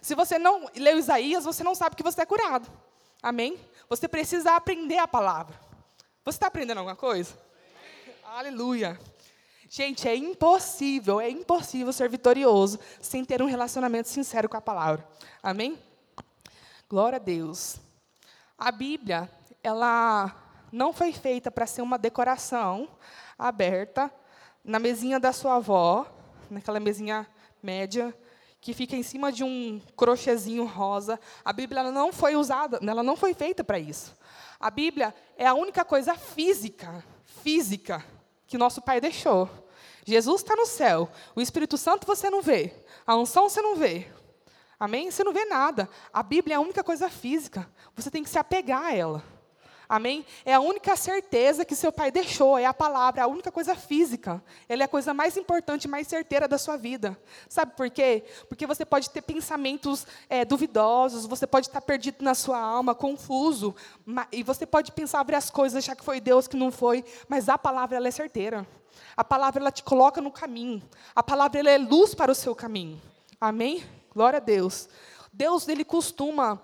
Se 0.00 0.14
você 0.14 0.38
não 0.38 0.68
leu 0.76 0.98
Isaías, 0.98 1.44
você 1.44 1.62
não 1.62 1.74
sabe 1.74 1.96
que 1.96 2.02
você 2.02 2.22
é 2.22 2.26
curado. 2.26 2.68
Amém? 3.22 3.58
Você 3.88 4.08
precisa 4.08 4.52
aprender 4.52 4.98
a 4.98 5.08
palavra. 5.08 5.58
Você 6.24 6.36
está 6.36 6.48
aprendendo 6.48 6.78
alguma 6.78 6.96
coisa? 6.96 7.36
Aleluia. 8.24 8.98
Gente, 9.68 10.08
é 10.08 10.14
impossível, 10.14 11.20
é 11.20 11.28
impossível 11.28 11.92
ser 11.92 12.08
vitorioso 12.08 12.78
sem 13.00 13.24
ter 13.24 13.42
um 13.42 13.46
relacionamento 13.46 14.08
sincero 14.08 14.48
com 14.48 14.56
a 14.56 14.60
palavra. 14.60 15.06
Amém? 15.42 15.78
Glória 16.88 17.16
a 17.16 17.20
Deus. 17.20 17.76
A 18.56 18.70
Bíblia, 18.70 19.28
ela 19.62 20.34
não 20.70 20.92
foi 20.92 21.12
feita 21.12 21.50
para 21.50 21.66
ser 21.66 21.82
uma 21.82 21.98
decoração 21.98 22.88
aberta 23.38 24.12
na 24.64 24.78
mesinha 24.78 25.18
da 25.18 25.32
sua 25.32 25.56
avó, 25.56 26.06
naquela 26.50 26.80
mesinha 26.80 27.26
média, 27.62 28.16
que 28.66 28.74
fica 28.74 28.96
em 28.96 29.02
cima 29.04 29.30
de 29.30 29.44
um 29.44 29.80
crochêzinho 29.96 30.64
rosa. 30.64 31.20
A 31.44 31.52
Bíblia 31.52 31.88
não 31.92 32.12
foi 32.12 32.34
usada, 32.34 32.80
ela 32.82 33.00
não 33.00 33.14
foi 33.14 33.32
feita 33.32 33.62
para 33.62 33.78
isso. 33.78 34.12
A 34.58 34.68
Bíblia 34.72 35.14
é 35.36 35.46
a 35.46 35.54
única 35.54 35.84
coisa 35.84 36.16
física, 36.16 37.04
física, 37.44 38.04
que 38.44 38.58
nosso 38.58 38.82
Pai 38.82 39.00
deixou. 39.00 39.48
Jesus 40.04 40.40
está 40.42 40.56
no 40.56 40.66
céu. 40.66 41.08
O 41.36 41.40
Espírito 41.40 41.78
Santo 41.78 42.08
você 42.08 42.28
não 42.28 42.42
vê. 42.42 42.74
A 43.06 43.14
unção 43.14 43.48
você 43.48 43.62
não 43.62 43.76
vê. 43.76 44.08
Amém? 44.80 45.12
Você 45.12 45.22
não 45.22 45.32
vê 45.32 45.44
nada. 45.44 45.88
A 46.12 46.24
Bíblia 46.24 46.54
é 46.54 46.56
a 46.56 46.60
única 46.60 46.82
coisa 46.82 47.08
física. 47.08 47.70
Você 47.94 48.10
tem 48.10 48.24
que 48.24 48.28
se 48.28 48.36
apegar 48.36 48.82
a 48.82 48.92
ela. 48.92 49.22
Amém? 49.88 50.24
É 50.44 50.54
a 50.54 50.60
única 50.60 50.96
certeza 50.96 51.64
que 51.64 51.76
seu 51.76 51.92
pai 51.92 52.10
deixou, 52.10 52.58
é 52.58 52.64
a 52.64 52.74
palavra, 52.74 53.20
é 53.20 53.24
a 53.24 53.28
única 53.28 53.52
coisa 53.52 53.74
física. 53.74 54.42
Ela 54.68 54.82
é 54.82 54.86
a 54.86 54.88
coisa 54.88 55.12
mais 55.12 55.36
importante, 55.36 55.86
mais 55.86 56.08
certeira 56.08 56.48
da 56.48 56.56
sua 56.56 56.76
vida. 56.76 57.18
Sabe 57.48 57.74
por 57.76 57.90
quê? 57.90 58.24
Porque 58.48 58.66
você 58.66 58.84
pode 58.84 59.10
ter 59.10 59.22
pensamentos 59.22 60.06
é, 60.28 60.44
duvidosos, 60.44 61.26
você 61.26 61.46
pode 61.46 61.66
estar 61.66 61.80
perdido 61.80 62.24
na 62.24 62.34
sua 62.34 62.58
alma, 62.58 62.94
confuso, 62.94 63.74
e 64.32 64.42
você 64.42 64.64
pode 64.64 64.92
pensar 64.92 65.26
sobre 65.26 65.34
as 65.34 65.50
coisas, 65.50 65.76
achar 65.76 65.96
que 65.96 66.04
foi 66.04 66.20
Deus 66.20 66.46
que 66.46 66.56
não 66.56 66.70
foi, 66.70 67.04
mas 67.28 67.48
a 67.48 67.58
palavra 67.58 67.96
ela 67.96 68.06
é 68.06 68.10
certeira. 68.10 68.66
A 69.16 69.24
palavra 69.24 69.60
ela 69.60 69.72
te 69.72 69.82
coloca 69.82 70.20
no 70.20 70.30
caminho. 70.30 70.82
A 71.14 71.22
palavra 71.22 71.58
ela 71.58 71.70
é 71.70 71.78
luz 71.78 72.14
para 72.14 72.30
o 72.30 72.34
seu 72.34 72.54
caminho. 72.54 73.00
Amém? 73.40 73.84
Glória 74.14 74.36
a 74.36 74.40
Deus. 74.40 74.88
Deus 75.32 75.66
ele 75.68 75.84
costuma 75.84 76.60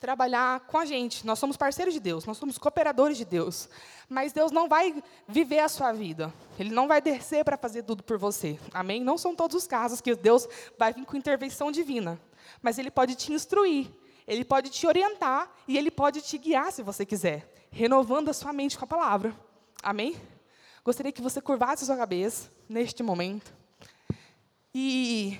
trabalhar 0.00 0.60
com 0.60 0.78
a 0.78 0.84
gente. 0.84 1.26
Nós 1.26 1.38
somos 1.38 1.56
parceiros 1.56 1.92
de 1.92 2.00
Deus, 2.00 2.24
nós 2.24 2.38
somos 2.38 2.56
cooperadores 2.56 3.18
de 3.18 3.24
Deus. 3.24 3.68
Mas 4.08 4.32
Deus 4.32 4.50
não 4.50 4.68
vai 4.68 5.02
viver 5.28 5.60
a 5.60 5.68
sua 5.68 5.92
vida. 5.92 6.32
Ele 6.58 6.70
não 6.70 6.88
vai 6.88 7.00
descer 7.00 7.44
para 7.44 7.56
fazer 7.56 7.82
tudo 7.82 8.02
por 8.02 8.18
você. 8.18 8.58
Amém? 8.72 9.04
Não 9.04 9.18
são 9.18 9.36
todos 9.36 9.54
os 9.54 9.66
casos 9.66 10.00
que 10.00 10.14
Deus 10.16 10.48
vai 10.78 10.92
vir 10.92 11.04
com 11.04 11.16
intervenção 11.16 11.70
divina. 11.70 12.18
Mas 12.62 12.78
Ele 12.78 12.90
pode 12.90 13.14
te 13.14 13.32
instruir, 13.32 13.88
Ele 14.26 14.44
pode 14.44 14.70
te 14.70 14.86
orientar 14.86 15.52
e 15.68 15.76
Ele 15.76 15.90
pode 15.90 16.22
te 16.22 16.38
guiar 16.38 16.72
se 16.72 16.82
você 16.82 17.04
quiser, 17.04 17.52
renovando 17.70 18.30
a 18.30 18.32
sua 18.32 18.52
mente 18.52 18.78
com 18.78 18.84
a 18.84 18.88
palavra. 18.88 19.36
Amém? 19.82 20.16
Gostaria 20.82 21.12
que 21.12 21.22
você 21.22 21.40
curvasse 21.40 21.84
a 21.84 21.86
sua 21.86 21.96
cabeça 21.96 22.50
neste 22.68 23.02
momento. 23.02 23.52
E, 24.74 25.38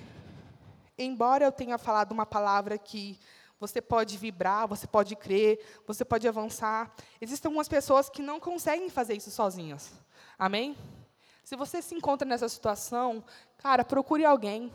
embora 0.99 1.45
eu 1.45 1.53
tenha 1.53 1.79
falado 1.79 2.13
uma 2.13 2.27
palavra 2.27 2.77
que 2.77 3.19
você 3.61 3.83
pode 3.83 4.17
vibrar, 4.17 4.67
você 4.67 4.87
pode 4.87 5.15
crer, 5.15 5.61
você 5.87 6.03
pode 6.03 6.27
avançar. 6.27 6.91
Existem 7.21 7.51
algumas 7.51 7.69
pessoas 7.69 8.09
que 8.09 8.23
não 8.23 8.41
conseguem 8.41 8.89
fazer 8.89 9.15
isso 9.15 9.31
sozinhas. 9.31 9.93
Amém? 10.39 10.75
Se 11.45 11.55
você 11.55 11.83
se 11.83 11.95
encontra 11.95 12.27
nessa 12.27 12.49
situação, 12.49 13.23
cara, 13.59 13.85
procure 13.85 14.25
alguém. 14.25 14.73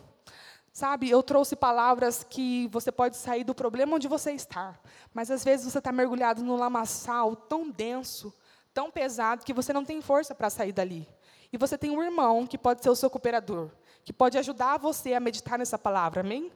Sabe, 0.71 1.09
eu 1.09 1.23
trouxe 1.23 1.55
palavras 1.55 2.23
que 2.23 2.67
você 2.67 2.91
pode 2.91 3.17
sair 3.17 3.43
do 3.43 3.55
problema 3.55 3.95
onde 3.95 4.07
você 4.07 4.33
está. 4.33 4.77
Mas 5.13 5.31
às 5.31 5.43
vezes 5.43 5.71
você 5.71 5.79
está 5.79 5.91
mergulhado 5.91 6.43
no 6.43 6.55
lamaçal 6.55 7.35
tão 7.35 7.71
denso, 7.71 8.31
tão 8.73 8.91
pesado, 8.91 9.45
que 9.45 9.53
você 9.53 9.73
não 9.73 9.85
tem 9.85 10.01
força 10.01 10.35
para 10.35 10.49
sair 10.49 10.73
dali. 10.73 11.07
E 11.51 11.57
você 11.57 11.77
tem 11.77 11.89
um 11.89 12.03
irmão 12.03 12.45
que 12.45 12.57
pode 12.57 12.83
ser 12.83 12.89
o 12.89 12.95
seu 12.95 13.09
cooperador, 13.09 13.71
que 14.03 14.11
pode 14.11 14.37
ajudar 14.37 14.77
você 14.77 15.13
a 15.13 15.19
meditar 15.19 15.57
nessa 15.57 15.79
palavra, 15.79 16.19
amém? 16.19 16.51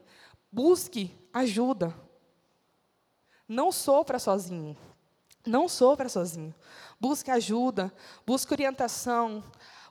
Busque 0.52 1.18
ajuda. 1.32 1.94
Não 3.50 3.72
sofra 3.72 4.16
sozinho. 4.20 4.76
Não 5.44 5.68
sofra 5.68 6.08
sozinho. 6.08 6.54
Busque 7.00 7.32
ajuda, 7.32 7.92
busque 8.24 8.52
orientação. 8.54 9.42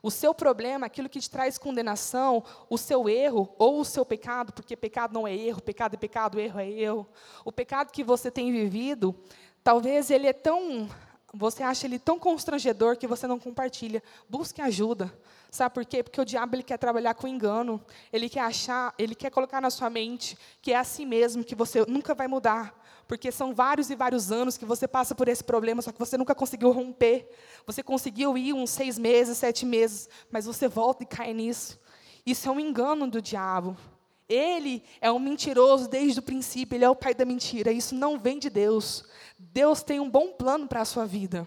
O 0.02 0.10
seu 0.10 0.32
problema, 0.32 0.86
aquilo 0.86 1.10
que 1.10 1.20
te 1.20 1.28
traz 1.28 1.58
condenação, 1.58 2.42
o 2.70 2.78
seu 2.78 3.06
erro 3.06 3.54
ou 3.58 3.78
o 3.78 3.84
seu 3.84 4.02
pecado, 4.02 4.50
porque 4.50 4.74
pecado 4.74 5.12
não 5.12 5.28
é 5.28 5.36
erro, 5.36 5.60
pecado 5.60 5.92
é 5.92 5.98
pecado, 5.98 6.40
erro 6.40 6.58
é 6.58 6.70
erro. 6.70 7.06
O 7.44 7.52
pecado 7.52 7.92
que 7.92 8.02
você 8.02 8.30
tem 8.30 8.50
vivido, 8.50 9.14
talvez 9.62 10.10
ele 10.10 10.26
é 10.26 10.32
tão, 10.32 10.88
você 11.34 11.62
acha 11.62 11.86
ele 11.86 11.98
tão 11.98 12.18
constrangedor 12.18 12.96
que 12.96 13.06
você 13.06 13.26
não 13.26 13.38
compartilha. 13.38 14.02
Busque 14.26 14.62
ajuda. 14.62 15.12
Sabe 15.50 15.74
por 15.74 15.84
quê? 15.84 16.02
Porque 16.02 16.18
o 16.18 16.24
diabo 16.24 16.56
ele 16.56 16.62
quer 16.62 16.78
trabalhar 16.78 17.12
com 17.12 17.28
engano. 17.28 17.78
Ele 18.10 18.30
quer 18.30 18.40
achar, 18.40 18.94
ele 18.98 19.14
quer 19.14 19.28
colocar 19.28 19.60
na 19.60 19.68
sua 19.68 19.90
mente 19.90 20.38
que 20.62 20.72
é 20.72 20.76
assim 20.76 21.04
mesmo, 21.04 21.44
que 21.44 21.54
você 21.54 21.84
nunca 21.86 22.14
vai 22.14 22.26
mudar 22.26 22.79
porque 23.10 23.32
são 23.32 23.52
vários 23.52 23.90
e 23.90 23.96
vários 23.96 24.30
anos 24.30 24.56
que 24.56 24.64
você 24.64 24.86
passa 24.86 25.16
por 25.16 25.26
esse 25.26 25.42
problema, 25.42 25.82
só 25.82 25.90
que 25.90 25.98
você 25.98 26.16
nunca 26.16 26.32
conseguiu 26.32 26.70
romper. 26.70 27.28
Você 27.66 27.82
conseguiu 27.82 28.38
ir 28.38 28.52
uns 28.52 28.70
seis 28.70 28.96
meses, 28.96 29.36
sete 29.36 29.66
meses, 29.66 30.08
mas 30.30 30.46
você 30.46 30.68
volta 30.68 31.02
e 31.02 31.06
cai 31.06 31.34
nisso. 31.34 31.76
Isso 32.24 32.48
é 32.48 32.52
um 32.52 32.60
engano 32.60 33.10
do 33.10 33.20
diabo. 33.20 33.76
Ele 34.28 34.80
é 35.00 35.10
um 35.10 35.18
mentiroso 35.18 35.88
desde 35.88 36.20
o 36.20 36.22
princípio, 36.22 36.76
ele 36.76 36.84
é 36.84 36.88
o 36.88 36.94
pai 36.94 37.12
da 37.12 37.24
mentira. 37.24 37.72
Isso 37.72 37.96
não 37.96 38.16
vem 38.16 38.38
de 38.38 38.48
Deus. 38.48 39.02
Deus 39.36 39.82
tem 39.82 39.98
um 39.98 40.08
bom 40.08 40.28
plano 40.28 40.68
para 40.68 40.82
a 40.82 40.84
sua 40.84 41.04
vida. 41.04 41.44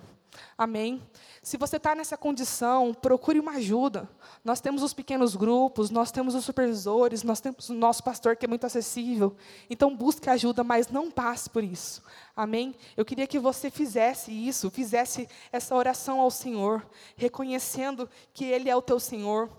Amém? 0.57 1.01
Se 1.43 1.57
você 1.57 1.75
está 1.75 1.93
nessa 1.93 2.15
condição, 2.15 2.93
procure 2.93 3.37
uma 3.37 3.57
ajuda. 3.57 4.09
Nós 4.45 4.61
temos 4.61 4.81
os 4.81 4.93
pequenos 4.93 5.35
grupos, 5.35 5.89
nós 5.89 6.09
temos 6.09 6.35
os 6.35 6.45
supervisores, 6.45 7.21
nós 7.21 7.41
temos 7.41 7.67
o 7.67 7.73
nosso 7.73 8.01
pastor 8.01 8.37
que 8.37 8.45
é 8.45 8.47
muito 8.47 8.65
acessível. 8.65 9.35
Então 9.69 9.93
busque 9.93 10.29
ajuda, 10.29 10.63
mas 10.63 10.87
não 10.87 11.11
passe 11.11 11.49
por 11.49 11.61
isso. 11.61 12.01
Amém? 12.33 12.73
Eu 12.95 13.03
queria 13.03 13.27
que 13.27 13.37
você 13.37 13.69
fizesse 13.69 14.31
isso, 14.31 14.71
fizesse 14.71 15.27
essa 15.51 15.75
oração 15.75 16.21
ao 16.21 16.31
Senhor, 16.31 16.87
reconhecendo 17.17 18.09
que 18.33 18.45
Ele 18.45 18.69
é 18.69 18.75
o 18.75 18.81
teu 18.81 18.97
Senhor. 18.97 19.49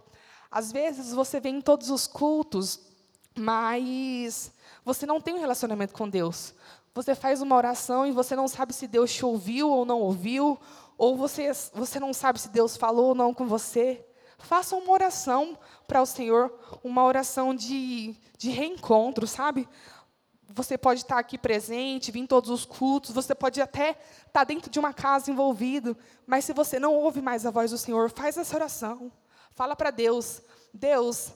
Às 0.51 0.73
vezes 0.73 1.13
você 1.13 1.39
vem 1.39 1.57
em 1.57 1.61
todos 1.61 1.91
os 1.91 2.07
cultos, 2.07 2.81
mas 3.37 4.51
você 4.83 5.05
não 5.05 5.21
tem 5.21 5.35
um 5.35 5.41
relacionamento 5.41 5.93
com 5.93 6.09
Deus. 6.09 6.55
Você 6.95 7.15
faz 7.17 7.43
uma 7.43 7.57
oração 7.57 8.07
e 8.07 8.13
você 8.13 8.37
não 8.37 8.47
sabe 8.47 8.73
se 8.73 8.87
Deus 8.87 9.13
te 9.13 9.25
ouviu 9.25 9.69
ou 9.69 9.85
não 9.85 10.01
ouviu, 10.01 10.57
ou 10.97 11.17
você, 11.17 11.51
você 11.73 11.99
não 11.99 12.13
sabe 12.13 12.41
se 12.41 12.49
Deus 12.49 12.77
falou 12.77 13.09
ou 13.09 13.15
não 13.15 13.35
com 13.35 13.47
você, 13.47 14.05
faça 14.39 14.77
uma 14.77 14.93
oração 14.93 15.59
para 15.87 16.03
o 16.03 16.07
Senhor, 16.07 16.53
uma 16.83 17.05
oração 17.05 17.55
de, 17.55 18.15
de 18.37 18.51
reencontro, 18.51 19.27
sabe? 19.27 19.69
Você 20.49 20.79
pode 20.79 21.01
estar 21.01 21.19
aqui 21.19 21.37
presente, 21.37 22.13
vir 22.13 22.21
em 22.21 22.27
todos 22.27 22.51
os 22.51 22.65
cultos, 22.65 23.11
você 23.11 23.35
pode 23.35 23.61
até 23.61 23.99
estar 24.27 24.45
dentro 24.45 24.71
de 24.71 24.79
uma 24.79 24.93
casa 24.93 25.31
envolvido, 25.31 25.97
mas 26.27 26.45
se 26.45 26.53
você 26.53 26.79
não 26.79 26.95
ouve 26.95 27.21
mais 27.21 27.45
a 27.45 27.51
voz 27.51 27.71
do 27.71 27.79
Senhor, 27.79 28.11
faz 28.11 28.37
essa 28.37 28.55
oração. 28.55 29.11
Fala 29.53 29.75
para 29.75 29.91
Deus: 29.91 30.43
Deus, 30.73 31.33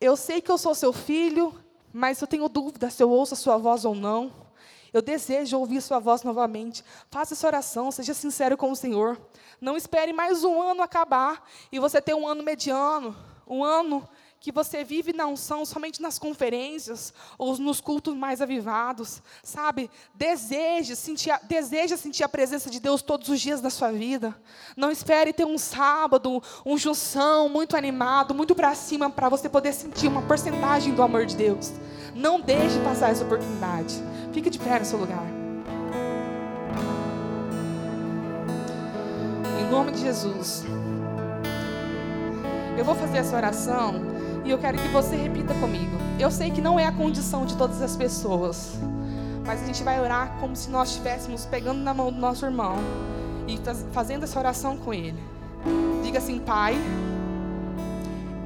eu 0.00 0.16
sei 0.16 0.40
que 0.40 0.50
eu 0.50 0.58
sou 0.58 0.74
seu 0.74 0.92
filho, 0.92 1.52
mas 1.92 2.20
eu 2.20 2.26
tenho 2.26 2.48
dúvida 2.48 2.90
se 2.90 3.02
eu 3.02 3.10
ouço 3.10 3.34
a 3.34 3.36
sua 3.36 3.56
voz 3.56 3.84
ou 3.84 3.94
não. 3.94 4.49
Eu 4.92 5.02
desejo 5.02 5.58
ouvir 5.58 5.80
sua 5.80 5.98
voz 5.98 6.22
novamente. 6.22 6.84
Faça 7.10 7.34
essa 7.34 7.46
oração, 7.46 7.90
seja 7.90 8.14
sincero 8.14 8.56
com 8.56 8.70
o 8.70 8.76
Senhor. 8.76 9.20
Não 9.60 9.76
espere 9.76 10.12
mais 10.12 10.44
um 10.44 10.60
ano 10.60 10.82
acabar 10.82 11.46
e 11.70 11.78
você 11.78 12.00
ter 12.00 12.14
um 12.14 12.26
ano 12.26 12.42
mediano, 12.42 13.16
um 13.46 13.62
ano 13.62 14.08
que 14.40 14.50
você 14.50 14.82
vive 14.82 15.12
na 15.12 15.26
unção 15.26 15.66
somente 15.66 16.00
nas 16.00 16.18
conferências 16.18 17.12
ou 17.36 17.58
nos 17.58 17.78
cultos 17.78 18.14
mais 18.14 18.40
avivados, 18.40 19.22
sabe? 19.42 19.90
Deseje 20.14 20.96
sentir, 20.96 21.38
deseja 21.42 21.96
sentir 21.98 22.24
a 22.24 22.28
presença 22.28 22.70
de 22.70 22.80
Deus 22.80 23.02
todos 23.02 23.28
os 23.28 23.38
dias 23.38 23.60
da 23.60 23.68
sua 23.68 23.92
vida. 23.92 24.34
Não 24.74 24.90
espere 24.90 25.34
ter 25.34 25.44
um 25.44 25.58
sábado, 25.58 26.42
um 26.64 26.78
junção 26.78 27.50
muito 27.50 27.76
animado, 27.76 28.34
muito 28.34 28.54
para 28.54 28.74
cima, 28.74 29.10
para 29.10 29.28
você 29.28 29.46
poder 29.46 29.74
sentir 29.74 30.08
uma 30.08 30.22
porcentagem 30.22 30.94
do 30.94 31.02
amor 31.02 31.26
de 31.26 31.36
Deus. 31.36 31.70
Não 32.14 32.40
deixe 32.40 32.78
passar 32.80 33.10
essa 33.10 33.24
oportunidade. 33.24 34.02
Fique 34.32 34.50
de 34.50 34.58
pé 34.58 34.78
no 34.78 34.84
seu 34.84 34.98
lugar. 34.98 35.26
Em 39.60 39.70
nome 39.70 39.92
de 39.92 40.00
Jesus. 40.00 40.64
Eu 42.76 42.84
vou 42.84 42.94
fazer 42.94 43.18
essa 43.18 43.36
oração 43.36 44.02
e 44.44 44.50
eu 44.50 44.58
quero 44.58 44.78
que 44.78 44.88
você 44.88 45.16
repita 45.16 45.54
comigo. 45.54 45.96
Eu 46.18 46.30
sei 46.30 46.50
que 46.50 46.60
não 46.60 46.78
é 46.78 46.86
a 46.86 46.92
condição 46.92 47.44
de 47.44 47.56
todas 47.56 47.82
as 47.82 47.96
pessoas, 47.96 48.78
mas 49.46 49.62
a 49.62 49.66
gente 49.66 49.82
vai 49.82 50.00
orar 50.00 50.36
como 50.40 50.56
se 50.56 50.70
nós 50.70 50.90
estivéssemos 50.90 51.44
pegando 51.46 51.80
na 51.80 51.92
mão 51.92 52.12
do 52.12 52.18
nosso 52.18 52.44
irmão 52.44 52.76
e 53.46 53.58
fazendo 53.92 54.24
essa 54.24 54.38
oração 54.38 54.76
com 54.76 54.92
ele. 54.94 55.18
Diga 56.02 56.18
assim, 56.18 56.38
Pai. 56.38 56.74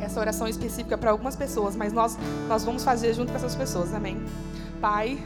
Essa 0.05 0.21
oração 0.21 0.47
específica 0.47 0.99
para 0.99 1.11
algumas 1.11 1.35
pessoas, 1.35 1.75
mas 1.75 1.93
nós, 1.93 2.19
nós 2.47 2.63
vamos 2.63 2.85
fazer 2.85 3.15
junto 3.15 3.33
com 3.33 3.37
essas 3.37 3.55
pessoas, 3.55 3.95
amém? 3.95 4.23
Pai, 4.81 5.19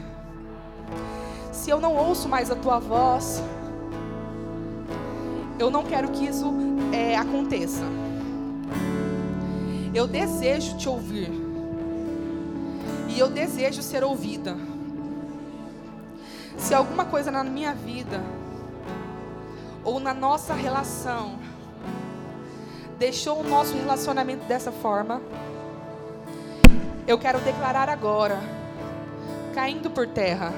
se 1.51 1.69
eu 1.69 1.81
não 1.81 1.95
ouço 1.95 2.29
mais 2.29 2.49
a 2.49 2.55
tua 2.55 2.79
voz, 2.79 3.43
eu 5.59 5.69
não 5.69 5.83
quero 5.83 6.07
que 6.09 6.25
isso 6.25 6.53
é, 6.93 7.17
aconteça. 7.17 7.83
Eu 9.93 10.07
desejo 10.07 10.77
te 10.77 10.87
ouvir. 10.87 11.29
E 13.09 13.19
eu 13.19 13.29
desejo 13.29 13.81
ser 13.81 14.01
ouvida. 14.01 14.55
Se 16.57 16.73
alguma 16.73 17.03
coisa 17.03 17.29
na 17.29 17.43
minha 17.43 17.73
vida 17.73 18.23
ou 19.83 19.99
na 19.99 20.13
nossa 20.13 20.53
relação 20.53 21.37
deixou 22.99 23.39
o 23.39 23.43
nosso 23.43 23.75
relacionamento 23.75 24.45
dessa 24.45 24.73
forma, 24.73 25.21
eu 27.07 27.17
quero 27.17 27.39
declarar 27.39 27.89
agora, 27.89 28.39
caindo 29.55 29.89
por 29.89 30.05
terra. 30.05 30.53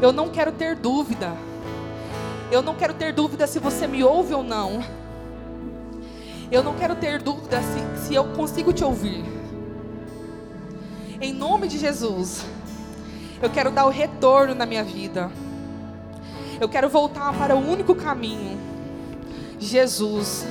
Eu 0.00 0.10
não 0.10 0.30
quero 0.30 0.50
ter 0.50 0.74
dúvida. 0.74 1.36
Eu 2.50 2.62
não 2.62 2.74
quero 2.74 2.94
ter 2.94 3.12
dúvida 3.12 3.46
se 3.46 3.58
você 3.58 3.86
me 3.86 4.02
ouve 4.02 4.34
ou 4.34 4.42
não. 4.42 4.82
Eu 6.50 6.62
não 6.62 6.74
quero 6.74 6.96
ter 6.96 7.22
dúvida 7.22 7.60
se, 7.62 8.06
se 8.06 8.14
eu 8.14 8.24
consigo 8.32 8.72
te 8.72 8.82
ouvir. 8.82 9.22
Em 11.20 11.32
nome 11.32 11.68
de 11.68 11.78
Jesus, 11.78 12.44
eu 13.40 13.50
quero 13.50 13.70
dar 13.70 13.84
o 13.84 13.90
retorno 13.90 14.54
na 14.54 14.66
minha 14.66 14.82
vida. 14.82 15.30
Eu 16.60 16.68
quero 16.68 16.88
voltar 16.88 17.32
para 17.34 17.54
o 17.54 17.58
único 17.58 17.94
caminho, 17.94 18.58
Jesus. 19.58 20.46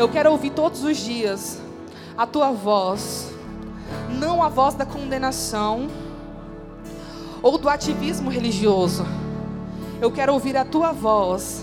Eu 0.00 0.08
quero 0.08 0.30
ouvir 0.32 0.48
todos 0.48 0.82
os 0.82 0.96
dias 0.96 1.60
a 2.16 2.26
tua 2.26 2.50
voz, 2.52 3.30
não 4.18 4.42
a 4.42 4.48
voz 4.48 4.74
da 4.74 4.86
condenação 4.86 5.88
ou 7.42 7.58
do 7.58 7.68
ativismo 7.68 8.30
religioso. 8.30 9.04
Eu 10.00 10.10
quero 10.10 10.32
ouvir 10.32 10.56
a 10.56 10.64
tua 10.64 10.90
voz, 10.90 11.62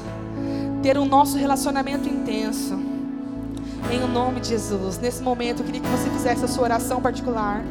ter 0.84 1.00
um 1.00 1.06
nosso 1.06 1.36
relacionamento 1.36 2.08
intenso. 2.08 2.78
Em 3.92 4.04
o 4.04 4.08
nome 4.08 4.40
de 4.40 4.50
Jesus, 4.50 5.00
nesse 5.00 5.24
momento 5.24 5.62
eu 5.62 5.66
queria 5.66 5.82
que 5.82 5.88
você 5.88 6.08
fizesse 6.12 6.46
a 6.46 6.48
sua 6.48 6.66
oração 6.66 7.02
particular. 7.02 7.64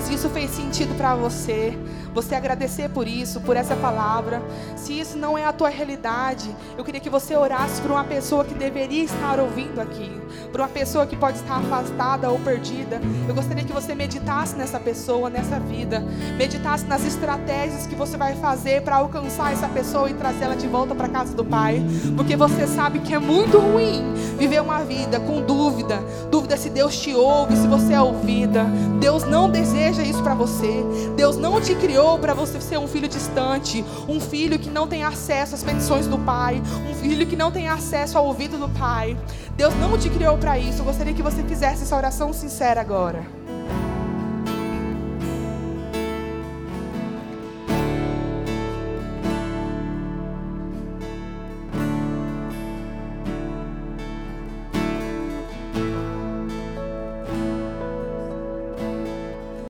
Se 0.00 0.12
isso 0.12 0.28
fez 0.28 0.50
sentido 0.50 0.94
para 0.98 1.14
você, 1.14 1.78
você 2.14 2.34
agradecer 2.34 2.88
por 2.90 3.06
isso, 3.06 3.40
por 3.40 3.56
essa 3.56 3.76
palavra. 3.76 4.42
Se 4.76 4.98
isso 4.98 5.16
não 5.16 5.36
é 5.36 5.44
a 5.44 5.52
tua 5.52 5.68
realidade, 5.68 6.54
eu 6.76 6.84
queria 6.84 7.00
que 7.00 7.10
você 7.10 7.36
orasse 7.36 7.80
por 7.80 7.90
uma 7.90 8.04
pessoa 8.04 8.44
que 8.44 8.54
deveria 8.54 9.04
estar 9.04 9.38
ouvindo 9.38 9.80
aqui, 9.80 10.10
por 10.50 10.60
uma 10.60 10.68
pessoa 10.68 11.06
que 11.06 11.16
pode 11.16 11.38
estar 11.38 11.58
afastada 11.58 12.30
ou 12.30 12.38
perdida. 12.38 13.00
Eu 13.28 13.34
gostaria 13.34 13.64
que 13.64 13.72
você 13.72 13.94
meditasse 13.94 14.56
nessa 14.56 14.80
pessoa, 14.80 15.30
nessa 15.30 15.60
vida, 15.60 16.00
meditasse 16.36 16.84
nas 16.86 17.04
estratégias 17.04 17.86
que 17.86 17.94
você 17.94 18.16
vai 18.16 18.34
fazer 18.36 18.82
para 18.82 18.96
alcançar 18.96 19.52
essa 19.52 19.68
pessoa 19.68 20.10
e 20.10 20.14
trazê-la 20.14 20.54
de 20.54 20.66
volta 20.66 20.94
para 20.94 21.08
casa 21.08 21.34
do 21.34 21.44
Pai, 21.44 21.82
porque 22.16 22.36
você 22.36 22.66
sabe 22.66 23.00
que 23.00 23.14
é 23.14 23.18
muito 23.18 23.58
ruim 23.58 24.14
viver 24.38 24.60
uma 24.60 24.82
vida 24.84 25.20
com 25.20 25.42
dúvida, 25.42 26.02
dúvida 26.30 26.56
se 26.56 26.70
Deus 26.70 26.98
te 26.98 27.14
ouve, 27.14 27.56
se 27.56 27.66
você 27.66 27.92
é 27.92 28.00
ouvida. 28.00 28.64
Deus 28.98 29.24
não 29.24 29.50
deseja 29.50 30.02
isso 30.02 30.22
para 30.22 30.34
você. 30.34 30.84
Deus 31.16 31.36
não 31.36 31.60
te 31.60 31.74
criou 31.74 31.99
criou 32.00 32.18
para 32.18 32.32
você 32.32 32.58
ser 32.62 32.78
um 32.78 32.88
filho 32.88 33.06
distante, 33.06 33.84
um 34.08 34.18
filho 34.18 34.58
que 34.58 34.70
não 34.70 34.88
tem 34.88 35.04
acesso 35.04 35.54
às 35.54 35.62
petições 35.62 36.06
do 36.06 36.18
Pai, 36.18 36.62
um 36.90 36.94
filho 36.94 37.26
que 37.26 37.36
não 37.36 37.52
tem 37.52 37.68
acesso 37.68 38.16
ao 38.16 38.24
ouvido 38.24 38.56
do 38.56 38.70
Pai. 38.70 39.14
Deus 39.54 39.74
não 39.74 39.98
te 39.98 40.08
criou 40.08 40.38
para 40.38 40.58
isso. 40.58 40.80
Eu 40.80 40.86
gostaria 40.86 41.12
que 41.12 41.22
você 41.22 41.42
fizesse 41.42 41.82
essa 41.82 41.94
oração 41.94 42.32
sincera 42.32 42.80
agora. 42.80 43.39